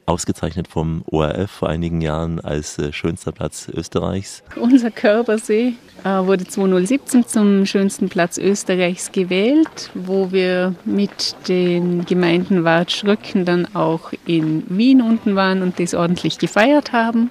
ausgezeichnet 0.08 0.68
vom 0.68 1.02
ORF 1.06 1.50
vor 1.50 1.68
einigen 1.68 2.00
Jahren 2.00 2.40
als 2.40 2.78
äh, 2.78 2.92
schönster 2.92 3.32
Platz 3.32 3.68
Österreichs. 3.68 4.42
Unser 4.56 4.90
Körpersee 4.90 5.74
äh, 6.04 6.08
wurde 6.08 6.46
2017 6.46 7.26
zum 7.26 7.66
schönsten 7.66 8.08
Platz 8.08 8.38
Österreichs 8.38 9.12
gewählt, 9.12 9.90
wo 9.94 10.32
wir 10.32 10.74
mit 10.84 11.36
den 11.48 12.06
Gemeinden 12.06 12.64
Wartschröcken 12.64 13.44
dann 13.44 13.74
auch 13.74 14.12
in 14.26 14.64
Wien 14.68 15.02
unten 15.02 15.36
waren 15.36 15.62
und 15.62 15.78
das 15.78 15.94
ordentlich 15.94 16.38
gefeiert 16.38 16.92
haben. 16.92 17.30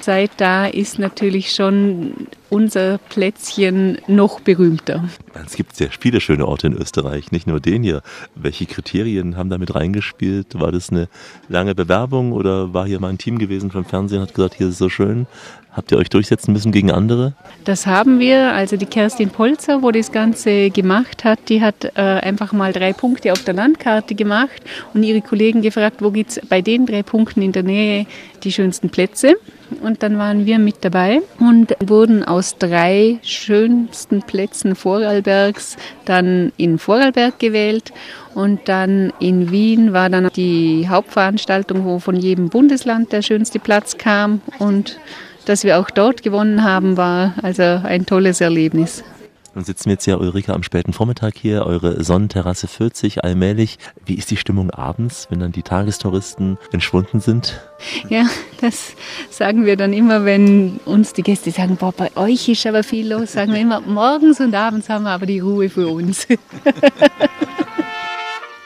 Seit 0.00 0.30
da 0.36 0.66
ist 0.66 0.98
natürlich 0.98 1.52
schon 1.52 2.28
unser 2.52 2.98
Plätzchen 2.98 3.98
noch 4.06 4.40
berühmter. 4.40 5.04
Es 5.46 5.56
gibt 5.56 5.74
sehr 5.74 5.88
viele 5.90 6.20
schöne 6.20 6.46
Orte 6.46 6.66
in 6.66 6.74
Österreich, 6.74 7.32
nicht 7.32 7.46
nur 7.46 7.60
den 7.60 7.82
hier. 7.82 8.02
Welche 8.34 8.66
Kriterien 8.66 9.38
haben 9.38 9.48
damit 9.48 9.74
reingespielt? 9.74 10.60
War 10.60 10.70
das 10.70 10.90
eine 10.90 11.08
lange 11.48 11.74
Bewerbung 11.74 12.32
oder 12.32 12.74
war 12.74 12.86
hier 12.86 13.00
mal 13.00 13.08
ein 13.08 13.18
Team 13.18 13.38
gewesen 13.38 13.70
vom 13.70 13.86
Fernsehen 13.86 14.20
und 14.20 14.28
hat 14.28 14.34
gesagt, 14.34 14.54
hier 14.54 14.66
ist 14.66 14.74
es 14.74 14.78
so 14.78 14.90
schön? 14.90 15.26
Habt 15.74 15.90
ihr 15.90 15.96
euch 15.96 16.10
durchsetzen 16.10 16.52
müssen 16.52 16.70
gegen 16.70 16.90
andere? 16.90 17.32
Das 17.64 17.86
haben 17.86 18.18
wir. 18.18 18.52
Also 18.52 18.76
die 18.76 18.84
Kerstin 18.84 19.30
Polzer, 19.30 19.82
wo 19.82 19.90
das 19.90 20.12
Ganze 20.12 20.68
gemacht 20.68 21.24
hat, 21.24 21.48
die 21.48 21.62
hat 21.62 21.86
äh, 21.94 22.00
einfach 22.00 22.52
mal 22.52 22.74
drei 22.74 22.92
Punkte 22.92 23.32
auf 23.32 23.42
der 23.44 23.54
Landkarte 23.54 24.14
gemacht 24.14 24.60
und 24.92 25.02
ihre 25.02 25.22
Kollegen 25.22 25.62
gefragt, 25.62 26.02
wo 26.02 26.10
gibt 26.10 26.32
es 26.32 26.46
bei 26.46 26.60
den 26.60 26.84
drei 26.84 27.02
Punkten 27.02 27.40
in 27.40 27.52
der 27.52 27.62
Nähe 27.62 28.06
die 28.44 28.52
schönsten 28.52 28.90
Plätze. 28.90 29.36
Und 29.80 30.02
dann 30.02 30.18
waren 30.18 30.44
wir 30.44 30.58
mit 30.58 30.76
dabei 30.82 31.22
und 31.38 31.74
wurden 31.82 32.22
aus 32.22 32.41
drei 32.58 33.18
schönsten 33.22 34.22
Plätzen 34.22 34.74
Vorarlbergs 34.74 35.76
dann 36.04 36.52
in 36.56 36.78
Vorarlberg 36.78 37.38
gewählt. 37.38 37.92
Und 38.34 38.68
dann 38.68 39.12
in 39.20 39.50
Wien 39.50 39.92
war 39.92 40.08
dann 40.08 40.28
die 40.34 40.88
Hauptveranstaltung, 40.88 41.84
wo 41.84 41.98
von 41.98 42.16
jedem 42.16 42.48
Bundesland 42.48 43.12
der 43.12 43.22
schönste 43.22 43.58
Platz 43.58 43.98
kam. 43.98 44.40
Und 44.58 44.98
dass 45.44 45.64
wir 45.64 45.78
auch 45.78 45.90
dort 45.90 46.22
gewonnen 46.22 46.64
haben, 46.64 46.96
war 46.96 47.34
also 47.42 47.62
ein 47.62 48.06
tolles 48.06 48.40
Erlebnis. 48.40 49.04
Nun 49.54 49.64
sitzen 49.64 49.86
wir 49.86 49.92
jetzt 49.92 50.06
ja, 50.06 50.16
Ulrike, 50.16 50.54
am 50.54 50.62
späten 50.62 50.92
Vormittag 50.94 51.34
hier. 51.36 51.66
Eure 51.66 52.02
Sonnenterrasse 52.02 52.68
füllt 52.68 52.96
sich 52.96 53.22
allmählich. 53.22 53.78
Wie 54.06 54.14
ist 54.14 54.30
die 54.30 54.38
Stimmung 54.38 54.70
abends, 54.70 55.26
wenn 55.28 55.40
dann 55.40 55.52
die 55.52 55.62
Tagestouristen 55.62 56.56
entschwunden 56.72 57.20
sind? 57.20 57.60
Ja, 58.08 58.26
das 58.60 58.94
sagen 59.28 59.66
wir 59.66 59.76
dann 59.76 59.92
immer, 59.92 60.24
wenn 60.24 60.80
uns 60.86 61.12
die 61.12 61.22
Gäste 61.22 61.50
sagen, 61.50 61.76
boah, 61.76 61.92
bei 61.92 62.16
euch 62.16 62.48
ist 62.48 62.66
aber 62.66 62.82
viel 62.82 63.12
los, 63.12 63.32
sagen 63.32 63.52
wir 63.52 63.60
immer, 63.60 63.80
morgens 63.80 64.40
und 64.40 64.54
abends 64.54 64.88
haben 64.88 65.04
wir 65.04 65.10
aber 65.10 65.26
die 65.26 65.40
Ruhe 65.40 65.68
für 65.68 65.88
uns. 65.88 66.26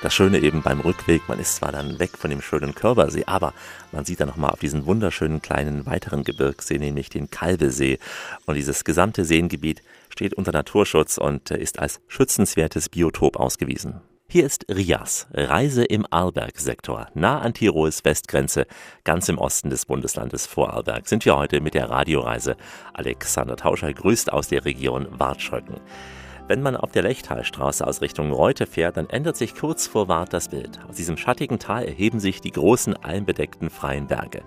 Das 0.06 0.14
Schöne 0.14 0.38
eben 0.38 0.62
beim 0.62 0.78
Rückweg, 0.78 1.22
man 1.26 1.40
ist 1.40 1.56
zwar 1.56 1.72
dann 1.72 1.98
weg 1.98 2.16
von 2.16 2.30
dem 2.30 2.40
schönen 2.40 2.76
Körbersee, 2.76 3.24
aber 3.26 3.52
man 3.90 4.04
sieht 4.04 4.20
dann 4.20 4.28
nochmal 4.28 4.52
auf 4.52 4.60
diesen 4.60 4.86
wunderschönen 4.86 5.42
kleinen 5.42 5.84
weiteren 5.84 6.22
Gebirgssee, 6.22 6.78
nämlich 6.78 7.08
den 7.08 7.28
Kalbesee. 7.28 7.98
Und 8.44 8.54
dieses 8.54 8.84
gesamte 8.84 9.24
Seengebiet 9.24 9.82
steht 10.08 10.34
unter 10.34 10.52
Naturschutz 10.52 11.18
und 11.18 11.50
ist 11.50 11.80
als 11.80 12.00
schützenswertes 12.06 12.88
Biotop 12.88 13.34
ausgewiesen. 13.34 14.00
Hier 14.28 14.46
ist 14.46 14.66
Rias, 14.70 15.26
Reise 15.32 15.82
im 15.82 16.06
Arlberg-Sektor, 16.08 17.08
nah 17.14 17.40
an 17.40 17.52
Tirols 17.52 18.04
Westgrenze, 18.04 18.68
ganz 19.02 19.28
im 19.28 19.38
Osten 19.38 19.70
des 19.70 19.86
Bundeslandes 19.86 20.46
Vorarlberg. 20.46 21.08
Sind 21.08 21.24
wir 21.24 21.36
heute 21.36 21.60
mit 21.60 21.74
der 21.74 21.90
Radioreise. 21.90 22.56
Alexander 22.94 23.56
Tauscher 23.56 23.92
grüßt 23.92 24.32
aus 24.32 24.46
der 24.46 24.64
Region 24.64 25.08
Wartschröcken. 25.18 25.80
Wenn 26.48 26.62
man 26.62 26.76
auf 26.76 26.92
der 26.92 27.02
Lechtalstraße 27.02 27.84
aus 27.84 28.02
Richtung 28.02 28.30
Reute 28.30 28.66
fährt, 28.66 28.96
dann 28.96 29.10
ändert 29.10 29.36
sich 29.36 29.56
kurz 29.56 29.88
vor 29.88 30.06
Wart 30.06 30.32
das 30.32 30.48
Bild. 30.48 30.78
Aus 30.88 30.94
diesem 30.94 31.16
schattigen 31.16 31.58
Tal 31.58 31.84
erheben 31.84 32.20
sich 32.20 32.40
die 32.40 32.52
großen 32.52 32.94
almbedeckten 32.94 33.68
freien 33.68 34.06
Berge. 34.06 34.42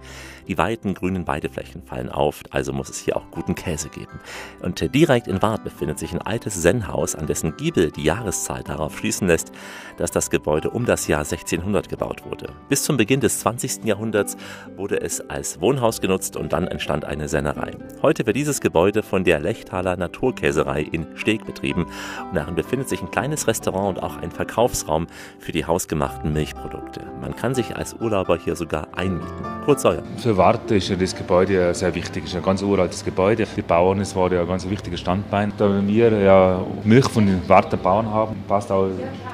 Die 0.50 0.58
weiten 0.58 0.96
grünen 0.96 1.28
Weideflächen 1.28 1.84
fallen 1.84 2.10
auf, 2.10 2.42
also 2.50 2.74
muss 2.74 2.90
es 2.90 2.98
hier 2.98 3.16
auch 3.16 3.30
guten 3.30 3.54
Käse 3.54 3.90
geben. 3.90 4.20
Und 4.64 4.96
direkt 4.96 5.28
in 5.28 5.44
Wart 5.44 5.64
befindet 5.64 6.00
sich 6.00 6.12
ein 6.12 6.24
altes 6.24 6.64
Zen-Haus, 6.64 7.14
an 7.14 7.28
dessen 7.28 7.56
Giebel 7.56 7.92
die 7.92 8.04
Jahreszahl 8.04 8.64
darauf 8.64 8.98
schließen 8.98 9.28
lässt, 9.28 9.52
dass 9.98 10.10
das 10.10 10.32
Gebäude 10.32 10.72
um 10.72 10.86
das 10.86 11.08
Jahr 11.08 11.20
1600 11.20 11.88
gebaut 11.88 12.26
wurde. 12.26 12.52
Bis 12.68 12.82
zum 12.82 12.98
Beginn 12.98 13.20
des 13.20 13.42
20. 13.42 13.86
Jahrhunderts 13.86 14.38
wurde 14.76 15.00
es 15.00 15.22
als 15.22 15.62
Wohnhaus 15.62 16.02
genutzt 16.02 16.36
und 16.36 16.52
dann 16.52 16.68
entstand 16.68 17.06
eine 17.06 17.30
Sennerei. 17.30 17.74
Heute 18.02 18.26
wird 18.26 18.36
dieses 18.36 18.60
Gebäude 18.60 19.04
von 19.04 19.24
der 19.24 19.40
Lechtaler 19.40 19.98
Naturkäserei 19.98 20.82
in 20.82 21.06
Steg 21.16 21.46
betrieben 21.46 21.86
und 22.28 22.36
darin 22.36 22.56
befindet 22.56 22.90
sich 22.90 23.04
ein 23.04 23.12
kleines 23.12 23.46
Restaurant 23.46 24.00
und 24.00 24.04
auch 24.04 24.18
ein 24.18 24.32
Verkaufsraum 24.32 25.06
für 25.38 25.52
die 25.52 25.66
hausgemachten 25.66 26.34
Milchprodukte. 26.34 27.06
Man 27.22 27.36
kann 27.36 27.54
sich 27.54 27.76
als 27.76 27.94
Urlauber 27.94 28.36
hier 28.36 28.56
sogar 28.56 28.88
einmieten. 28.98 29.46
Kurz. 29.66 29.86
Für 30.18 30.38
Warte 30.39 30.78
ist 30.78 30.88
ja 30.88 30.95
das 30.95 31.13
Gebäude 31.13 31.73
sehr 31.73 31.93
wichtig. 31.93 32.23
Es 32.23 32.30
ist 32.30 32.38
ein 32.38 32.43
ganz 32.43 32.62
uraltes 32.62 33.04
Gebäude. 33.04 33.45
Die 33.58 33.62
Bauern, 33.62 33.99
es 33.99 34.15
war 34.15 34.32
ja 34.32 34.39
ein 34.39 34.47
ganz 34.47 34.69
wichtiges 34.69 35.02
Standbein. 35.02 35.52
Da 35.58 35.69
wir 35.86 36.12
ja 36.17 36.62
Milch 36.86 37.10
von 37.10 37.25
den 37.25 37.41
Warter 37.49 37.75
Bauern 37.75 38.10
haben, 38.10 38.38
passt 38.47 38.71
auch 38.71 38.88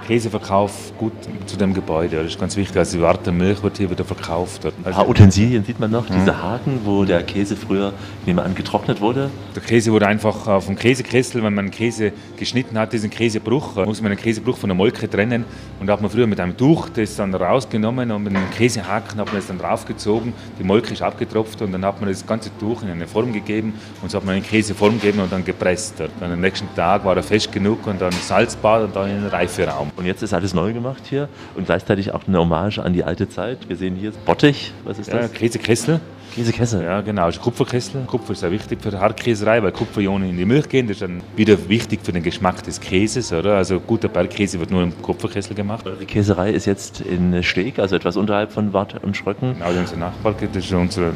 Käseverkauf 0.07 0.93
gut 0.97 1.13
zu 1.45 1.57
dem 1.57 1.75
Gebäude. 1.75 2.17
Das 2.17 2.25
ist 2.25 2.39
ganz 2.39 2.57
wichtig. 2.57 2.75
Also 2.75 2.97
die 2.97 3.03
Warter 3.03 3.31
Milch 3.31 3.61
wird 3.61 3.77
hier 3.77 3.91
wieder 3.91 4.03
verkauft. 4.03 4.65
Also 4.65 4.75
ein 4.83 4.93
paar 4.93 5.07
Utensilien 5.07 5.63
sieht 5.63 5.79
man 5.79 5.91
noch, 5.91 6.07
diese 6.07 6.41
Haken, 6.41 6.79
wo 6.85 7.05
der 7.05 7.21
Käse 7.21 7.55
früher, 7.55 7.93
nehmen 8.25 8.39
wir 8.39 8.43
an, 8.43 8.55
getrocknet 8.55 8.99
wurde. 8.99 9.29
Der 9.55 9.61
Käse 9.61 9.91
wurde 9.91 10.07
einfach 10.07 10.47
auf 10.47 10.65
dem 10.65 10.75
Käsekessel, 10.75 11.43
wenn 11.43 11.53
man 11.53 11.69
Käse 11.69 12.13
geschnitten 12.35 12.79
hat, 12.79 12.93
diesen 12.93 13.11
Käsebruch, 13.11 13.75
muss 13.85 14.01
man 14.01 14.09
den 14.09 14.19
Käsebruch 14.19 14.57
von 14.57 14.69
der 14.69 14.75
Molke 14.75 15.07
trennen. 15.07 15.45
Und 15.79 15.85
da 15.85 15.93
hat 15.93 16.01
man 16.01 16.09
früher 16.09 16.25
mit 16.25 16.39
einem 16.39 16.57
Tuch 16.57 16.89
das 16.89 17.15
dann 17.15 17.31
rausgenommen 17.31 18.09
und 18.09 18.23
mit 18.23 18.35
einem 18.35 18.49
Käsehaken 18.49 19.19
hat 19.19 19.27
man 19.27 19.37
es 19.37 19.45
dann 19.45 19.59
draufgezogen. 19.59 20.33
Die 20.57 20.63
Molke 20.63 20.94
ist 20.95 21.01
abgetropft 21.01 21.61
und 21.61 21.71
dann 21.71 21.85
hat 21.85 21.99
man 22.01 22.09
das 22.09 22.25
ganze 22.25 22.49
Tuch 22.57 22.81
in 22.81 22.89
eine 22.89 23.07
Form 23.07 23.31
gegeben 23.31 23.73
und 24.01 24.11
so 24.11 24.17
hat 24.17 24.25
man 24.25 24.35
den 24.35 24.43
Käse 24.43 24.73
Form 24.73 24.99
gegeben 24.99 25.19
und 25.19 25.31
dann 25.31 25.43
gepresst. 25.45 25.95
Dann 26.19 26.31
am 26.31 26.41
nächsten 26.41 26.67
Tag 26.75 27.05
war 27.05 27.15
er 27.15 27.23
fest 27.23 27.51
genug 27.51 27.85
und 27.87 28.01
dann 28.01 28.11
Salzbad 28.11 28.83
und 28.83 28.95
dann 28.95 29.09
in 29.09 29.21
den 29.21 29.27
Reiferaum. 29.27 29.91
Und 29.95 30.05
jetzt 30.05 30.23
ist 30.23 30.33
alles 30.33 30.53
neu 30.53 30.73
gemacht 30.73 31.03
hier 31.09 31.29
und 31.55 31.65
gleichzeitig 31.65 32.11
auch 32.13 32.27
eine 32.27 32.39
Hommage 32.39 32.79
an 32.79 32.93
die 32.93 33.03
alte 33.03 33.29
Zeit. 33.29 33.67
Wir 33.67 33.75
sehen 33.75 33.95
hier 33.95 34.11
Bottich, 34.25 34.73
was 34.83 34.99
ist 34.99 35.07
Ja, 35.11 35.19
das? 35.19 35.33
Käsekessel. 35.33 35.99
Käsekessel. 36.33 36.83
Ja, 36.83 37.01
genau, 37.01 37.25
das 37.27 37.35
ist 37.35 37.41
Kupferkessel. 37.41 38.03
Kupfer 38.05 38.33
ist 38.33 38.39
sehr 38.39 38.51
wichtig 38.51 38.81
für 38.81 38.91
die 38.91 38.97
Hartkäserei, 38.97 39.61
weil 39.63 39.71
Kupferionen 39.71 40.29
in 40.29 40.37
die 40.37 40.45
Milch 40.45 40.69
gehen. 40.69 40.87
Das 40.87 40.95
ist 40.95 41.01
dann 41.01 41.21
wieder 41.35 41.69
wichtig 41.69 41.99
für 42.03 42.11
den 42.11 42.23
Geschmack 42.23 42.63
des 42.63 42.79
Käses, 42.79 43.31
oder? 43.31 43.57
Also 43.57 43.79
guter 43.79 44.07
Bergkäse 44.07 44.59
wird 44.59 44.71
nur 44.71 44.83
im 44.83 45.01
Kupferkessel 45.01 45.55
gemacht. 45.55 45.85
Eure 45.85 46.05
Käserei 46.05 46.51
ist 46.51 46.65
jetzt 46.65 47.01
in 47.01 47.41
Steg, 47.43 47.79
also 47.79 47.95
etwas 47.95 48.17
unterhalb 48.17 48.51
von 48.51 48.73
Wart 48.73 49.03
und 49.03 49.15
Schröcken. 49.15 49.53
Genau, 49.53 49.65
das 49.65 49.75
ist 49.75 49.81
unser 49.81 49.97
Nachbar, 49.97 50.35
das 50.53 50.65
ist 50.65 50.73
unsere 50.73 51.11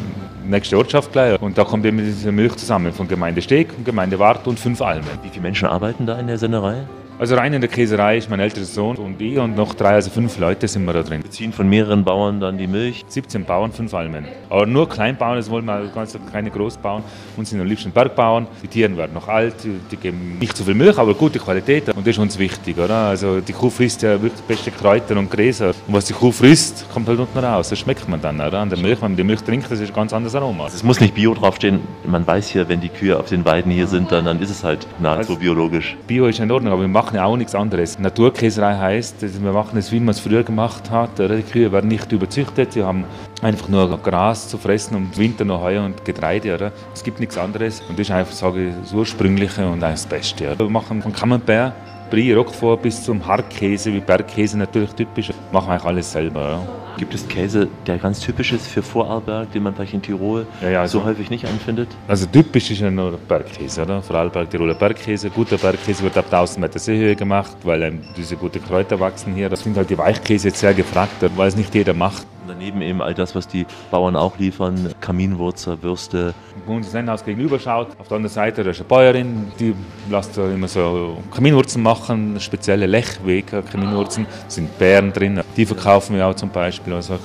nächste 0.45 0.77
Ortschaft 0.77 1.11
gleich. 1.11 1.41
Und 1.41 1.57
da 1.57 1.63
kommt 1.63 1.85
eben 1.85 1.97
diese 1.97 2.31
Milch 2.31 2.55
zusammen 2.55 2.93
von 2.93 3.07
Gemeinde 3.07 3.41
Steg, 3.41 3.85
Gemeinde 3.85 4.19
Wart 4.19 4.47
und 4.47 4.59
fünf 4.59 4.81
Almen. 4.81 5.07
Wie 5.23 5.29
viele 5.29 5.43
Menschen 5.43 5.67
arbeiten 5.67 6.05
da 6.05 6.19
in 6.19 6.27
der 6.27 6.37
Sennerei? 6.37 6.85
Also 7.19 7.35
rein 7.35 7.53
in 7.53 7.59
der 7.59 7.69
Käserei 7.69 8.17
ist 8.17 8.29
mein 8.29 8.39
älterer 8.39 8.63
Sohn 8.63 8.95
und 8.95 9.19
ich 9.21 9.37
und 9.37 9.57
noch 9.57 9.73
drei, 9.73 9.89
also 9.89 10.09
fünf 10.09 10.39
Leute 10.39 10.69
sind 10.69 10.85
wir 10.85 10.93
da 10.93 11.03
drin. 11.03 11.21
Beziehen 11.21 11.51
von 11.51 11.67
mehreren 11.67 12.05
Bauern 12.05 12.39
dann 12.39 12.57
die 12.57 12.65
Milch? 12.65 13.03
17 13.09 13.43
Bauern, 13.43 13.73
fünf 13.73 13.93
Almen. 13.93 14.23
Aber 14.49 14.65
nur 14.65 14.87
Kleinbauern, 14.87 15.35
das 15.35 15.49
wollen 15.49 15.65
wir 15.65 15.91
ganz 15.93 16.17
keine 16.31 16.49
Großbauern. 16.49 17.03
Uns 17.35 17.49
sind 17.49 17.59
am 17.59 17.67
liebsten 17.67 17.91
Bergbauern. 17.91 18.47
Die 18.63 18.69
Tiere 18.69 18.95
werden 18.95 19.13
noch 19.13 19.27
alt, 19.27 19.55
die 19.91 19.97
geben 19.97 20.37
nicht 20.39 20.55
zu 20.55 20.63
viel 20.63 20.75
Milch, 20.75 20.97
aber 20.97 21.13
gute 21.13 21.39
Qualität. 21.39 21.89
Und 21.89 22.07
das 22.07 22.15
ist 22.15 22.19
uns 22.19 22.39
wichtig, 22.39 22.77
oder? 22.77 22.95
Also 23.09 23.41
die 23.41 23.51
Kuh 23.51 23.69
frisst 23.69 24.01
ja 24.01 24.11
wirklich 24.21 24.41
beste 24.43 24.71
Kräuter 24.71 25.17
und 25.17 25.29
Gräser. 25.29 25.73
Und 25.87 25.93
was 25.95 26.05
die 26.05 26.13
Kuh 26.13 26.31
frisst, 26.31 26.85
kommt 26.93 27.09
halt 27.09 27.19
unten 27.19 27.37
raus. 27.37 27.67
Das 27.67 27.79
schmeckt 27.79 28.07
man 28.07 28.21
dann, 28.21 28.39
oder? 28.39 28.59
An 28.59 28.69
der 28.69 28.79
Milch, 28.79 29.01
wenn 29.01 29.11
man 29.11 29.17
die 29.17 29.25
Milch 29.25 29.41
trinkt, 29.41 29.69
das 29.69 29.81
ist 29.81 29.89
ein 29.89 29.93
ganz 29.93 30.13
anderes 30.13 30.35
Aroma. 30.35 30.63
Also 30.63 30.77
es 30.77 30.83
muss 30.83 31.01
nicht 31.01 31.15
Bio 31.15 31.33
draufstehen. 31.33 31.81
Man 32.05 32.25
weiß 32.25 32.47
hier, 32.47 32.69
wenn 32.69 32.79
die 32.79 32.87
Kühe 32.87 33.19
auf 33.19 33.27
den 33.27 33.43
Weiden 33.43 33.73
hier 33.73 33.87
sind, 33.87 34.09
dann, 34.09 34.23
dann 34.23 34.41
ist 34.41 34.51
es 34.51 34.63
halt 34.63 34.87
nahezu 35.01 35.31
Also- 35.33 35.35
biologisch. 35.41 35.97
Bio 36.07 36.27
ist 36.27 36.39
in 36.39 36.49
Ordnung, 36.49 36.71
aber 36.71 36.83
wir 36.83 36.87
machen 36.87 37.08
ja 37.15 37.25
auch 37.25 37.37
nichts 37.37 37.55
anderes. 37.55 37.99
Naturkäserei 37.99 38.75
heißt, 38.77 39.15
wir 39.21 39.51
machen 39.51 39.77
es, 39.77 39.91
wie 39.91 39.99
man 39.99 40.09
es 40.09 40.19
früher 40.19 40.43
gemacht 40.43 40.89
hat. 40.89 41.19
Die 41.19 41.43
Kühe 41.43 41.71
werden 41.71 41.87
nicht 41.87 42.11
überzüchtet, 42.11 42.73
sie 42.73 42.83
haben 42.83 43.05
einfach 43.41 43.67
nur 43.69 43.97
Gras 43.97 44.47
zu 44.47 44.57
fressen 44.57 44.95
und 44.95 45.03
im 45.13 45.17
Winter 45.17 45.45
noch 45.45 45.61
Heu 45.61 45.83
und 45.83 46.03
Getreide. 46.05 46.55
Oder? 46.55 46.71
Es 46.93 47.03
gibt 47.03 47.19
nichts 47.19 47.37
anderes 47.37 47.81
und 47.87 47.97
das 47.97 48.07
ist 48.07 48.11
einfach, 48.11 48.33
sage 48.33 48.69
ich, 48.69 48.73
das 48.81 48.93
Ursprüngliche 48.93 49.67
und 49.67 49.81
das 49.81 50.05
Beste. 50.05 50.51
Oder? 50.51 50.59
Wir 50.59 50.69
machen 50.69 51.01
von 51.01 51.13
Camembert, 51.13 51.73
Brie, 52.09 52.33
Roquefort 52.33 52.81
bis 52.81 53.03
zum 53.03 53.25
Hartkäse, 53.25 53.93
wie 53.93 53.99
Bergkäse 53.99 54.57
natürlich 54.57 54.91
typisch, 54.93 55.31
machen 55.51 55.67
wir 55.67 55.73
eigentlich 55.73 55.85
alles 55.85 56.11
selber. 56.11 56.39
Oder? 56.39 56.88
Gibt 56.99 57.13
es 57.13 57.25
Käse, 57.29 57.69
der 57.87 57.97
ganz 57.97 58.19
typisch 58.19 58.51
ist 58.51 58.67
für 58.67 58.81
Vorarlberg, 58.81 59.49
den 59.53 59.63
man 59.63 59.73
vielleicht 59.73 59.93
in 59.93 60.01
Tirol 60.01 60.45
Ja, 60.61 60.69
ja, 60.69 60.87
so 60.87 60.99
also- 60.99 61.05
häufig 61.05 61.29
nicht 61.29 61.45
anfindet? 61.45 61.87
Also 62.09 62.25
typisch 62.25 62.69
ist 62.71 62.81
ja 62.81 62.91
nur 62.91 63.17
Bergkäse, 63.25 63.83
oder? 63.83 64.01
Vorarlberg, 64.01 64.49
Tiroler 64.49 64.73
Bergkäse. 64.73 65.29
Guter 65.29 65.57
Bergkäse 65.57 66.03
wird 66.03 66.17
ab 66.17 66.25
1000 66.25 66.59
Meter 66.59 66.77
Seehöhe 66.77 67.15
gemacht, 67.15 67.55
weil 67.63 67.83
ähm, 67.83 68.01
diese 68.17 68.35
guten 68.35 68.61
Kräuter 68.61 68.99
wachsen 68.99 69.33
hier. 69.33 69.47
Das 69.47 69.63
sind 69.63 69.77
halt 69.77 69.89
die 69.89 69.97
Weichkäse 69.97 70.49
jetzt 70.49 70.59
sehr 70.59 70.73
gefragt, 70.73 71.13
weil 71.37 71.47
es 71.47 71.55
nicht 71.55 71.73
jeder 71.73 71.93
macht. 71.93 72.27
Daneben 72.49 72.81
eben 72.81 72.99
all 72.99 73.13
das, 73.13 73.35
was 73.35 73.47
die 73.47 73.67
Bauern 73.91 74.15
auch 74.15 74.39
liefern, 74.39 74.91
Kaminwurzer, 75.01 75.83
Würste. 75.83 76.33
Wo 76.65 76.73
uns 76.73 76.87
das 76.87 76.93
Sennhaus 76.93 77.23
gegenüber 77.23 77.59
schaut, 77.59 77.89
auf 77.99 78.07
der 78.07 78.17
anderen 78.17 78.33
Seite 78.33 78.63
da 78.63 78.71
ist 78.71 78.79
eine 78.79 78.87
Bäuerin, 78.87 79.51
die 79.59 79.75
lässt 80.09 80.35
da 80.35 80.49
immer 80.49 80.67
so 80.67 81.17
Kaminwurzen 81.31 81.83
machen, 81.83 82.39
spezielle 82.39 82.87
Lechwege 82.87 83.61
Kaminwurzen, 83.61 84.25
da 84.25 84.49
sind 84.49 84.79
Beeren 84.79 85.13
drin, 85.13 85.41
die 85.55 85.65
verkaufen 85.65 86.15
wir 86.15 86.25
auch 86.25 86.33
zum 86.33 86.49
Beispiel 86.49 86.88
Sachen. 87.01 87.19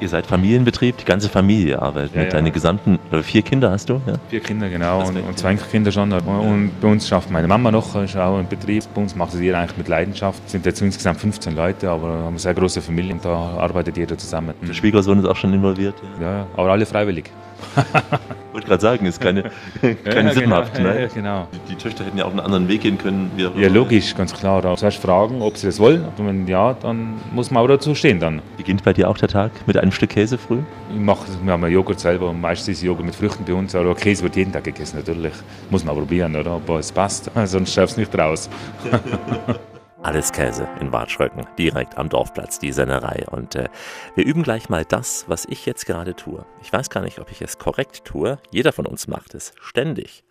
Ihr 0.00 0.08
seid 0.08 0.26
Familienbetrieb, 0.26 0.96
die 0.96 1.04
ganze 1.04 1.28
Familie 1.28 1.80
arbeitet 1.80 2.14
Ja, 2.14 2.22
mit. 2.22 2.32
ja. 2.32 2.38
Deine 2.38 2.50
gesamten, 2.50 2.98
vier 3.22 3.42
Kinder 3.42 3.70
hast 3.70 3.88
du? 3.88 4.00
Ja? 4.06 4.14
Vier 4.28 4.40
Kinder, 4.40 4.68
genau, 4.68 5.06
und, 5.06 5.16
und 5.16 5.38
zwei 5.38 5.50
Enkelkinder 5.52 5.92
schon. 5.92 6.12
Und 6.12 6.72
bei 6.80 6.88
uns 6.88 7.06
schafft 7.06 7.30
meine 7.30 7.46
Mama 7.46 7.70
noch, 7.70 7.94
ist 8.02 8.16
auch 8.16 8.40
im 8.40 8.48
Betrieb. 8.48 8.82
Bei 8.94 9.00
uns 9.00 9.14
macht 9.14 9.34
es 9.34 9.40
jeder 9.40 9.58
eigentlich 9.60 9.78
mit 9.78 9.86
Leidenschaft. 9.88 10.42
Es 10.46 10.52
sind 10.52 10.66
jetzt 10.66 10.82
insgesamt 10.82 11.20
15 11.20 11.54
Leute, 11.54 11.88
aber 11.88 12.08
wir 12.08 12.18
haben 12.24 12.28
eine 12.28 12.38
sehr 12.40 12.54
große 12.54 12.82
Familie 12.82 13.12
und 13.12 13.24
da 13.24 13.30
arbeitet 13.58 13.96
jeder 13.96 14.18
zusammen. 14.18 14.54
Der 14.60 14.74
Schwiegersohn 14.74 15.20
ist 15.20 15.26
auch 15.26 15.36
schon 15.36 15.52
involviert. 15.54 15.94
Ja. 16.20 16.26
Ja, 16.38 16.46
aber 16.56 16.72
alle 16.72 16.84
freiwillig. 16.86 17.30
Wollte 18.52 18.66
gerade 18.66 18.82
sagen, 18.82 19.06
ist 19.06 19.20
keine, 19.20 19.50
keine 20.04 20.28
ja, 20.28 20.34
sinnhaft. 20.34 20.74
Genau, 20.74 20.90
ne? 20.90 21.02
ja, 21.02 21.08
genau. 21.08 21.48
Die 21.68 21.74
Töchter 21.74 22.04
hätten 22.04 22.18
ja 22.18 22.26
auch 22.26 22.30
einen 22.30 22.40
anderen 22.40 22.68
Weg 22.68 22.82
gehen 22.82 22.98
können. 22.98 23.30
Ja, 23.36 23.48
immer. 23.48 23.68
logisch, 23.70 24.14
ganz 24.14 24.34
klar. 24.34 24.60
Da 24.60 24.76
zuerst 24.76 24.98
fragen, 24.98 25.40
ob 25.40 25.56
sie 25.56 25.66
das 25.66 25.78
wollen. 25.78 26.04
Und 26.04 26.26
wenn 26.26 26.46
ja, 26.46 26.74
dann 26.74 27.14
muss 27.32 27.50
man 27.50 27.62
auch 27.62 27.68
dazu 27.68 27.94
stehen 27.94 28.20
dann. 28.20 28.42
Beginnt 28.58 28.84
bei 28.84 28.92
dir 28.92 29.08
auch 29.08 29.16
der 29.16 29.28
Tag 29.28 29.52
mit 29.66 29.76
einem 29.78 29.92
Stück 29.92 30.10
Käse 30.10 30.36
früh? 30.36 30.58
Ich 30.90 31.00
mache, 31.00 31.26
wir 31.42 31.52
haben 31.52 31.62
ja 31.62 31.68
Joghurt 31.68 32.00
selber 32.00 32.28
und 32.30 32.40
meistens 32.40 32.76
ist 32.76 32.82
Joghurt 32.82 33.06
mit 33.06 33.14
Früchten 33.14 33.44
bei 33.44 33.54
uns, 33.54 33.74
aber 33.74 33.94
Käse 33.94 34.22
wird 34.22 34.36
jeden 34.36 34.52
Tag 34.52 34.64
gegessen, 34.64 34.98
natürlich. 34.98 35.32
Muss 35.70 35.84
man 35.84 35.96
probieren, 35.96 36.36
oder? 36.36 36.52
Aber 36.52 36.78
es 36.78 36.92
passt, 36.92 37.30
sonst 37.44 37.72
schaffst 37.72 37.96
du 37.96 38.00
nicht 38.00 38.16
raus. 38.18 38.50
Alles 40.02 40.32
Käse 40.32 40.68
in 40.80 40.90
Wartschröcken, 40.90 41.46
direkt 41.56 41.96
am 41.96 42.08
Dorfplatz, 42.08 42.58
die 42.58 42.72
Sennerei. 42.72 43.24
Und 43.30 43.54
äh, 43.54 43.68
wir 44.16 44.24
üben 44.24 44.42
gleich 44.42 44.68
mal 44.68 44.84
das, 44.84 45.26
was 45.28 45.44
ich 45.44 45.64
jetzt 45.64 45.86
gerade 45.86 46.16
tue. 46.16 46.44
Ich 46.60 46.72
weiß 46.72 46.90
gar 46.90 47.02
nicht, 47.02 47.20
ob 47.20 47.30
ich 47.30 47.40
es 47.40 47.58
korrekt 47.58 48.04
tue. 48.04 48.38
Jeder 48.50 48.72
von 48.72 48.84
uns 48.84 49.06
macht 49.06 49.32
es 49.34 49.54
ständig. 49.60 50.24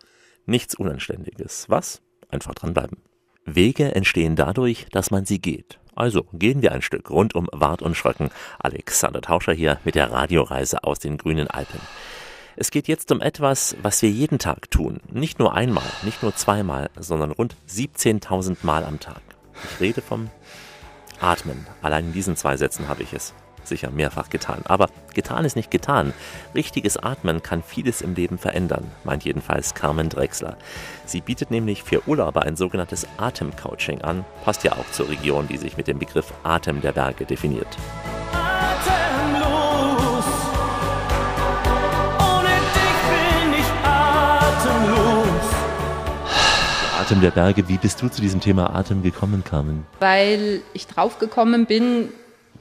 Nichts 0.44 0.74
Unanständiges. 0.74 1.70
Was? 1.70 2.02
Einfach 2.28 2.54
dranbleiben. 2.54 2.98
Wege 3.46 3.94
entstehen 3.94 4.36
dadurch, 4.36 4.88
dass 4.92 5.10
man 5.10 5.24
sie 5.24 5.40
geht. 5.40 5.78
Also 5.94 6.26
gehen 6.34 6.60
wir 6.60 6.72
ein 6.72 6.82
Stück 6.82 7.08
rund 7.08 7.34
um 7.34 7.48
Wart 7.50 7.80
und 7.80 7.96
Schröcken. 7.96 8.30
Alexander 8.58 9.22
Tauscher 9.22 9.54
hier 9.54 9.78
mit 9.84 9.94
der 9.94 10.12
Radioreise 10.12 10.84
aus 10.84 10.98
den 10.98 11.16
grünen 11.16 11.48
Alpen. 11.48 11.80
Es 12.56 12.70
geht 12.70 12.88
jetzt 12.88 13.10
um 13.10 13.22
etwas, 13.22 13.74
was 13.80 14.02
wir 14.02 14.10
jeden 14.10 14.38
Tag 14.38 14.70
tun. 14.70 15.00
Nicht 15.10 15.38
nur 15.38 15.54
einmal, 15.54 15.90
nicht 16.02 16.22
nur 16.22 16.34
zweimal, 16.34 16.90
sondern 16.98 17.30
rund 17.30 17.56
17.000 17.70 18.58
Mal 18.62 18.84
am 18.84 19.00
Tag. 19.00 19.22
Ich 19.54 19.80
rede 19.80 20.02
vom 20.02 20.30
Atmen. 21.20 21.66
Allein 21.82 22.06
in 22.06 22.12
diesen 22.12 22.36
zwei 22.36 22.56
Sätzen 22.56 22.88
habe 22.88 23.02
ich 23.02 23.12
es 23.12 23.34
sicher 23.64 23.90
mehrfach 23.90 24.28
getan. 24.30 24.62
Aber 24.64 24.88
getan 25.14 25.44
ist 25.44 25.56
nicht 25.56 25.70
getan. 25.70 26.12
Richtiges 26.54 26.96
Atmen 26.96 27.42
kann 27.42 27.62
vieles 27.62 28.02
im 28.02 28.14
Leben 28.14 28.38
verändern, 28.38 28.90
meint 29.04 29.24
jedenfalls 29.24 29.74
Carmen 29.74 30.08
Drechsler. 30.08 30.56
Sie 31.06 31.20
bietet 31.20 31.50
nämlich 31.50 31.82
für 31.82 32.06
Urlauber 32.08 32.42
ein 32.42 32.56
sogenanntes 32.56 33.06
Atemcoaching 33.18 34.02
an, 34.02 34.24
passt 34.44 34.64
ja 34.64 34.72
auch 34.72 34.90
zur 34.90 35.08
Region, 35.08 35.48
die 35.48 35.58
sich 35.58 35.76
mit 35.76 35.86
dem 35.86 35.98
Begriff 35.98 36.32
Atem 36.42 36.80
der 36.80 36.92
Berge 36.92 37.24
definiert. 37.24 37.78
Atem 47.12 47.20
der 47.20 47.30
Berge, 47.30 47.68
wie 47.68 47.76
bist 47.76 48.00
du 48.00 48.08
zu 48.08 48.22
diesem 48.22 48.40
Thema 48.40 48.74
Atem 48.74 49.02
gekommen, 49.02 49.44
Carmen? 49.44 49.84
weil 50.00 50.62
ich 50.72 50.86
draufgekommen 50.86 51.66
bin, 51.66 52.08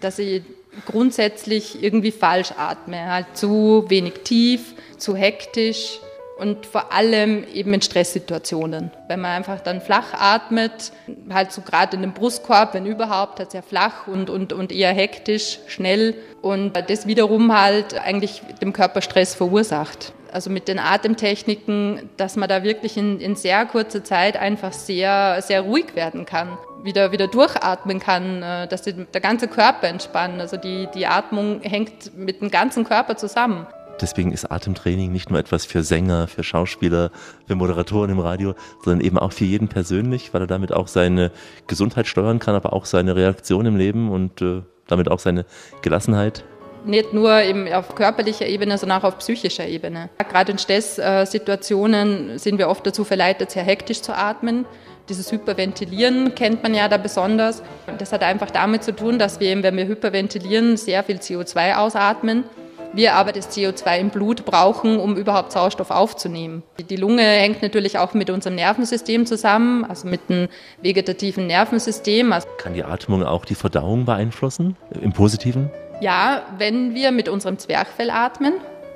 dass 0.02 0.20
ich 0.20 0.44
grundsätzlich 0.86 1.82
irgendwie 1.82 2.12
falsch 2.12 2.52
atme. 2.58 3.10
Halt 3.10 3.28
zu 3.34 3.86
wenig 3.88 4.26
tief, 4.26 4.74
zu 4.98 5.16
hektisch 5.16 6.00
und 6.38 6.66
vor 6.66 6.92
allem 6.92 7.46
eben 7.54 7.74
in 7.74 7.82
Stresssituationen. 7.82 8.92
Wenn 9.08 9.22
man 9.22 9.32
einfach 9.32 9.62
dann 9.62 9.80
flach 9.80 10.14
atmet, 10.16 10.92
halt 11.30 11.54
so 11.54 11.62
gerade 11.62 11.96
in 11.96 12.02
dem 12.02 12.12
Brustkorb, 12.12 12.74
wenn 12.74 12.86
überhaupt, 12.86 13.40
halt 13.40 13.52
sehr 13.52 13.64
flach 13.64 14.08
und, 14.08 14.30
und, 14.30 14.52
und 14.52 14.74
eher 14.74 14.92
hektisch, 14.92 15.60
schnell 15.68 16.14
und 16.42 16.74
das 16.90 17.08
wiederum 17.08 17.58
halt 17.58 17.98
eigentlich 17.98 18.42
dem 18.62 18.74
Körper 18.74 19.02
Stress 19.02 19.34
verursacht. 19.34 20.12
Also 20.32 20.50
mit 20.50 20.68
den 20.68 20.80
Atemtechniken, 20.80 22.10
dass 22.18 22.36
man 22.36 22.48
da 22.48 22.64
wirklich 22.64 22.98
in, 22.98 23.20
in 23.20 23.36
sehr 23.36 23.66
kurzer 23.66 24.04
Zeit 24.04 24.38
einfach 24.38 24.74
sehr, 24.74 25.42
sehr 25.42 25.62
ruhig 25.62 25.96
werden 25.96 26.26
kann, 26.26 26.58
wieder, 26.84 27.12
wieder 27.12 27.28
durchatmen 27.28 28.00
kann, 28.00 28.42
äh, 28.42 28.68
dass 28.68 28.82
die, 28.82 28.94
der 28.94 29.22
ganze 29.22 29.48
Körper 29.48 29.88
entspannt. 29.88 30.40
Also 30.40 30.58
die, 30.58 30.88
die 30.94 31.06
Atmung 31.06 31.62
hängt 31.62 32.18
mit 32.18 32.42
dem 32.42 32.50
ganzen 32.50 32.84
Körper 32.84 33.18
zusammen. 33.18 33.68
Deswegen 34.00 34.32
ist 34.32 34.52
Atemtraining 34.52 35.12
nicht 35.12 35.30
nur 35.30 35.38
etwas 35.38 35.66
für 35.66 35.84
Sänger, 35.84 36.28
für 36.28 36.44
Schauspieler, 36.44 37.12
für 37.46 37.56
Moderatoren 37.56 38.10
im 38.10 38.20
Radio, 38.20 38.56
sondern 38.84 39.06
eben 39.06 39.20
auch 39.20 39.32
für 39.32 39.46
jeden 39.46 39.68
persönlich, 39.68 40.34
weil 40.34 40.42
er 40.42 40.48
damit 40.48 40.74
auch 40.74 40.88
seine 40.88 41.32
Gesundheit 41.68 42.08
steuern 42.08 42.40
kann, 42.40 42.56
aber 42.56 42.74
auch 42.74 42.86
seine 42.86 43.16
Reaktion 43.16 43.66
im 43.68 43.76
Leben 43.76 44.10
und 44.10 44.42
äh, 44.42 44.64
damit 44.88 45.12
auch 45.12 45.20
seine 45.20 45.46
Gelassenheit. 45.84 46.44
Nicht 46.86 47.14
nur 47.14 47.42
auf 47.74 47.96
körperlicher 47.96 48.48
Ebene, 48.48 48.78
sondern 48.78 49.00
auch 49.00 49.04
auf 49.04 49.20
psychischer 49.20 49.68
Ebene. 49.68 50.10
Gerade 50.30 50.54
in 50.54 50.58
Stresssituationen 50.58 52.40
sind 52.40 52.58
wir 52.58 52.70
oft 52.70 52.86
dazu 52.86 53.04
verleitet, 53.04 53.52
sehr 53.52 53.64
hektisch 53.64 54.02
zu 54.02 54.16
atmen. 54.18 54.66
Dieses 55.10 55.32
Hyperventilieren 55.32 56.36
kennt 56.36 56.64
man 56.64 56.74
ja 56.74 56.88
da 56.88 56.98
besonders. 56.98 57.62
Das 57.98 58.14
hat 58.14 58.24
einfach 58.24 58.50
damit 58.50 58.84
zu 58.84 58.96
tun, 58.96 59.20
dass 59.20 59.40
wir 59.40 59.52
wenn 59.62 59.78
wir 59.78 59.86
hyperventilieren, 59.86 60.78
sehr 60.78 61.04
viel 61.04 61.18
CO2 61.18 61.76
ausatmen. 61.76 62.46
Wir 62.94 63.16
aber 63.16 63.32
das 63.32 63.56
CO2 63.56 64.00
im 64.00 64.10
Blut 64.10 64.44
brauchen, 64.44 65.00
um 65.00 65.16
überhaupt 65.16 65.54
Sauerstoff 65.54 65.92
aufzunehmen. 65.92 66.62
Die 66.90 66.98
Lunge 66.98 67.24
hängt 67.24 67.62
natürlich 67.62 67.98
auch 67.98 68.14
mit 68.14 68.30
unserem 68.30 68.56
Nervensystem 68.56 69.26
zusammen, 69.26 69.86
also 69.86 70.08
mit 70.10 70.30
dem 70.30 70.50
vegetativen 70.82 71.48
Nervensystem. 71.48 72.34
Also 72.34 72.48
Kann 72.58 72.74
die 72.74 72.84
Atmung 72.84 73.24
auch 73.24 73.46
die 73.46 73.56
Verdauung 73.56 74.04
beeinflussen? 74.06 74.76
Im 75.02 75.14
Positiven? 75.14 75.70
Ja, 76.02 76.42
wenn 76.58 76.96
wir 76.96 77.12
mit 77.12 77.30
unserem 77.30 77.60
Zwerchfell 77.60 78.10
atmen, 78.10 78.54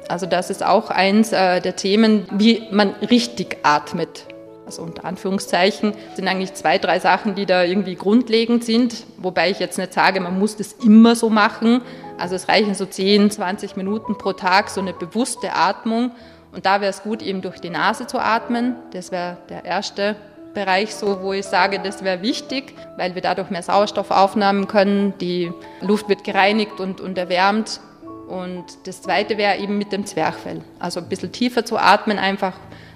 also 0.10 0.26
das 0.26 0.50
ist 0.50 0.66
auch 0.66 0.90
eins 0.90 1.32
äh, 1.32 1.62
der 1.62 1.76
Themen, 1.76 2.28
wie 2.32 2.64
man 2.72 2.96
richtig 2.96 3.58
atmet. 3.62 4.26
Also 4.66 4.82
unter 4.82 5.06
Anführungszeichen 5.06 5.94
sind 6.16 6.28
eigentlich 6.28 6.56
zwei, 6.56 6.80
drei 6.80 7.00
Sachen, 7.00 7.36
die 7.36 7.46
da 7.46 7.64
irgendwie 7.64 7.94
grundlegend 7.94 8.64
sind, 8.64 9.06
wobei 9.18 9.52
ich 9.52 9.60
jetzt 9.60 9.78
nicht 9.78 9.94
sage, 9.94 10.20
man 10.20 10.40
muss 10.40 10.58
das 10.58 10.74
immer 10.74 11.16
so 11.16 11.30
machen. 11.30 11.82
Also 12.18 12.34
es 12.34 12.50
reichen 12.50 12.74
so 12.74 12.88
10, 12.88 13.30
20 13.30 13.76
Minuten 13.76 14.18
pro 14.18 14.34
Tag, 14.34 14.72
so 14.72 14.82
eine 14.82 14.94
bewusste 14.94 15.54
Atmung. 15.54 16.12
Und 16.54 16.66
da 16.66 16.82
wäre 16.82 16.90
es 16.90 17.04
gut, 17.04 17.22
eben 17.22 17.44
durch 17.44 17.60
die 17.60 17.70
Nase 17.70 18.08
zu 18.08 18.18
atmen. 18.18 18.78
Das 18.94 19.12
wäre 19.12 19.38
der 19.50 19.64
erste 19.64 20.16
Bereich 20.56 20.96
so, 20.96 21.22
wo 21.22 21.34
ich 21.34 21.46
sage, 21.46 21.80
das 21.80 22.04
wäre 22.04 22.24
wichtig, 22.24 22.74
weil 22.98 23.14
wir 23.14 23.22
dadurch 23.22 23.52
mehr 23.52 23.62
Sauerstoff 23.62 24.10
aufnehmen 24.10 24.68
können. 24.68 25.14
Die 25.20 25.52
Luft 25.82 26.10
wird 26.10 26.24
gereinigt 26.24 26.80
und, 26.80 27.00
und 27.00 27.18
erwärmt. 27.18 27.80
Und 28.28 28.66
das 28.86 29.04
zweite 29.04 29.38
wäre 29.38 29.58
eben 29.58 29.78
mit 29.78 29.92
dem 29.92 30.08
Zwerchfell. 30.08 30.62
Also 30.80 31.00
ein 31.02 31.10
bisschen 31.10 31.32
tiefer 31.32 31.64
zu 31.64 31.78
atmen, 31.78 32.18
einfach 32.18 32.54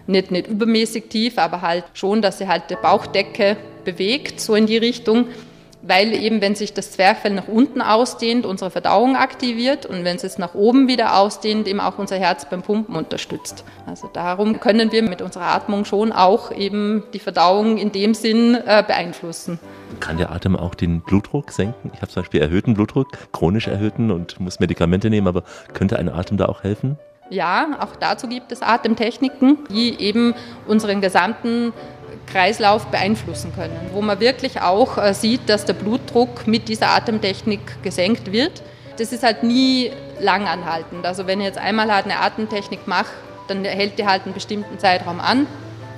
nicht, 0.07 0.32
nicht 0.32 0.47
übermäßig 0.47 1.10
tief, 1.10 1.38
aber 1.38 1.62
halt 1.62 1.84
schon, 1.93 2.24
dass 2.24 2.39
sie 2.39 2.47
halt 2.47 2.64
die 2.72 2.76
Bauchdecke 2.76 3.57
bewegt, 3.86 4.39
so 4.39 4.55
in 4.55 4.66
die 4.66 4.78
Richtung, 4.78 5.28
weil 5.82 6.14
eben, 6.14 6.42
wenn 6.42 6.56
sich 6.56 6.74
das 6.74 6.92
Zwerchfell 6.92 7.34
nach 7.34 7.48
unten 7.48 7.82
ausdehnt, 7.82 8.46
unsere 8.46 8.70
Verdauung 8.70 9.16
aktiviert 9.16 9.86
und 9.86 10.04
wenn 10.04 10.18
es 10.18 10.24
jetzt 10.24 10.40
nach 10.40 10.54
oben 10.54 10.88
wieder 10.88 11.18
ausdehnt, 11.18 11.68
eben 11.68 11.80
auch 11.80 11.98
unser 11.98 12.18
Herz 12.18 12.50
beim 12.50 12.62
Pumpen 12.62 12.96
unterstützt. 12.96 13.64
Also 13.86 14.10
darum 14.12 14.60
können 14.60 14.92
wir 14.92 15.04
mit 15.04 15.22
unserer 15.22 15.46
Atmung 15.46 15.86
schon 15.86 16.12
auch 16.12 16.52
eben 16.52 17.04
die 17.14 17.20
Verdauung 17.20 17.78
in 17.78 17.92
dem 17.92 18.14
Sinn 18.14 18.56
äh, 18.56 18.84
beeinflussen. 18.86 19.60
Kann 20.00 20.18
der 20.18 20.32
Atem 20.32 20.56
auch 20.56 20.76
den 20.76 21.02
Blutdruck 21.02 21.52
senken? 21.52 21.92
Ich 21.94 22.02
habe 22.02 22.12
zum 22.12 22.24
Beispiel 22.24 22.42
erhöhten 22.42 22.74
Blutdruck, 22.74 23.08
chronisch 23.32 23.68
erhöhten 23.68 24.12
und 24.12 24.40
muss 24.40 24.60
Medikamente 24.60 25.10
nehmen, 25.10 25.28
aber 25.28 25.44
könnte 25.74 25.98
ein 25.98 26.10
Atem 26.10 26.38
da 26.38 26.46
auch 26.46 26.64
helfen? 26.64 26.98
Ja, 27.30 27.78
auch 27.80 27.96
dazu 27.96 28.28
gibt 28.28 28.52
es 28.52 28.64
Atemtechniken, 28.64 29.60
die 29.70 30.00
eben 30.00 30.34
unseren 30.68 31.00
gesamten 31.00 31.74
Kreislauf 32.28 32.88
beeinflussen 32.88 33.53
können, 33.55 33.78
wo 33.93 34.01
man 34.01 34.20
wirklich 34.20 34.62
auch 34.62 34.97
äh, 34.97 35.14
sieht, 35.14 35.49
dass 35.49 35.66
der 35.66 35.74
Blutdruck 35.74 36.47
mit 36.47 36.68
dieser 36.68 36.89
Atemtechnik 36.89 37.84
gesenkt 37.84 38.32
wird. 38.32 38.62
Das 38.97 39.12
ist 39.12 39.24
halt 39.24 39.43
nie 39.43 39.91
lang 40.20 40.47
anhaltend. 40.47 41.05
Also 41.05 41.28
wenn 41.28 41.39
ich 41.39 41.47
jetzt 41.47 41.57
einmal 41.57 41.93
halt 41.93 42.05
eine 42.05 42.20
Atemtechnik 42.20 42.88
mache, 42.88 43.12
dann 43.47 43.64
hält 43.64 43.97
die 43.97 44.05
halt 44.05 44.26
einen 44.26 44.34
bestimmten 44.34 44.78
Zeitraum 44.80 45.20
an. 45.20 45.47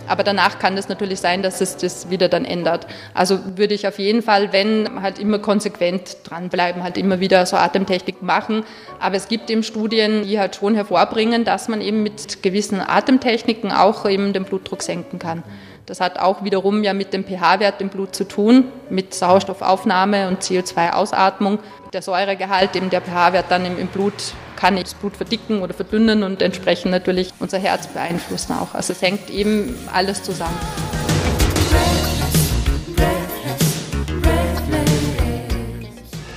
Aber 0.07 0.23
danach 0.23 0.59
kann 0.59 0.77
es 0.77 0.89
natürlich 0.89 1.19
sein, 1.19 1.41
dass 1.41 1.61
es 1.61 1.77
das 1.77 2.09
wieder 2.09 2.27
dann 2.27 2.43
ändert. 2.43 2.87
Also 3.13 3.39
würde 3.55 3.73
ich 3.73 3.87
auf 3.87 3.99
jeden 3.99 4.21
Fall, 4.21 4.51
wenn, 4.51 5.01
halt 5.01 5.19
immer 5.19 5.39
konsequent 5.39 6.17
dranbleiben, 6.23 6.83
halt 6.83 6.97
immer 6.97 7.19
wieder 7.19 7.45
so 7.45 7.55
Atemtechnik 7.55 8.21
machen. 8.21 8.63
Aber 8.99 9.15
es 9.15 9.27
gibt 9.27 9.49
eben 9.49 9.63
Studien, 9.63 10.23
die 10.23 10.39
halt 10.39 10.55
schon 10.55 10.75
hervorbringen, 10.75 11.45
dass 11.45 11.67
man 11.67 11.81
eben 11.81 12.03
mit 12.03 12.43
gewissen 12.43 12.81
Atemtechniken 12.81 13.71
auch 13.71 14.05
eben 14.09 14.33
den 14.33 14.43
Blutdruck 14.43 14.81
senken 14.81 15.19
kann. 15.19 15.43
Das 15.91 15.99
hat 15.99 16.19
auch 16.19 16.41
wiederum 16.45 16.85
ja 16.85 16.93
mit 16.93 17.11
dem 17.11 17.25
pH-Wert 17.25 17.81
im 17.81 17.89
Blut 17.89 18.15
zu 18.15 18.25
tun, 18.25 18.71
mit 18.89 19.13
Sauerstoffaufnahme 19.13 20.29
und 20.29 20.41
CO2-Ausatmung. 20.41 21.59
Der 21.91 22.01
Säuregehalt, 22.01 22.77
eben 22.77 22.89
der 22.89 23.01
pH-Wert 23.01 23.47
dann 23.49 23.65
im, 23.65 23.87
Blut, 23.87 24.13
kann 24.55 24.77
das 24.77 24.93
Blut 24.93 25.17
verdicken 25.17 25.61
oder 25.61 25.73
verdünnen 25.73 26.23
und 26.23 26.41
entsprechend 26.41 26.91
natürlich 26.91 27.33
unser 27.39 27.59
Herz 27.59 27.87
beeinflussen 27.87 28.53
auch. 28.53 28.73
Also 28.73 28.93
es 28.93 29.01
hängt 29.01 29.29
eben 29.29 29.77
alles 29.93 30.23
zusammen. 30.23 30.57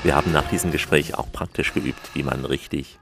Wir 0.03 0.17
haben 0.17 0.33
nach 0.33 0.49
diesem 0.49 0.73
Gespräch 0.73 1.17
auch 1.17 1.31
praktisch 1.31 1.73
geübt, 1.73 2.11
wie 2.15 2.25
man 2.25 2.45
richtig 2.45 2.99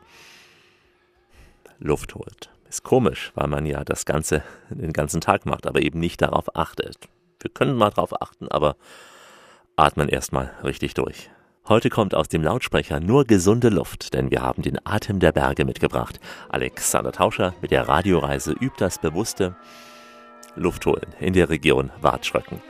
Luft 1.79 2.15
holt. 2.15 2.51
Ist 2.73 2.85
komisch, 2.85 3.33
weil 3.35 3.49
man 3.49 3.67
ja 3.67 3.85
das 3.85 4.07
Ganze 4.07 4.43
den 4.71 4.95
ganzen 4.95 5.21
Tag 5.21 5.45
macht, 5.45 5.67
aber 5.67 5.83
eben 5.83 6.01
nicht 6.01 6.23
darauf 6.23 6.57
achtet. 6.57 6.97
Wir 7.39 7.51
können 7.51 7.77
mal 7.77 7.91
darauf 7.91 8.23
achten, 8.23 8.49
aber 8.49 8.77
atmen 9.77 10.09
erstmal 10.09 10.53
richtig 10.65 10.95
durch. 10.95 11.29
Heute 11.69 11.91
kommt 11.91 12.15
aus 12.15 12.29
dem 12.29 12.43
Lautsprecher 12.43 12.99
nur 12.99 13.27
gesunde 13.27 13.69
Luft, 13.69 14.15
denn 14.15 14.31
wir 14.31 14.41
haben 14.41 14.63
den 14.63 14.79
Atem 14.87 15.21
der 15.21 15.33
Berge 15.33 15.67
mitgebracht. 15.67 16.19
Alexander 16.49 17.13
Tauscher 17.13 17.53
mit 17.61 17.73
der 17.73 17.89
Radioreise 17.89 18.53
übt 18.53 18.77
das 18.79 18.99
bewusste 18.99 19.55
Luftholen 20.57 21.13
in 21.21 21.35
der 21.35 21.51
Region 21.51 21.91
Wartschröcken. 22.01 22.63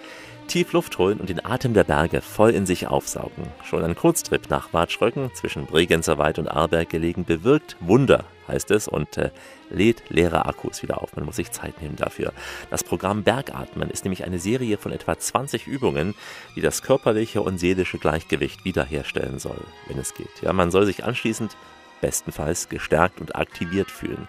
Tief 0.49 0.73
Luft 0.73 0.99
holen 0.99 1.21
und 1.21 1.29
den 1.29 1.47
Atem 1.47 1.75
der 1.75 1.85
Berge 1.85 2.23
voll 2.23 2.51
in 2.51 2.67
sich 2.67 2.89
aufsaugen. 2.89 3.47
Schon 3.63 3.85
ein 3.85 3.95
Kurztrip 3.95 4.51
nach 4.51 4.73
Wartschröcken, 4.73 5.33
zwischen 5.35 5.67
Bregenzer 5.67 6.19
Wald 6.19 6.41
und 6.41 6.49
Arlberg 6.49 6.91
gelegen, 6.91 7.25
bewirkt 7.25 7.77
Wunder, 7.79 8.25
heißt 8.49 8.71
es, 8.71 8.89
und 8.89 9.17
äh, 9.17 9.31
lädt 9.71 10.03
leere 10.11 10.47
Akkus 10.47 10.83
wieder 10.83 11.03
auf. 11.03 11.17
Man 11.17 11.25
muss 11.25 11.37
sich 11.37 11.51
Zeit 11.51 11.81
nehmen 11.81 11.97
dafür. 11.97 12.33
Das 12.71 12.85
Programm 12.85 13.23
Bergatmen 13.23 13.91
ist 13.91 14.05
nämlich 14.05 14.25
eine 14.25 14.39
Serie 14.39 14.79
von 14.79 14.93
etwa 14.93 15.19
20 15.19 15.67
Übungen, 15.67 16.15
die 16.57 16.61
das 16.61 16.83
körperliche 16.83 17.43
und 17.43 17.59
seelische 17.59 17.99
Gleichgewicht 17.99 18.65
wiederherstellen 18.65 19.39
soll, 19.39 19.61
wenn 19.89 19.99
es 19.99 20.15
geht. 20.15 20.43
Ja, 20.43 20.53
man 20.53 20.71
soll 20.71 20.87
sich 20.87 21.05
anschließend 21.05 21.57
bestenfalls 22.01 22.69
gestärkt 22.69 23.21
und 23.21 23.37
aktiviert 23.37 23.91
fühlen. 23.91 24.29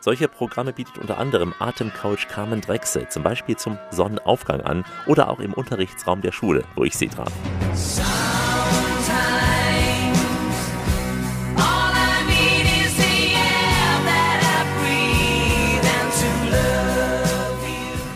Solche 0.00 0.26
Programme 0.26 0.72
bietet 0.72 0.98
unter 0.98 1.18
anderem 1.18 1.54
Atemcoach 1.60 2.26
Carmen 2.26 2.60
Drechsel, 2.60 3.08
zum 3.08 3.22
Beispiel 3.22 3.56
zum 3.56 3.78
Sonnenaufgang 3.92 4.60
an 4.60 4.84
oder 5.06 5.30
auch 5.30 5.38
im 5.38 5.54
Unterrichtsraum 5.54 6.22
der 6.22 6.32
Schule, 6.32 6.64
wo 6.74 6.82
ich 6.82 6.94
sie 6.94 7.06
traf. 7.06 7.32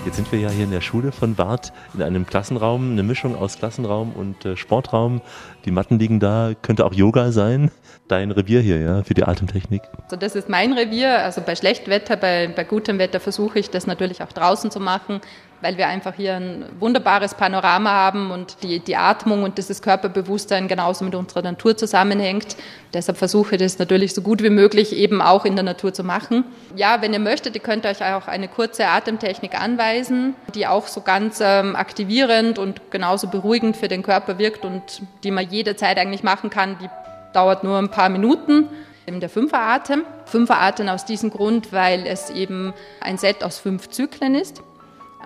Jetzt 0.07 0.15
sind 0.15 0.31
wir 0.31 0.39
ja 0.39 0.51
hier 0.51 0.63
in 0.63 0.71
der 0.71 0.83
Schule 0.83 1.11
von 1.11 1.37
Wart 1.37 1.73
in 1.93 2.01
einem 2.01 2.27
Klassenraum, 2.27 2.93
eine 2.93 3.03
Mischung 3.03 3.35
aus 3.35 3.59
Klassenraum 3.59 4.13
und 4.13 4.45
äh, 4.45 4.57
Sportraum. 4.57 5.21
Die 5.65 5.73
Matten 5.73 5.99
liegen 5.99 6.21
da, 6.21 6.53
könnte 6.63 6.87
auch 6.87 6.95
Yoga 6.95 7.33
sein. 7.33 7.73
Dein 8.07 8.31
Revier 8.31 8.61
hier, 8.61 8.79
ja, 8.79 9.03
für 9.03 9.15
die 9.15 9.25
Atemtechnik. 9.25 9.83
Also 10.05 10.15
das 10.15 10.37
ist 10.37 10.49
mein 10.49 10.75
Revier. 10.75 11.25
Also 11.25 11.41
bei 11.45 11.57
schlechtem 11.57 11.91
Wetter, 11.91 12.17
bei, 12.17 12.47
bei 12.47 12.63
gutem 12.63 13.01
Wetter 13.01 13.19
versuche 13.19 13.59
ich 13.59 13.71
das 13.71 13.89
natürlich 13.89 14.23
auch 14.23 14.33
draußen 14.33 14.71
zu 14.71 14.79
machen 14.79 15.21
weil 15.61 15.79
wir 15.79 15.89
einfach 15.89 16.15
hier 16.15 16.35
ein 16.35 16.65
wunderbares 16.79 17.35
Panorama 17.35 17.91
haben 17.91 18.31
und 18.31 18.63
die, 18.63 18.81
die 18.81 18.97
Atmung 18.97 19.43
und 19.43 19.59
dieses 19.59 19.83
Körperbewusstsein 19.83 20.69
genauso 20.69 21.05
mit 21.05 21.15
unserer 21.15 21.43
Natur 21.43 21.77
zusammenhängt. 21.77 22.57
Deshalb 22.93 23.19
versuche 23.19 23.57
ich 23.57 23.61
das 23.61 23.79
natürlich 23.79 24.15
so 24.15 24.23
gut 24.23 24.43
wie 24.43 24.51
möglich 24.51 24.95
eben 24.95 25.23
auch 25.23 25.45
in 25.45 25.57
der 25.57 25.65
Natur 25.65 25.93
zu 25.93 26.05
machen. 26.05 26.45
Ja, 26.75 27.03
wenn 27.03 27.13
ihr 27.13 27.19
möchtet, 27.19 27.55
ihr 27.55 27.63
könnt 27.63 27.87
euch 27.87 28.05
auch 28.05 28.29
eine 28.29 28.49
kurze 28.49 28.87
Atemtechnik 28.87 29.61
anweisen, 29.61 30.35
die 30.55 30.67
auch 30.67 30.87
so 30.87 31.01
ganz 31.01 31.41
ähm, 31.43 31.77
aktivierend 31.77 32.59
und 32.59 32.91
genauso 32.91 33.29
beruhigend 33.29 33.77
für 33.77 33.89
den 33.89 34.03
Körper 34.03 34.39
wirkt 34.39 34.65
und 34.65 35.03
die 35.25 35.31
man 35.31 35.49
jederzeit 35.49 35.99
eigentlich 35.99 36.23
machen 36.23 36.51
kann. 36.51 36.77
Die 36.81 36.89
dauert 37.33 37.65
nur 37.65 37.79
ein 37.79 37.91
paar 37.91 38.09
Minuten 38.09 38.69
eben 39.07 39.21
der 39.21 39.29
Fünferatem. 39.29 40.05
Fünferatem 40.25 40.89
aus 40.89 41.05
diesem 41.05 41.31
Grund, 41.31 41.73
weil 41.73 42.07
es 42.07 42.31
eben 42.31 42.73
ein 43.01 43.19
Set 43.19 43.45
aus 43.45 43.59
fünf 43.59 43.89
Zyklen 43.89 44.35
ist. 44.35 44.63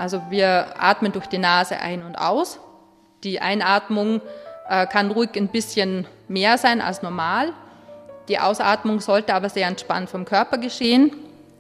Also 0.01 0.23
wir 0.31 0.67
atmen 0.79 1.13
durch 1.13 1.27
die 1.27 1.37
Nase 1.37 1.79
ein 1.79 2.03
und 2.03 2.17
aus. 2.17 2.59
Die 3.23 3.41
Einatmung 3.41 4.23
äh, 4.67 4.87
kann 4.87 5.11
ruhig 5.11 5.37
ein 5.37 5.49
bisschen 5.49 6.07
mehr 6.27 6.57
sein 6.57 6.81
als 6.81 7.03
normal. 7.03 7.53
Die 8.29 8.39
Ausatmung 8.39 9.01
sollte 9.01 9.35
aber 9.35 9.51
sehr 9.51 9.67
entspannt 9.67 10.09
vom 10.09 10.25
Körper 10.25 10.57
geschehen. 10.57 11.13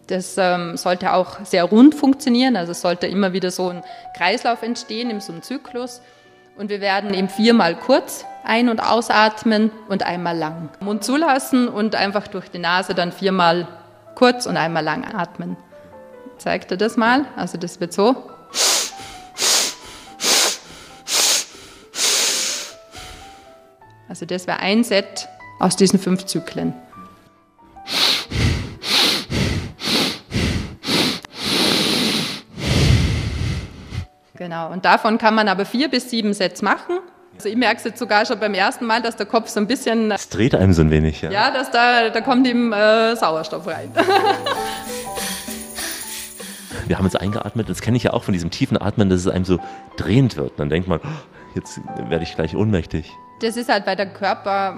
Das 0.06 0.38
ähm, 0.38 0.78
sollte 0.78 1.12
auch 1.12 1.44
sehr 1.44 1.64
rund 1.64 1.94
funktionieren, 1.94 2.56
also 2.56 2.72
es 2.72 2.80
sollte 2.80 3.06
immer 3.06 3.34
wieder 3.34 3.50
so 3.50 3.68
ein 3.68 3.84
Kreislauf 4.16 4.62
entstehen 4.62 5.10
in 5.10 5.20
so 5.20 5.32
einem 5.32 5.42
Zyklus. 5.42 6.00
Und 6.56 6.70
wir 6.70 6.80
werden 6.80 7.12
eben 7.12 7.28
viermal 7.28 7.76
kurz 7.76 8.24
ein- 8.42 8.70
und 8.70 8.80
ausatmen 8.80 9.70
und 9.88 10.02
einmal 10.02 10.36
lang. 10.36 10.70
Mund 10.80 11.04
zulassen 11.04 11.68
und 11.68 11.94
einfach 11.94 12.26
durch 12.26 12.50
die 12.50 12.58
Nase 12.58 12.94
dann 12.94 13.12
viermal 13.12 13.68
kurz 14.14 14.46
und 14.46 14.56
einmal 14.56 14.82
lang 14.82 15.04
atmen. 15.14 15.58
Zeigt 16.40 16.70
er 16.70 16.78
das 16.78 16.96
mal? 16.96 17.26
Also 17.36 17.58
das 17.58 17.80
wird 17.80 17.92
so. 17.92 18.16
Also 24.08 24.24
das 24.24 24.46
wäre 24.46 24.58
ein 24.60 24.82
Set 24.82 25.28
aus 25.58 25.76
diesen 25.76 25.98
fünf 25.98 26.24
Zyklen. 26.24 26.72
Genau, 34.34 34.72
und 34.72 34.86
davon 34.86 35.18
kann 35.18 35.34
man 35.34 35.46
aber 35.48 35.66
vier 35.66 35.90
bis 35.90 36.08
sieben 36.08 36.32
Sets 36.32 36.62
machen. 36.62 37.00
Also 37.34 37.50
ich 37.50 37.56
merke 37.56 37.76
es 37.76 37.84
jetzt 37.84 37.98
sogar 37.98 38.24
schon 38.24 38.40
beim 38.40 38.54
ersten 38.54 38.86
Mal, 38.86 39.02
dass 39.02 39.16
der 39.16 39.26
Kopf 39.26 39.50
so 39.50 39.60
ein 39.60 39.66
bisschen... 39.66 40.10
Es 40.10 40.30
dreht 40.30 40.54
einem 40.54 40.72
so 40.72 40.80
ein 40.80 40.90
wenig, 40.90 41.20
ja. 41.20 41.30
Ja, 41.30 41.50
dass 41.50 41.70
da, 41.70 42.08
da 42.08 42.22
kommt 42.22 42.46
ihm 42.46 42.72
äh, 42.72 43.14
Sauerstoff 43.14 43.66
rein. 43.66 43.92
Wir 46.90 46.98
haben 46.98 47.04
uns 47.04 47.14
eingeatmet, 47.14 47.68
das 47.68 47.82
kenne 47.82 47.96
ich 47.96 48.02
ja 48.02 48.12
auch 48.14 48.24
von 48.24 48.32
diesem 48.32 48.50
tiefen 48.50 48.76
Atmen, 48.76 49.08
dass 49.08 49.20
es 49.20 49.28
einem 49.28 49.44
so 49.44 49.60
drehend 49.96 50.36
wird. 50.36 50.58
Dann 50.58 50.70
denkt 50.70 50.88
man, 50.88 50.98
oh, 50.98 51.08
jetzt 51.54 51.80
werde 52.08 52.24
ich 52.24 52.34
gleich 52.34 52.56
ohnmächtig. 52.56 53.12
Das 53.42 53.56
ist 53.56 53.68
halt, 53.68 53.86
weil 53.86 53.94
der 53.94 54.12
Körper 54.12 54.76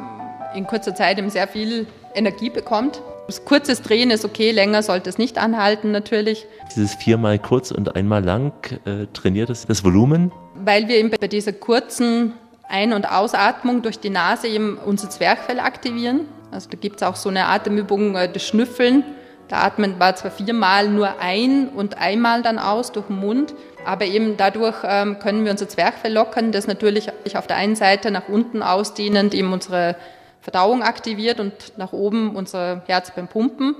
in 0.54 0.66
kurzer 0.66 0.94
Zeit 0.94 1.18
eben 1.18 1.30
sehr 1.30 1.48
viel 1.48 1.86
Energie 2.14 2.50
bekommt. 2.50 3.00
Das 3.28 3.46
kurzes 3.46 3.80
Drehen 3.80 4.10
ist 4.10 4.26
okay, 4.26 4.50
länger 4.50 4.82
sollte 4.82 5.08
es 5.08 5.16
nicht 5.16 5.38
anhalten 5.38 5.90
natürlich. 5.90 6.44
Dieses 6.76 6.94
viermal 6.96 7.38
kurz 7.38 7.70
und 7.70 7.96
einmal 7.96 8.22
lang 8.22 8.52
äh, 8.84 9.06
trainiert 9.14 9.48
es 9.48 9.64
das 9.64 9.82
Volumen? 9.82 10.32
Weil 10.54 10.88
wir 10.88 10.96
eben 10.96 11.08
bei 11.18 11.28
dieser 11.28 11.54
kurzen 11.54 12.34
Ein- 12.68 12.92
und 12.92 13.10
Ausatmung 13.10 13.80
durch 13.80 13.98
die 13.98 14.10
Nase 14.10 14.48
eben 14.48 14.76
unser 14.76 15.08
Zwerchfell 15.08 15.60
aktivieren. 15.60 16.28
Also 16.50 16.68
da 16.68 16.76
gibt 16.76 16.96
es 16.96 17.02
auch 17.04 17.16
so 17.16 17.30
eine 17.30 17.46
Atemübung, 17.46 18.16
äh, 18.16 18.30
das 18.30 18.46
Schnüffeln. 18.46 19.02
Da 19.48 19.62
atmet 19.62 19.98
man 19.98 20.16
zwar 20.16 20.30
viermal 20.30 20.88
nur 20.88 21.20
ein 21.20 21.68
und 21.68 21.98
einmal 21.98 22.42
dann 22.42 22.58
aus 22.58 22.92
durch 22.92 23.06
den 23.06 23.20
Mund, 23.20 23.54
aber 23.84 24.06
eben 24.06 24.36
dadurch 24.36 24.76
ähm, 24.84 25.18
können 25.18 25.44
wir 25.44 25.50
unser 25.50 25.68
Zwerchfell 25.68 26.12
lockern, 26.12 26.52
das 26.52 26.66
natürlich 26.66 27.10
auf 27.36 27.46
der 27.46 27.56
einen 27.56 27.76
Seite 27.76 28.10
nach 28.10 28.28
unten 28.28 28.62
ausdehnend 28.62 29.34
eben 29.34 29.52
unsere 29.52 29.96
Verdauung 30.40 30.82
aktiviert 30.82 31.38
und 31.38 31.52
nach 31.76 31.92
oben 31.92 32.34
unser 32.34 32.82
Herz 32.86 33.12
beim 33.14 33.28
Pumpen. 33.28 33.76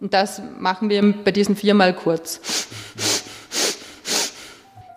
Und 0.00 0.14
das 0.14 0.42
machen 0.58 0.90
wir 0.90 1.14
bei 1.24 1.30
diesen 1.30 1.56
viermal 1.56 1.94
kurz. 1.94 2.68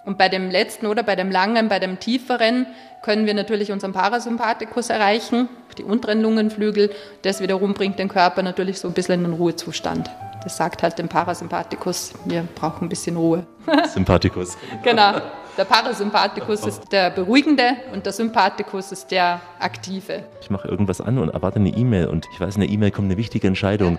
Und 0.06 0.18
bei 0.18 0.28
dem 0.28 0.50
letzten 0.50 0.88
oder 0.88 1.04
bei 1.04 1.16
dem 1.16 1.30
langen, 1.30 1.70
bei 1.70 1.80
dem 1.80 2.00
tieferen 2.00 2.66
können 3.10 3.26
wir 3.26 3.34
natürlich 3.34 3.72
unseren 3.72 3.92
Parasympathikus 3.92 4.92
erreichen, 4.92 5.50
die 5.80 5.84
unteren 5.84 6.22
Lungenflügel. 6.22 6.92
Das 7.24 7.42
wiederum 7.42 7.74
bringt 7.74 7.98
den 7.98 8.08
Körper 8.08 8.44
natürlich 8.44 8.80
so 8.80 8.88
ein 8.88 8.94
bisschen 8.94 9.26
in 9.26 9.32
den 9.32 9.34
Ruhezustand. 9.34 10.12
Das 10.44 10.58
sagt 10.58 10.84
halt 10.84 11.00
dem 11.00 11.10
Parasympathikus, 11.10 12.14
wir 12.26 12.48
brauchen 12.54 12.86
ein 12.86 12.90
bisschen 12.90 13.18
Ruhe. 13.18 13.48
Sympathikus. 13.92 14.60
genau. 14.84 15.14
Der 15.58 15.66
Parasympathikus 15.66 16.68
ist 16.68 16.92
der 16.92 17.10
beruhigende 17.10 17.78
und 17.92 18.06
der 18.06 18.14
Sympathikus 18.14 18.92
ist 18.92 19.10
der 19.10 19.42
aktive. 19.60 20.24
Ich 20.42 20.52
mache 20.52 20.68
irgendwas 20.68 21.02
an 21.02 21.18
und 21.18 21.30
erwarte 21.30 21.58
eine 21.58 21.70
E-Mail 21.70 22.06
und 22.10 22.28
ich 22.32 22.40
weiß, 22.40 22.56
in 22.58 22.62
der 22.62 22.70
E-Mail 22.70 22.92
kommt 22.92 23.08
eine 23.08 23.18
wichtige 23.18 23.48
Entscheidung. 23.48 23.98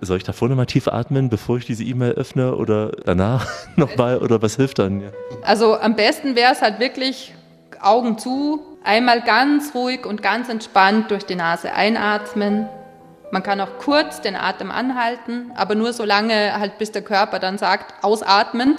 Soll 0.00 0.18
ich 0.18 0.24
davor 0.24 0.48
nochmal 0.48 0.66
tief 0.66 0.86
atmen, 0.86 1.30
bevor 1.30 1.56
ich 1.56 1.66
diese 1.66 1.82
E-Mail 1.82 2.12
öffne 2.12 2.54
oder 2.54 2.92
danach 3.04 3.48
nochmal 3.76 4.18
oder 4.18 4.40
was 4.40 4.54
hilft 4.54 4.78
dann? 4.78 5.02
Also 5.42 5.76
am 5.76 5.96
besten 5.96 6.36
wäre 6.36 6.52
es 6.52 6.62
halt 6.62 6.78
wirklich 6.78 7.34
Augen 7.82 8.18
zu, 8.18 8.60
einmal 8.84 9.20
ganz 9.22 9.74
ruhig 9.74 10.06
und 10.06 10.22
ganz 10.22 10.48
entspannt 10.48 11.10
durch 11.10 11.24
die 11.24 11.34
Nase 11.34 11.72
einatmen. 11.72 12.68
Man 13.30 13.42
kann 13.42 13.60
auch 13.60 13.78
kurz 13.78 14.20
den 14.20 14.36
Atem 14.36 14.70
anhalten, 14.70 15.52
aber 15.54 15.74
nur 15.74 15.92
so 15.92 16.04
lange 16.04 16.58
halt, 16.58 16.78
bis 16.78 16.92
der 16.92 17.02
Körper 17.02 17.38
dann 17.38 17.58
sagt, 17.58 18.04
ausatmen 18.04 18.78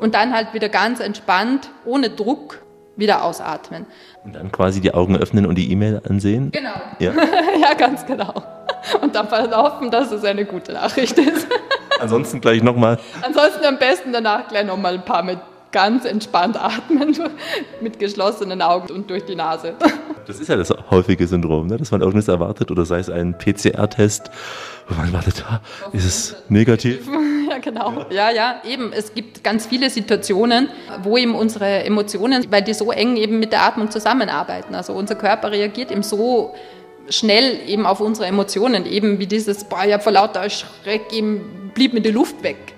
und 0.00 0.14
dann 0.14 0.34
halt 0.34 0.54
wieder 0.54 0.68
ganz 0.68 1.00
entspannt, 1.00 1.70
ohne 1.84 2.10
Druck, 2.10 2.58
wieder 2.96 3.24
ausatmen. 3.24 3.86
Und 4.24 4.34
dann 4.34 4.52
quasi 4.52 4.80
die 4.80 4.92
Augen 4.92 5.16
öffnen 5.16 5.46
und 5.46 5.56
die 5.56 5.70
E-Mail 5.70 6.02
ansehen? 6.08 6.50
Genau. 6.50 6.74
Ja. 6.98 7.12
ja, 7.60 7.74
ganz 7.74 8.04
genau. 8.06 8.42
Und 9.00 9.14
dann 9.14 9.30
hoffen, 9.30 9.90
dass 9.90 10.10
es 10.10 10.24
eine 10.24 10.44
gute 10.44 10.72
Nachricht 10.72 11.16
ist. 11.18 11.46
Ansonsten 12.00 12.40
gleich 12.40 12.62
nochmal. 12.62 12.98
Ansonsten 13.22 13.64
am 13.64 13.78
besten 13.78 14.12
danach 14.12 14.48
gleich 14.48 14.66
nochmal 14.66 14.94
ein 14.94 15.04
paar 15.04 15.22
mit 15.22 15.38
ganz 15.72 16.04
entspannt 16.04 16.62
atmen, 16.62 17.16
mit 17.80 17.98
geschlossenen 17.98 18.62
Augen 18.62 18.92
und 18.92 19.10
durch 19.10 19.24
die 19.24 19.34
Nase. 19.34 19.74
Das 20.24 20.38
ist 20.38 20.46
ja 20.46 20.54
das 20.54 20.72
häufige 20.88 21.26
Syndrom, 21.26 21.66
ne? 21.66 21.78
dass 21.78 21.90
man 21.90 22.00
irgendwas 22.00 22.28
erwartet 22.28 22.70
oder 22.70 22.84
sei 22.84 23.00
es 23.00 23.10
ein 23.10 23.36
PCR-Test, 23.36 24.30
wo 24.86 24.94
man 24.94 25.12
wartet, 25.12 25.44
ist 25.92 26.04
es 26.04 26.36
negativ? 26.48 27.08
Ja, 27.50 27.58
genau. 27.58 28.06
Ja, 28.08 28.30
ja, 28.30 28.62
eben. 28.66 28.94
Es 28.94 29.12
gibt 29.12 29.44
ganz 29.44 29.66
viele 29.66 29.90
Situationen, 29.90 30.68
wo 31.02 31.18
eben 31.18 31.34
unsere 31.34 31.84
Emotionen, 31.84 32.46
weil 32.50 32.62
die 32.62 32.72
so 32.72 32.92
eng 32.92 33.16
eben 33.16 33.40
mit 33.40 33.52
der 33.52 33.64
Atmung 33.64 33.90
zusammenarbeiten. 33.90 34.74
Also 34.74 34.94
unser 34.94 35.16
Körper 35.16 35.50
reagiert 35.50 35.90
eben 35.90 36.02
so 36.02 36.54
schnell 37.10 37.58
eben 37.66 37.84
auf 37.84 38.00
unsere 38.00 38.26
Emotionen, 38.26 38.86
eben 38.86 39.18
wie 39.18 39.26
dieses, 39.26 39.64
boah, 39.64 39.84
ich 39.84 39.92
habe 39.92 40.02
vor 40.02 40.12
lauter 40.12 40.48
Schreck 40.48 41.12
eben 41.12 41.70
blieb 41.74 41.92
mir 41.92 42.00
die 42.00 42.10
Luft 42.10 42.42
weg. 42.42 42.71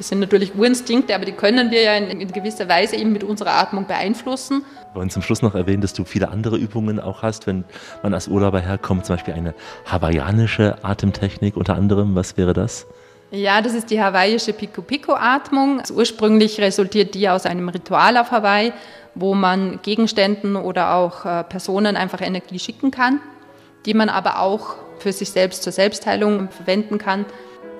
Das 0.00 0.08
sind 0.08 0.20
natürlich 0.20 0.54
Urinstinkte, 0.54 1.14
aber 1.14 1.26
die 1.26 1.32
können 1.32 1.70
wir 1.70 1.82
ja 1.82 1.94
in, 1.94 2.22
in, 2.22 2.32
gewisser 2.32 2.66
Weise 2.70 2.96
eben 2.96 3.12
mit 3.12 3.22
unserer 3.22 3.52
Atmung 3.52 3.86
beeinflussen. 3.86 4.64
Wir 4.94 4.94
wollen 4.94 5.10
zum 5.10 5.20
Schluss 5.20 5.42
noch 5.42 5.54
erwähnen, 5.54 5.82
dass 5.82 5.92
du 5.92 6.06
viele 6.06 6.30
andere 6.30 6.56
Übungen 6.56 6.98
auch 6.98 7.20
hast, 7.22 7.46
wenn 7.46 7.64
man 8.02 8.14
als 8.14 8.26
Urlauber 8.26 8.60
herkommt, 8.60 9.04
zum 9.04 9.16
Beispiel 9.16 9.34
eine 9.34 9.54
hawaiianische 9.84 10.82
Atemtechnik 10.82 11.54
unter 11.54 11.74
anderem. 11.74 12.14
Was 12.14 12.38
wäre 12.38 12.54
das? 12.54 12.86
Ja, 13.30 13.60
das 13.60 13.74
ist 13.74 13.90
die 13.90 14.00
hawaiische 14.00 14.54
Pico-Pico-Atmung. 14.54 15.80
Also 15.80 15.92
ursprünglich 15.92 16.58
resultiert 16.62 17.14
die 17.14 17.28
aus 17.28 17.44
einem 17.44 17.68
Ritual 17.68 18.16
auf 18.16 18.30
Hawaii, 18.30 18.72
wo 19.14 19.34
man 19.34 19.80
Gegenständen 19.82 20.56
oder 20.56 20.94
auch 20.94 21.26
äh, 21.26 21.44
Personen 21.44 21.98
einfach 21.98 22.22
Energie 22.22 22.58
schicken 22.58 22.90
kann, 22.90 23.20
die 23.84 23.92
man 23.92 24.08
aber 24.08 24.40
auch 24.40 24.76
für 24.98 25.12
sich 25.12 25.30
selbst 25.30 25.62
zur 25.62 25.74
Selbstheilung 25.74 26.48
verwenden 26.48 26.96
kann. 26.96 27.26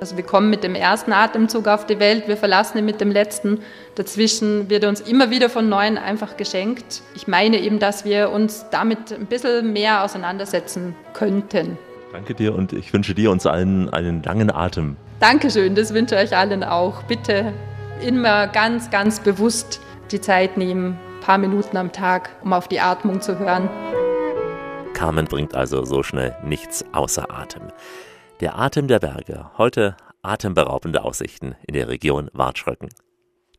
Also 0.01 0.17
wir 0.17 0.25
kommen 0.25 0.49
mit 0.49 0.65
dem 0.65 0.75
ersten 0.75 1.13
Atemzug 1.13 1.69
auf 1.69 1.85
die 1.85 2.01
Welt, 2.01 2.27
wir 2.27 2.39
verlassen 2.39 2.79
ihn 2.79 2.87
mit 2.87 3.03
dem 3.03 3.11
letzten. 3.11 3.61
Dazwischen 3.97 4.71
wird 4.71 4.87
uns 4.87 5.03
immer 5.03 5.29
wieder 5.29 5.51
von 5.51 5.69
Neuem 5.69 5.99
einfach 5.99 6.39
geschenkt. 6.39 7.03
Ich 7.15 7.29
meine 7.29 7.59
eben, 7.59 7.79
dass 7.79 8.07
wir 8.07 8.31
uns 8.31 8.65
damit 8.71 9.13
ein 9.13 9.27
bisschen 9.27 9.75
mehr 9.75 10.03
auseinandersetzen 10.03 10.97
könnten. 11.13 11.77
Danke 12.13 12.35
dir 12.35 12.55
und 12.55 12.73
ich 12.73 12.95
wünsche 12.95 13.15
dir 13.15 13.31
uns 13.31 13.45
allen 13.45 13.91
einen 13.91 14.23
langen 14.23 14.51
Atem. 14.51 14.97
Dankeschön, 15.21 15.75
das 15.75 15.93
wünsche 15.93 16.15
ich 16.15 16.33
euch 16.33 16.37
allen 16.37 16.65
auch. 16.65 17.03
Bitte 17.03 17.53
immer 18.01 18.49
ganz, 18.49 18.91
ganz 18.91 19.21
bewusst 19.21 19.83
die 20.11 20.21
Zeit 20.21 20.57
nehmen, 20.57 20.99
ein 21.19 21.21
paar 21.21 21.37
Minuten 21.37 21.77
am 21.77 21.93
Tag, 21.93 22.31
um 22.43 22.55
auf 22.55 22.69
die 22.69 22.81
Atmung 22.81 23.21
zu 23.21 23.39
hören. 23.39 23.69
Carmen 24.95 25.27
bringt 25.27 25.55
also 25.55 25.85
so 25.85 26.03
schnell 26.03 26.35
nichts 26.43 26.87
außer 26.93 27.31
Atem. 27.31 27.65
Der 28.41 28.59
Atem 28.59 28.88
der 28.88 29.01
Berge. 29.01 29.51
Heute 29.59 29.99
atemberaubende 30.22 31.05
Aussichten 31.05 31.57
in 31.66 31.74
der 31.74 31.88
Region 31.88 32.30
Wartschröcken. 32.32 32.88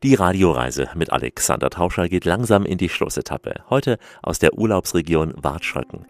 Die 0.02 0.16
Radioreise 0.16 0.88
mit 0.96 1.12
Alexander 1.12 1.70
Tauscher 1.70 2.08
geht 2.08 2.24
langsam 2.24 2.66
in 2.66 2.78
die 2.78 2.88
Schlussetappe. 2.88 3.62
Heute 3.70 3.96
aus 4.22 4.40
der 4.40 4.58
Urlaubsregion 4.58 5.34
Wartschröcken. 5.36 6.06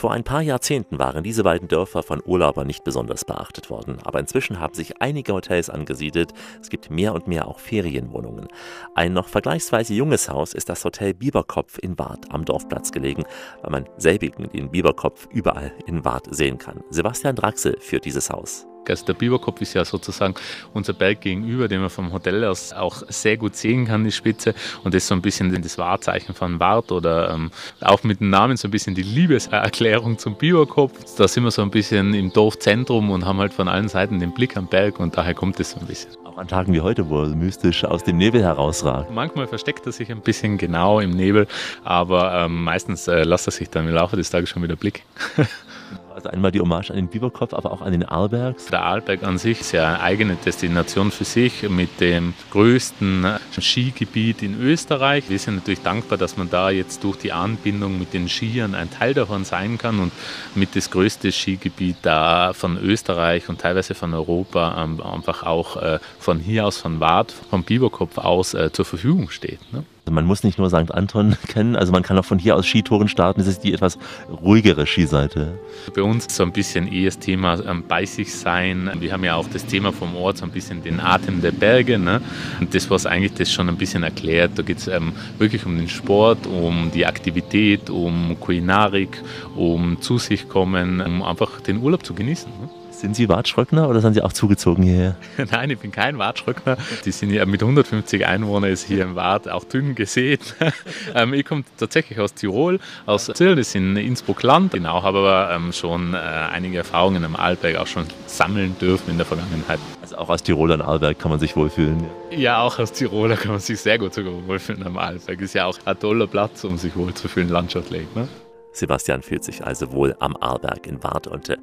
Vor 0.00 0.12
ein 0.12 0.24
paar 0.24 0.40
Jahrzehnten 0.40 0.98
waren 0.98 1.22
diese 1.22 1.42
beiden 1.42 1.68
Dörfer 1.68 2.02
von 2.02 2.22
Urlaubern 2.24 2.66
nicht 2.66 2.84
besonders 2.84 3.26
beachtet 3.26 3.68
worden, 3.68 3.98
aber 4.02 4.18
inzwischen 4.18 4.58
haben 4.58 4.72
sich 4.72 5.02
einige 5.02 5.34
Hotels 5.34 5.68
angesiedelt. 5.68 6.32
Es 6.58 6.70
gibt 6.70 6.90
mehr 6.90 7.12
und 7.12 7.28
mehr 7.28 7.46
auch 7.46 7.58
Ferienwohnungen. 7.58 8.48
Ein 8.94 9.12
noch 9.12 9.28
vergleichsweise 9.28 9.92
junges 9.92 10.30
Haus 10.30 10.54
ist 10.54 10.70
das 10.70 10.86
Hotel 10.86 11.12
Bieberkopf 11.12 11.76
in 11.82 11.98
Wart 11.98 12.32
am 12.32 12.46
Dorfplatz 12.46 12.92
gelegen, 12.92 13.24
weil 13.60 13.72
man 13.72 13.88
selbigen 13.98 14.48
den 14.48 14.70
Bieberkopf 14.70 15.28
überall 15.30 15.70
in 15.84 16.02
Wart 16.02 16.34
sehen 16.34 16.56
kann. 16.56 16.82
Sebastian 16.88 17.36
Draxel 17.36 17.76
führt 17.78 18.06
dieses 18.06 18.30
Haus. 18.30 18.69
Also 18.88 19.06
der 19.06 19.14
Biberkopf 19.14 19.60
ist 19.60 19.74
ja 19.74 19.84
sozusagen 19.84 20.34
unser 20.72 20.92
Berg 20.92 21.20
gegenüber, 21.20 21.68
den 21.68 21.80
man 21.80 21.90
vom 21.90 22.12
Hotel 22.12 22.44
aus 22.44 22.72
auch 22.72 23.02
sehr 23.08 23.36
gut 23.36 23.56
sehen 23.56 23.86
kann, 23.86 24.04
die 24.04 24.12
Spitze. 24.12 24.54
Und 24.84 24.94
das 24.94 25.04
ist 25.04 25.08
so 25.08 25.14
ein 25.14 25.22
bisschen 25.22 25.60
das 25.62 25.78
Wahrzeichen 25.78 26.34
von 26.34 26.58
Wart 26.60 26.92
oder 26.92 27.30
ähm, 27.32 27.50
auch 27.80 28.02
mit 28.02 28.20
dem 28.20 28.30
Namen 28.30 28.56
so 28.56 28.68
ein 28.68 28.70
bisschen 28.70 28.94
die 28.94 29.02
Liebeserklärung 29.02 30.18
zum 30.18 30.36
Biberkopf. 30.36 31.16
Da 31.16 31.28
sind 31.28 31.44
wir 31.44 31.50
so 31.50 31.62
ein 31.62 31.70
bisschen 31.70 32.14
im 32.14 32.32
Dorfzentrum 32.32 33.10
und 33.10 33.24
haben 33.24 33.38
halt 33.38 33.54
von 33.54 33.68
allen 33.68 33.88
Seiten 33.88 34.18
den 34.18 34.32
Blick 34.32 34.56
am 34.56 34.66
Berg 34.66 35.00
und 35.00 35.16
daher 35.16 35.34
kommt 35.34 35.60
es 35.60 35.72
so 35.72 35.80
ein 35.80 35.86
bisschen. 35.86 36.10
Auch 36.24 36.38
an 36.38 36.48
Tagen 36.48 36.72
wie 36.72 36.80
heute, 36.80 37.08
wo 37.08 37.22
er 37.22 37.28
mystisch 37.28 37.84
aus 37.84 38.04
dem 38.04 38.16
Nebel 38.16 38.42
herausragt. 38.42 39.10
Manchmal 39.12 39.46
versteckt 39.46 39.86
er 39.86 39.92
sich 39.92 40.10
ein 40.10 40.20
bisschen 40.20 40.58
genau 40.58 41.00
im 41.00 41.10
Nebel, 41.10 41.46
aber 41.84 42.34
ähm, 42.34 42.64
meistens 42.64 43.08
äh, 43.08 43.24
lässt 43.24 43.48
er 43.48 43.52
sich 43.52 43.70
dann 43.70 43.88
im 43.88 43.94
Laufe 43.94 44.16
des 44.16 44.30
Tages 44.30 44.50
schon 44.50 44.62
wieder 44.62 44.76
Blick. 44.76 45.04
Also 46.14 46.28
einmal 46.28 46.50
die 46.50 46.60
Hommage 46.60 46.90
an 46.90 46.96
den 46.96 47.08
Biberkopf, 47.08 47.54
aber 47.54 47.72
auch 47.72 47.82
an 47.82 47.92
den 47.92 48.04
Arlberg. 48.04 48.56
Der 48.70 48.82
Arlberg 48.82 49.22
an 49.22 49.38
sich 49.38 49.60
ist 49.60 49.72
ja 49.72 49.86
eine 49.86 50.00
eigene 50.00 50.36
Destination 50.36 51.10
für 51.10 51.24
sich 51.24 51.68
mit 51.68 52.00
dem 52.00 52.34
größten 52.50 53.38
Skigebiet 53.58 54.42
in 54.42 54.60
Österreich. 54.60 55.30
Wir 55.30 55.38
sind 55.38 55.56
natürlich 55.56 55.82
dankbar, 55.82 56.18
dass 56.18 56.36
man 56.36 56.50
da 56.50 56.70
jetzt 56.70 57.04
durch 57.04 57.16
die 57.16 57.32
Anbindung 57.32 57.98
mit 57.98 58.12
den 58.12 58.28
Skiern 58.28 58.74
ein 58.74 58.90
Teil 58.90 59.14
davon 59.14 59.44
sein 59.44 59.78
kann 59.78 60.00
und 60.00 60.12
mit 60.54 60.74
das 60.74 60.90
größte 60.90 61.30
Skigebiet 61.30 61.96
da 62.02 62.52
von 62.54 62.76
Österreich 62.76 63.48
und 63.48 63.60
teilweise 63.60 63.94
von 63.94 64.12
Europa 64.12 64.82
ähm, 64.82 65.00
einfach 65.00 65.44
auch 65.44 65.76
äh, 65.76 66.00
von 66.18 66.40
hier 66.40 66.66
aus, 66.66 66.78
von 66.78 66.98
Wart, 66.98 67.32
vom 67.50 67.62
Biberkopf 67.62 68.18
aus 68.18 68.54
äh, 68.54 68.72
zur 68.72 68.84
Verfügung 68.84 69.30
steht. 69.30 69.60
Ne? 69.72 69.84
Also 70.04 70.14
man 70.14 70.24
muss 70.24 70.42
nicht 70.42 70.58
nur 70.58 70.70
St. 70.70 70.92
Anton 70.92 71.36
kennen, 71.48 71.76
also 71.76 71.92
man 71.92 72.02
kann 72.02 72.18
auch 72.18 72.24
von 72.24 72.38
hier 72.38 72.56
aus 72.56 72.66
Skitouren 72.66 73.08
starten. 73.08 73.40
Das 73.40 73.48
ist 73.48 73.60
die 73.60 73.72
etwas 73.72 73.98
ruhigere 74.42 74.86
Skiseite. 74.86 75.58
Bei 75.94 76.02
uns 76.02 76.34
so 76.34 76.42
ein 76.42 76.52
bisschen 76.52 76.90
eher 76.90 77.06
das 77.06 77.18
Thema 77.18 77.62
ähm, 77.64 77.84
bei 77.86 78.04
sich 78.06 78.34
sein. 78.34 78.90
Wir 79.00 79.12
haben 79.12 79.24
ja 79.24 79.34
auch 79.34 79.48
das 79.48 79.66
Thema 79.66 79.92
vom 79.92 80.16
Ort, 80.16 80.38
so 80.38 80.44
ein 80.44 80.50
bisschen 80.50 80.82
den 80.82 81.00
Atem 81.00 81.42
der 81.42 81.52
Berge. 81.52 81.98
Ne? 81.98 82.20
Und 82.60 82.74
das, 82.74 82.88
was 82.90 83.06
eigentlich 83.06 83.34
das 83.34 83.52
schon 83.52 83.68
ein 83.68 83.76
bisschen 83.76 84.02
erklärt, 84.02 84.52
da 84.56 84.62
geht 84.62 84.78
es 84.78 84.88
ähm, 84.88 85.12
wirklich 85.38 85.66
um 85.66 85.76
den 85.76 85.88
Sport, 85.88 86.46
um 86.46 86.90
die 86.92 87.04
Aktivität, 87.04 87.90
um 87.90 88.38
Kulinarik, 88.40 89.22
um 89.54 90.00
zu 90.00 90.18
sich 90.18 90.48
kommen, 90.48 91.00
um 91.00 91.22
einfach 91.22 91.60
den 91.60 91.82
Urlaub 91.82 92.04
zu 92.04 92.14
genießen. 92.14 92.50
Ne? 92.50 92.69
Sind 93.00 93.16
Sie 93.16 93.30
Wartschröckner 93.30 93.88
oder 93.88 94.02
sind 94.02 94.12
Sie 94.12 94.20
auch 94.20 94.34
zugezogen 94.34 94.84
hierher? 94.84 95.16
Nein, 95.50 95.70
ich 95.70 95.78
bin 95.78 95.90
kein 95.90 96.18
Wartschröckner. 96.18 96.76
Die 97.06 97.12
sind 97.12 97.30
ja 97.30 97.46
mit 97.46 97.62
150 97.62 98.26
Einwohnern 98.26 98.70
ist 98.70 98.86
hier 98.86 99.04
im 99.04 99.14
Wart 99.14 99.50
auch 99.50 99.64
dünn 99.64 99.94
gesät. 99.94 100.54
ähm, 101.14 101.32
ich 101.32 101.46
komme 101.46 101.64
tatsächlich 101.78 102.20
aus 102.20 102.34
Tirol, 102.34 102.78
aus 103.06 103.30
Zell, 103.32 103.56
das 103.56 103.74
in 103.74 103.96
Innsbruck-Land. 103.96 104.74
Genau, 104.74 105.02
habe 105.02 105.20
aber 105.20 105.50
ähm, 105.50 105.72
schon 105.72 106.12
äh, 106.12 106.18
einige 106.18 106.76
Erfahrungen 106.76 107.24
am 107.24 107.36
Arlberg 107.36 107.76
auch 107.76 107.86
schon 107.86 108.04
sammeln 108.26 108.76
dürfen 108.78 109.12
in 109.12 109.16
der 109.16 109.24
Vergangenheit. 109.24 109.78
Also 110.02 110.18
auch 110.18 110.28
als 110.28 110.42
Tiroler 110.42 110.74
in 110.74 110.82
Arlberg 110.82 111.18
kann 111.18 111.30
man 111.30 111.40
sich 111.40 111.56
wohlfühlen. 111.56 112.04
Ja, 112.30 112.60
auch 112.60 112.78
als 112.78 112.92
Tiroler 112.92 113.38
kann 113.38 113.52
man 113.52 113.60
sich 113.60 113.80
sehr 113.80 113.98
gut 113.98 114.12
sogar 114.12 114.34
wohlfühlen 114.46 114.86
am 114.86 114.98
Arlberg. 114.98 115.40
Ist 115.40 115.54
ja 115.54 115.64
auch 115.64 115.78
ein 115.86 115.98
toller 115.98 116.26
Platz, 116.26 116.64
um 116.64 116.76
sich 116.76 116.94
wohlzufühlen, 116.94 117.48
landschaftlich. 117.48 118.06
Ne? 118.14 118.28
Sebastian 118.72 119.22
fühlt 119.22 119.44
sich 119.44 119.64
also 119.64 119.92
wohl 119.92 120.16
am 120.18 120.36
Arlberg 120.36 120.86
in 120.86 121.02
Wart 121.02 121.26
und 121.26 121.48
äh, 121.48 121.56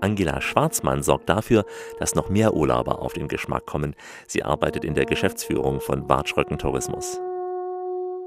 Angela 0.00 0.40
Schwarzmann 0.40 1.02
sorgt 1.02 1.28
dafür, 1.28 1.64
dass 1.98 2.14
noch 2.14 2.28
mehr 2.28 2.54
Urlauber 2.54 3.00
auf 3.00 3.12
den 3.12 3.28
Geschmack 3.28 3.66
kommen. 3.66 3.94
Sie 4.26 4.42
arbeitet 4.42 4.84
in 4.84 4.94
der 4.94 5.04
Geschäftsführung 5.04 5.80
von 5.80 6.08
Wartschröcken 6.08 6.58
Tourismus. 6.58 7.20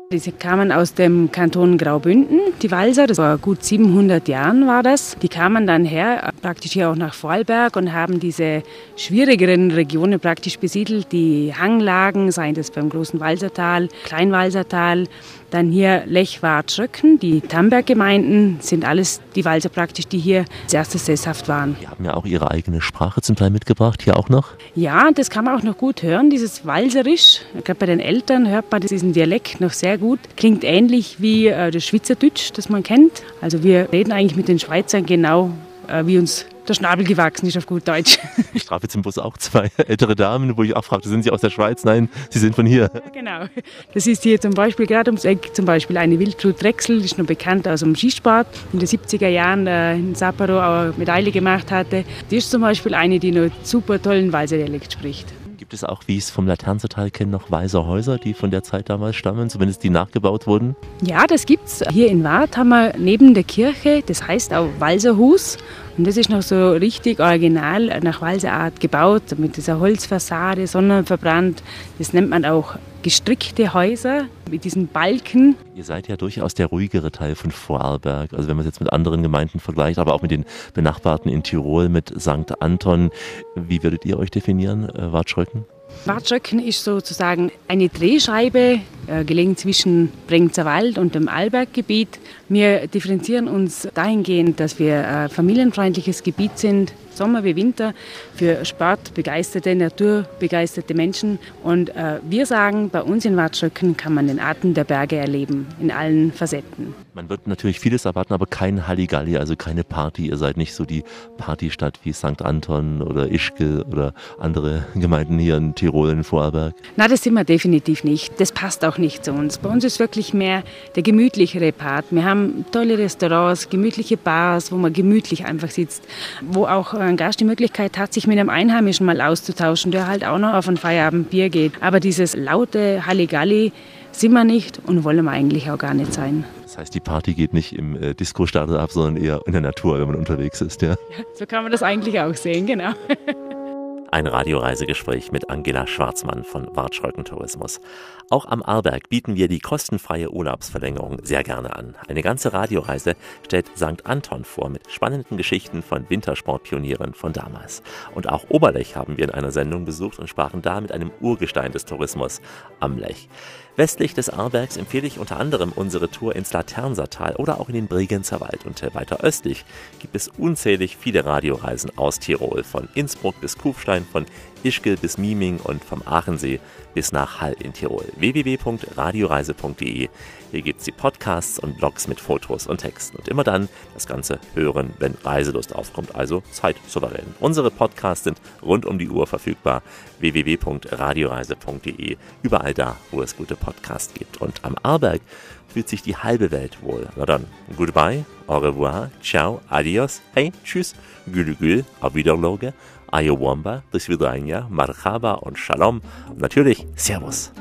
Diese 0.09 0.31
kamen 0.31 0.71
aus 0.71 0.93
dem 0.93 1.33
Kanton 1.33 1.77
Graubünden, 1.77 2.39
die 2.61 2.71
Walser, 2.71 3.07
das 3.07 3.17
war 3.17 3.37
gut 3.37 3.65
700 3.65 4.25
Jahren 4.29 4.65
war 4.65 4.81
das. 4.81 5.17
Die 5.21 5.27
kamen 5.27 5.67
dann 5.67 5.83
her, 5.83 6.31
praktisch 6.41 6.71
hier 6.71 6.89
auch 6.89 6.95
nach 6.95 7.13
Vorarlberg 7.13 7.75
und 7.75 7.91
haben 7.91 8.21
diese 8.21 8.63
schwierigeren 8.95 9.69
Regionen 9.69 10.21
praktisch 10.21 10.59
besiedelt, 10.59 11.11
die 11.11 11.53
Hanglagen, 11.53 12.31
seien 12.31 12.55
das 12.55 12.71
beim 12.71 12.87
großen 12.87 13.19
Walsertal, 13.19 13.89
Kleinwalsertal, 14.05 15.07
dann 15.49 15.71
hier 15.71 16.03
Lech, 16.05 16.41
Wart, 16.43 16.71
Schröcken, 16.71 17.19
die 17.19 17.41
Tamberg-Gemeinden 17.41 18.57
sind 18.59 18.85
alles 18.85 19.21
die 19.35 19.45
Walser 19.45 19.69
praktisch, 19.69 20.07
die 20.07 20.17
hier 20.17 20.45
als 20.63 20.73
erstes 20.73 21.05
sesshaft 21.05 21.47
waren. 21.47 21.77
Die 21.81 21.87
haben 21.87 22.03
ja 22.03 22.15
auch 22.15 22.25
ihre 22.25 22.51
eigene 22.51 22.81
Sprache 22.81 23.21
zum 23.21 23.35
Teil 23.35 23.49
mitgebracht, 23.49 24.01
hier 24.03 24.17
auch 24.17 24.29
noch. 24.29 24.49
Ja, 24.75 25.11
das 25.11 25.29
kann 25.29 25.45
man 25.45 25.57
auch 25.57 25.63
noch 25.63 25.77
gut 25.77 26.03
hören, 26.03 26.29
dieses 26.29 26.65
Walserisch. 26.65 27.41
Gerade 27.63 27.79
bei 27.79 27.85
den 27.85 27.99
Eltern 27.99 28.49
hört 28.49 28.71
man 28.71 28.81
diesen 28.81 29.13
Dialekt 29.13 29.61
noch 29.61 29.71
sehr 29.71 29.96
gut. 29.97 30.19
Klingt 30.35 30.63
ähnlich 30.63 31.17
wie 31.19 31.47
äh, 31.47 31.71
das 31.71 31.85
Schweizerdeutsch, 31.85 32.51
das 32.53 32.69
man 32.69 32.83
kennt. 32.83 33.23
Also 33.41 33.63
wir 33.63 33.91
reden 33.91 34.11
eigentlich 34.11 34.35
mit 34.35 34.47
den 34.47 34.59
Schweizern 34.59 35.05
genau, 35.05 35.51
äh, 35.87 36.05
wie 36.05 36.17
uns 36.17 36.45
der 36.67 36.73
Schnabel 36.73 37.05
gewachsen 37.05 37.47
ist 37.47 37.57
auf 37.57 37.65
gut 37.65 37.87
Deutsch. 37.87 38.19
Ich 38.53 38.65
traf 38.65 38.81
jetzt 38.81 38.95
im 38.95 39.01
Bus 39.01 39.17
auch 39.17 39.37
zwei 39.37 39.69
ältere 39.87 40.15
Damen, 40.15 40.57
wo 40.57 40.63
ich 40.63 40.75
auch 40.75 40.83
fragte, 40.83 41.09
sind 41.09 41.23
Sie 41.23 41.31
aus 41.31 41.41
der 41.41 41.49
Schweiz? 41.49 41.83
Nein, 41.83 42.09
Sie 42.29 42.39
sind 42.39 42.55
von 42.55 42.65
hier. 42.65 42.89
Genau. 43.13 43.45
Das 43.93 44.07
ist 44.07 44.23
hier 44.23 44.41
zum 44.41 44.53
Beispiel 44.53 44.87
gerade 44.87 45.11
ums 45.11 45.25
Eck 45.25 45.55
zum 45.55 45.65
Beispiel 45.65 45.97
eine 45.97 46.19
Wildbrut 46.19 46.61
Drechsel, 46.61 46.99
die 46.99 47.05
ist 47.05 47.17
noch 47.17 47.25
bekannt 47.25 47.67
aus 47.67 47.81
dem 47.81 47.95
Skisport. 47.95 48.47
In 48.73 48.79
den 48.79 48.87
70er 48.87 49.27
Jahren 49.27 49.67
äh, 49.67 49.95
in 49.95 50.15
Sapporo 50.15 50.59
auch 50.59 50.81
eine 50.81 50.93
Medaille 50.97 51.31
gemacht 51.31 51.71
hatte. 51.71 52.03
Die 52.31 52.37
ist 52.37 52.49
zum 52.49 52.61
Beispiel 52.61 52.93
eine, 52.93 53.19
die 53.19 53.31
noch 53.31 53.51
super 53.63 54.01
tollen 54.01 54.33
Walser 54.33 54.57
Dialekt 54.57 54.93
spricht. 54.93 55.27
Gibt 55.67 55.73
es 55.73 55.83
auch, 55.83 56.03
wie 56.07 56.13
ich 56.13 56.23
es 56.23 56.29
vom 56.29 56.47
Laternsetal 56.47 57.11
kenne, 57.11 57.31
noch 57.31 57.51
weiße 57.51 57.85
Häuser, 57.85 58.17
die 58.17 58.33
von 58.33 58.51
der 58.51 58.63
Zeit 58.63 58.89
damals 58.89 59.17
stammen, 59.17 59.49
zumindest 59.49 59.83
die 59.83 59.89
nachgebaut 59.89 60.47
wurden? 60.47 60.77
Ja, 61.01 61.27
das 61.27 61.45
gibt's. 61.45 61.83
Hier 61.91 62.07
in 62.07 62.23
Wart 62.23 62.55
haben 62.55 62.69
wir 62.69 62.93
neben 62.97 63.33
der 63.33 63.43
Kirche, 63.43 64.01
das 64.05 64.25
heißt 64.25 64.53
auch 64.53 64.69
Walserhus. 64.79 65.57
Und 65.97 66.07
das 66.07 66.15
ist 66.15 66.29
noch 66.29 66.41
so 66.41 66.71
richtig 66.71 67.19
original 67.19 67.99
nach 67.99 68.21
Walserart 68.21 68.79
gebaut, 68.79 69.23
mit 69.35 69.57
dieser 69.57 69.81
Holzfassade, 69.81 70.67
sonnenverbrannt. 70.67 71.61
Das 71.97 72.13
nennt 72.13 72.29
man 72.29 72.45
auch 72.45 72.77
gestrickte 73.07 73.73
Häuser 73.73 74.25
mit 74.51 74.65
diesen 74.65 74.89
Balken. 74.89 75.55
Ihr 75.75 75.85
seid 75.85 76.09
ja 76.09 76.17
durchaus 76.17 76.55
der 76.55 76.65
ruhigere 76.65 77.09
Teil 77.09 77.35
von 77.35 77.51
Vorarlberg. 77.51 78.33
Also 78.33 78.49
wenn 78.49 78.57
man 78.57 78.65
es 78.65 78.73
jetzt 78.73 78.81
mit 78.81 78.91
anderen 78.91 79.23
Gemeinden 79.23 79.61
vergleicht, 79.61 79.97
aber 79.97 80.13
auch 80.13 80.21
mit 80.21 80.31
den 80.31 80.43
benachbarten 80.73 81.31
in 81.31 81.41
Tirol, 81.41 81.87
mit 81.87 82.13
St. 82.19 82.61
Anton. 82.61 83.11
Wie 83.55 83.81
würdet 83.81 84.03
ihr 84.03 84.19
euch 84.19 84.29
definieren, 84.29 84.89
äh, 84.89 85.13
Wartschröcken? 85.13 85.63
Wartschöcken 86.03 86.59
ist 86.59 86.83
sozusagen 86.83 87.49
eine 87.69 87.87
Drehscheibe, 87.87 88.81
äh, 89.07 89.23
gelegen 89.23 89.55
zwischen 89.55 90.11
Brengzer 90.27 90.65
Wald 90.65 90.97
und 90.97 91.15
dem 91.15 91.29
Arlberggebiet. 91.29 92.19
Wir 92.49 92.87
differenzieren 92.87 93.49
uns 93.49 93.89
dahingehend, 93.93 94.59
dass 94.61 94.79
wir 94.79 95.05
ein 95.05 95.29
familienfreundliches 95.29 96.23
Gebiet 96.23 96.57
sind, 96.57 96.93
Sommer 97.17 97.43
wie 97.43 97.55
Winter, 97.55 97.93
für 98.35 98.63
sportbegeisterte, 98.63 99.75
naturbegeisterte 99.75 100.93
Menschen. 100.93 101.39
Und 101.63 101.89
äh, 101.89 102.19
wir 102.21 102.45
sagen, 102.45 102.89
bei 102.89 103.01
uns 103.01 103.25
in 103.25 103.35
Wartschöcken 103.35 103.97
kann 103.97 104.13
man 104.13 104.27
den 104.27 104.39
Atem 104.39 104.75
der 104.75 104.83
Berge 104.83 105.17
erleben, 105.17 105.67
in 105.79 105.91
allen 105.91 106.31
Facetten. 106.31 106.93
Man 107.15 107.29
wird 107.29 107.47
natürlich 107.47 107.79
vieles 107.79 108.05
erwarten, 108.05 108.33
aber 108.33 108.45
kein 108.45 108.87
Halligalli, 108.87 109.35
also 109.37 109.55
keine 109.55 109.83
Party. 109.83 110.27
Ihr 110.27 110.37
seid 110.37 110.55
nicht 110.55 110.75
so 110.75 110.85
die 110.85 111.03
Partystadt 111.37 111.99
wie 112.03 112.13
St. 112.13 112.43
Anton 112.43 113.01
oder 113.01 113.31
Ischgl 113.31 113.83
oder 113.91 114.13
andere 114.37 114.85
Gemeinden 114.93 115.39
hier 115.39 115.57
in 115.57 115.73
Tirol, 115.73 116.11
in 116.11 116.23
Vorarlberg. 116.23 116.75
Na, 116.95 117.07
das 117.07 117.23
sind 117.23 117.33
wir 117.33 117.43
definitiv 117.43 118.03
nicht. 118.03 118.39
Das 118.39 118.51
passt 118.51 118.85
auch 118.85 118.99
nicht 118.99 119.25
zu 119.25 119.33
uns. 119.33 119.57
Bei 119.57 119.69
uns 119.69 119.83
ist 119.83 119.99
wirklich 119.99 120.35
mehr 120.35 120.63
der 120.95 121.01
gemütlichere 121.01 121.71
Part. 121.71 122.05
Wir 122.11 122.23
haben 122.23 122.36
tolle 122.71 122.97
Restaurants, 122.97 123.69
gemütliche 123.69 124.17
Bars, 124.17 124.71
wo 124.71 124.77
man 124.77 124.93
gemütlich 124.93 125.45
einfach 125.45 125.69
sitzt, 125.69 126.03
wo 126.41 126.65
auch 126.65 126.93
ein 126.93 127.17
Gast 127.17 127.39
die 127.39 127.45
Möglichkeit 127.45 127.97
hat, 127.97 128.13
sich 128.13 128.27
mit 128.27 128.37
einem 128.37 128.49
Einheimischen 128.49 129.05
mal 129.05 129.21
auszutauschen, 129.21 129.91
der 129.91 130.07
halt 130.07 130.25
auch 130.25 130.37
noch 130.37 130.53
auf 130.53 130.67
ein 130.67 130.77
Feierabendbier 130.77 131.49
geht. 131.49 131.73
Aber 131.81 131.99
dieses 131.99 132.35
laute 132.35 133.05
Halligalli 133.05 133.71
sind 134.11 134.31
wir 134.33 134.43
nicht 134.43 134.79
und 134.85 135.03
wollen 135.03 135.23
wir 135.25 135.31
eigentlich 135.31 135.69
auch 135.69 135.77
gar 135.77 135.93
nicht 135.93 136.13
sein. 136.13 136.43
Das 136.63 136.77
heißt, 136.77 136.95
die 136.95 136.99
Party 136.99 137.33
geht 137.33 137.53
nicht 137.53 137.73
im 137.73 137.95
äh, 138.01 138.13
Disco-Stadel 138.13 138.77
ab, 138.77 138.91
sondern 138.91 139.23
eher 139.23 139.41
in 139.45 139.53
der 139.53 139.61
Natur, 139.61 139.99
wenn 139.99 140.07
man 140.07 140.15
unterwegs 140.15 140.61
ist, 140.61 140.81
ja? 140.81 140.89
Ja, 140.89 140.95
so 141.33 141.45
kann 141.45 141.63
man 141.63 141.71
das 141.71 141.83
eigentlich 141.83 142.19
auch 142.19 142.35
sehen, 142.35 142.65
genau. 142.65 142.91
Ein 144.11 144.25
Radioreisegespräch 144.25 145.33
mit 145.33 145.49
Angela 145.49 145.85
Schwarzmann 145.85 146.43
von 146.45 146.67
Wartschröcken 146.73 147.25
Tourismus. 147.25 147.81
Auch 148.29 148.45
am 148.45 148.61
Arlberg 148.61 149.07
bieten 149.07 149.37
wir 149.37 149.47
die 149.47 149.61
kostenfreie 149.61 150.29
Urlaubsverlängerung 150.29 151.19
sehr 151.23 151.43
gerne 151.43 151.77
an. 151.77 151.95
Eine 152.09 152.21
ganze 152.21 152.51
Radioreise 152.51 153.15
stellt 153.45 153.67
St. 153.77 154.05
Anton 154.05 154.43
vor 154.43 154.69
mit 154.69 154.91
spannenden 154.91 155.37
Geschichten 155.37 155.81
von 155.81 156.09
Wintersportpionieren 156.09 157.13
von 157.13 157.31
damals. 157.31 157.83
Und 158.15 158.27
auch 158.27 158.49
Oberlech 158.49 158.97
haben 158.97 159.17
wir 159.17 159.23
in 159.23 159.31
einer 159.31 159.51
Sendung 159.51 159.85
besucht 159.85 160.19
und 160.19 160.27
sprachen 160.27 160.61
da 160.61 160.81
mit 160.81 160.91
einem 160.91 161.11
Urgestein 161.21 161.71
des 161.71 161.85
Tourismus 161.85 162.41
am 162.81 162.97
Lech. 162.97 163.29
Westlich 163.77 164.13
des 164.13 164.29
Arlbergs 164.29 164.75
empfehle 164.75 165.07
ich 165.07 165.19
unter 165.19 165.39
anderem 165.39 165.71
unsere 165.71 166.09
Tour 166.09 166.35
ins 166.35 166.51
Laternsertal 166.51 167.35
oder 167.35 167.61
auch 167.61 167.69
in 167.69 167.75
den 167.75 167.87
Bregenzer 167.87 168.41
Wald. 168.41 168.65
Und 168.65 168.81
weiter 168.93 169.21
östlich 169.21 169.63
gibt 169.99 170.15
es 170.15 170.27
unzählig 170.27 170.97
viele 170.97 171.23
Radioreisen 171.23 171.95
aus 171.95 172.19
Tirol, 172.19 172.63
von 172.63 172.89
Innsbruck 172.93 173.39
bis 173.39 173.57
Kufstein, 173.57 174.03
von 174.03 174.25
Ischgl 174.63 174.97
bis 174.97 175.17
Mieming 175.17 175.59
und 175.59 175.83
vom 175.83 176.01
Aachensee 176.05 176.59
bis 176.93 177.11
nach 177.11 177.41
Hall 177.41 177.55
in 177.59 177.73
Tirol. 177.73 178.05
www.radioreise.de. 178.17 180.09
Hier 180.51 180.61
gibt 180.61 180.79
es 180.79 180.85
die 180.85 180.91
Podcasts 180.91 181.59
und 181.59 181.77
Blogs 181.77 182.07
mit 182.07 182.19
Fotos 182.19 182.67
und 182.67 182.77
Texten. 182.77 183.17
Und 183.17 183.27
immer 183.27 183.43
dann 183.43 183.67
das 183.93 184.07
Ganze 184.07 184.39
hören, 184.53 184.93
wenn 184.97 185.13
Reiselust 185.23 185.75
aufkommt, 185.75 186.15
also 186.15 186.41
zeitsouverän. 186.51 187.35
Unsere 187.39 187.69
Podcasts 187.69 188.23
sind 188.23 188.41
rund 188.61 188.85
um 188.85 188.97
die 188.97 189.09
Uhr 189.09 189.27
verfügbar. 189.27 189.83
www.radioreise.de. 190.19 192.17
Überall 192.43 192.73
da, 192.73 192.95
wo 193.11 193.21
es 193.21 193.35
gute 193.35 193.55
Podcasts 193.55 194.13
gibt. 194.13 194.41
Und 194.41 194.63
am 194.63 194.75
Arlberg 194.81 195.21
fühlt 195.67 195.89
sich 195.89 196.01
die 196.01 196.15
halbe 196.15 196.51
Welt 196.51 196.81
wohl. 196.81 197.07
Na 197.15 197.25
dann, 197.25 197.45
goodbye, 197.75 198.25
au 198.47 198.57
revoir, 198.57 199.11
ciao, 199.21 199.61
adios, 199.69 200.21
hey, 200.33 200.51
tschüss, 200.63 200.95
gül 201.31 201.55
gül, 201.55 201.85
auf 202.01 202.15
Wiederloge, 202.15 202.73
Ayowamba, 203.10 203.82
до 203.92 203.98
свидания, 203.98 204.66
Marhaba 204.70 205.32
und 205.32 205.58
Shalom. 205.58 206.00
Und 206.30 206.40
natürlich 206.40 206.86
Servus. 206.96 207.52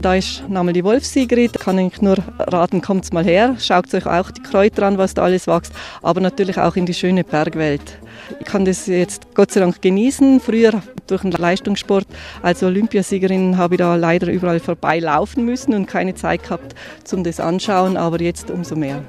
Da 0.00 0.14
ist 0.14 0.48
nochmal 0.48 0.74
die 0.74 0.84
Wolfssigrid. 0.84 1.58
Kann 1.58 1.78
ich 1.78 2.00
nur 2.00 2.16
raten, 2.38 2.80
kommt 2.80 3.12
mal 3.12 3.24
her. 3.24 3.56
Schaut 3.58 3.92
euch 3.92 4.06
auch 4.06 4.30
die 4.30 4.42
Kräuter 4.42 4.84
an, 4.86 4.96
was 4.96 5.14
da 5.14 5.22
alles 5.24 5.48
wächst. 5.48 5.72
Aber 6.02 6.20
natürlich 6.20 6.56
auch 6.58 6.76
in 6.76 6.86
die 6.86 6.94
schöne 6.94 7.24
Bergwelt. 7.24 7.98
Ich 8.38 8.46
kann 8.46 8.64
das 8.64 8.86
jetzt 8.86 9.34
Gott 9.34 9.50
sei 9.50 9.60
Dank 9.60 9.82
genießen. 9.82 10.38
Früher 10.38 10.82
durch 11.08 11.22
den 11.22 11.32
Leistungssport 11.32 12.06
als 12.42 12.62
Olympiasiegerin 12.62 13.56
habe 13.58 13.74
ich 13.74 13.78
da 13.78 13.96
leider 13.96 14.30
überall 14.30 14.60
vorbeilaufen 14.60 15.44
müssen 15.44 15.74
und 15.74 15.86
keine 15.86 16.14
Zeit 16.14 16.44
gehabt 16.44 16.76
zum 17.02 17.24
das 17.24 17.40
anschauen. 17.40 17.96
Aber 17.96 18.20
jetzt 18.20 18.50
umso 18.50 18.76
mehr. 18.76 19.02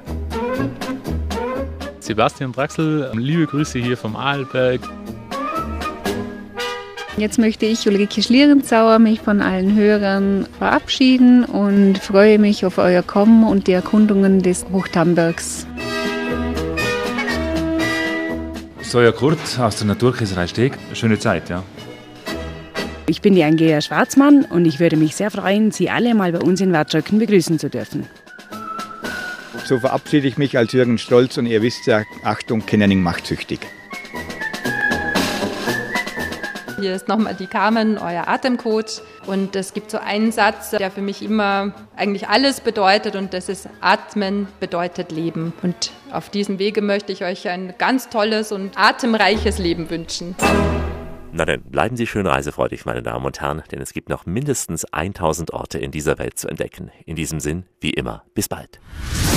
Sebastian 2.05 2.51
Draxel, 2.51 3.09
liebe 3.15 3.47
Grüße 3.47 3.79
hier 3.79 3.97
vom 3.97 4.15
Arlberg. 4.15 4.79
Jetzt 7.17 7.39
möchte 7.39 7.65
ich, 7.65 7.87
Ulrike 7.87 8.21
Schlierenzauer, 8.21 8.99
mich 8.99 9.21
von 9.21 9.41
allen 9.41 9.75
Hörern 9.75 10.45
verabschieden 10.59 11.45
und 11.45 11.97
freue 11.97 12.37
mich 12.37 12.63
auf 12.63 12.77
euer 12.77 13.01
Kommen 13.01 13.43
und 13.43 13.65
die 13.65 13.71
Erkundungen 13.71 14.43
des 14.43 14.67
Hochtambergs. 14.71 15.65
Soja 18.81 19.11
Kurt 19.11 19.39
aus 19.59 19.77
der 19.77 19.87
Naturkäserei 19.87 20.45
Steg. 20.45 20.77
Schöne 20.93 21.17
Zeit, 21.17 21.49
ja. 21.49 21.63
Ich 23.07 23.21
bin 23.21 23.33
die 23.33 23.43
Angela 23.43 23.81
Schwarzmann 23.81 24.45
und 24.45 24.65
ich 24.65 24.79
würde 24.79 24.95
mich 24.95 25.15
sehr 25.15 25.31
freuen, 25.31 25.71
Sie 25.71 25.89
alle 25.89 26.13
mal 26.13 26.31
bei 26.31 26.39
uns 26.39 26.61
in 26.61 26.71
Wartschöcken 26.71 27.17
begrüßen 27.17 27.57
zu 27.57 27.67
dürfen. 27.67 28.05
So 29.65 29.79
verabschiede 29.79 30.27
ich 30.27 30.37
mich 30.37 30.59
als 30.59 30.73
Jürgen 30.73 30.99
Stolz 30.99 31.39
und 31.39 31.47
ihr 31.47 31.63
wisst 31.63 31.87
ja, 31.87 32.03
Achtung, 32.23 32.67
Kennerning 32.67 33.01
macht 33.01 33.25
süchtig. 33.25 33.61
Hier 36.79 36.93
ist 36.93 37.07
nochmal 37.07 37.33
die 37.33 37.47
Carmen, 37.47 37.97
euer 37.97 38.27
Atemcoach. 38.27 39.01
Und 39.25 39.55
es 39.55 39.73
gibt 39.73 39.89
so 39.89 39.97
einen 39.97 40.31
Satz, 40.31 40.69
der 40.69 40.91
für 40.91 41.01
mich 41.01 41.23
immer 41.23 41.73
eigentlich 41.95 42.27
alles 42.27 42.61
bedeutet 42.61 43.15
und 43.15 43.33
das 43.33 43.49
ist 43.49 43.67
Atmen 43.81 44.47
bedeutet 44.59 45.11
Leben. 45.11 45.51
Und 45.63 45.93
auf 46.11 46.29
diesem 46.29 46.59
Wege 46.59 46.83
möchte 46.83 47.11
ich 47.11 47.23
euch 47.23 47.49
ein 47.49 47.73
ganz 47.79 48.09
tolles 48.09 48.51
und 48.51 48.77
atemreiches 48.77 49.57
Leben 49.57 49.89
wünschen. 49.89 50.35
Na 51.31 51.43
dann, 51.43 51.63
bleiben 51.63 51.97
Sie 51.97 52.05
schön 52.05 52.27
reisefreudig, 52.27 52.85
meine 52.85 53.01
Damen 53.01 53.25
und 53.25 53.41
Herren, 53.41 53.63
denn 53.71 53.81
es 53.81 53.93
gibt 53.93 54.09
noch 54.09 54.27
mindestens 54.27 54.85
1000 54.85 55.53
Orte 55.53 55.79
in 55.79 55.89
dieser 55.89 56.19
Welt 56.19 56.37
zu 56.37 56.47
entdecken. 56.47 56.91
In 57.07 57.15
diesem 57.15 57.39
Sinn, 57.39 57.65
wie 57.81 57.89
immer, 57.89 58.23
bis 58.35 58.47
bald. 58.47 58.79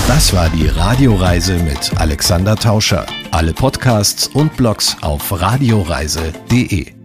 Das 0.08 0.32
war 0.32 0.48
die 0.48 0.66
Radioreise 0.66 1.58
mit 1.58 2.00
Alexander 2.00 2.56
Tauscher. 2.56 3.04
Alle 3.30 3.52
Podcasts 3.52 4.26
und 4.26 4.56
Blogs 4.56 4.96
auf 5.02 5.38
radioreise.de. 5.38 6.97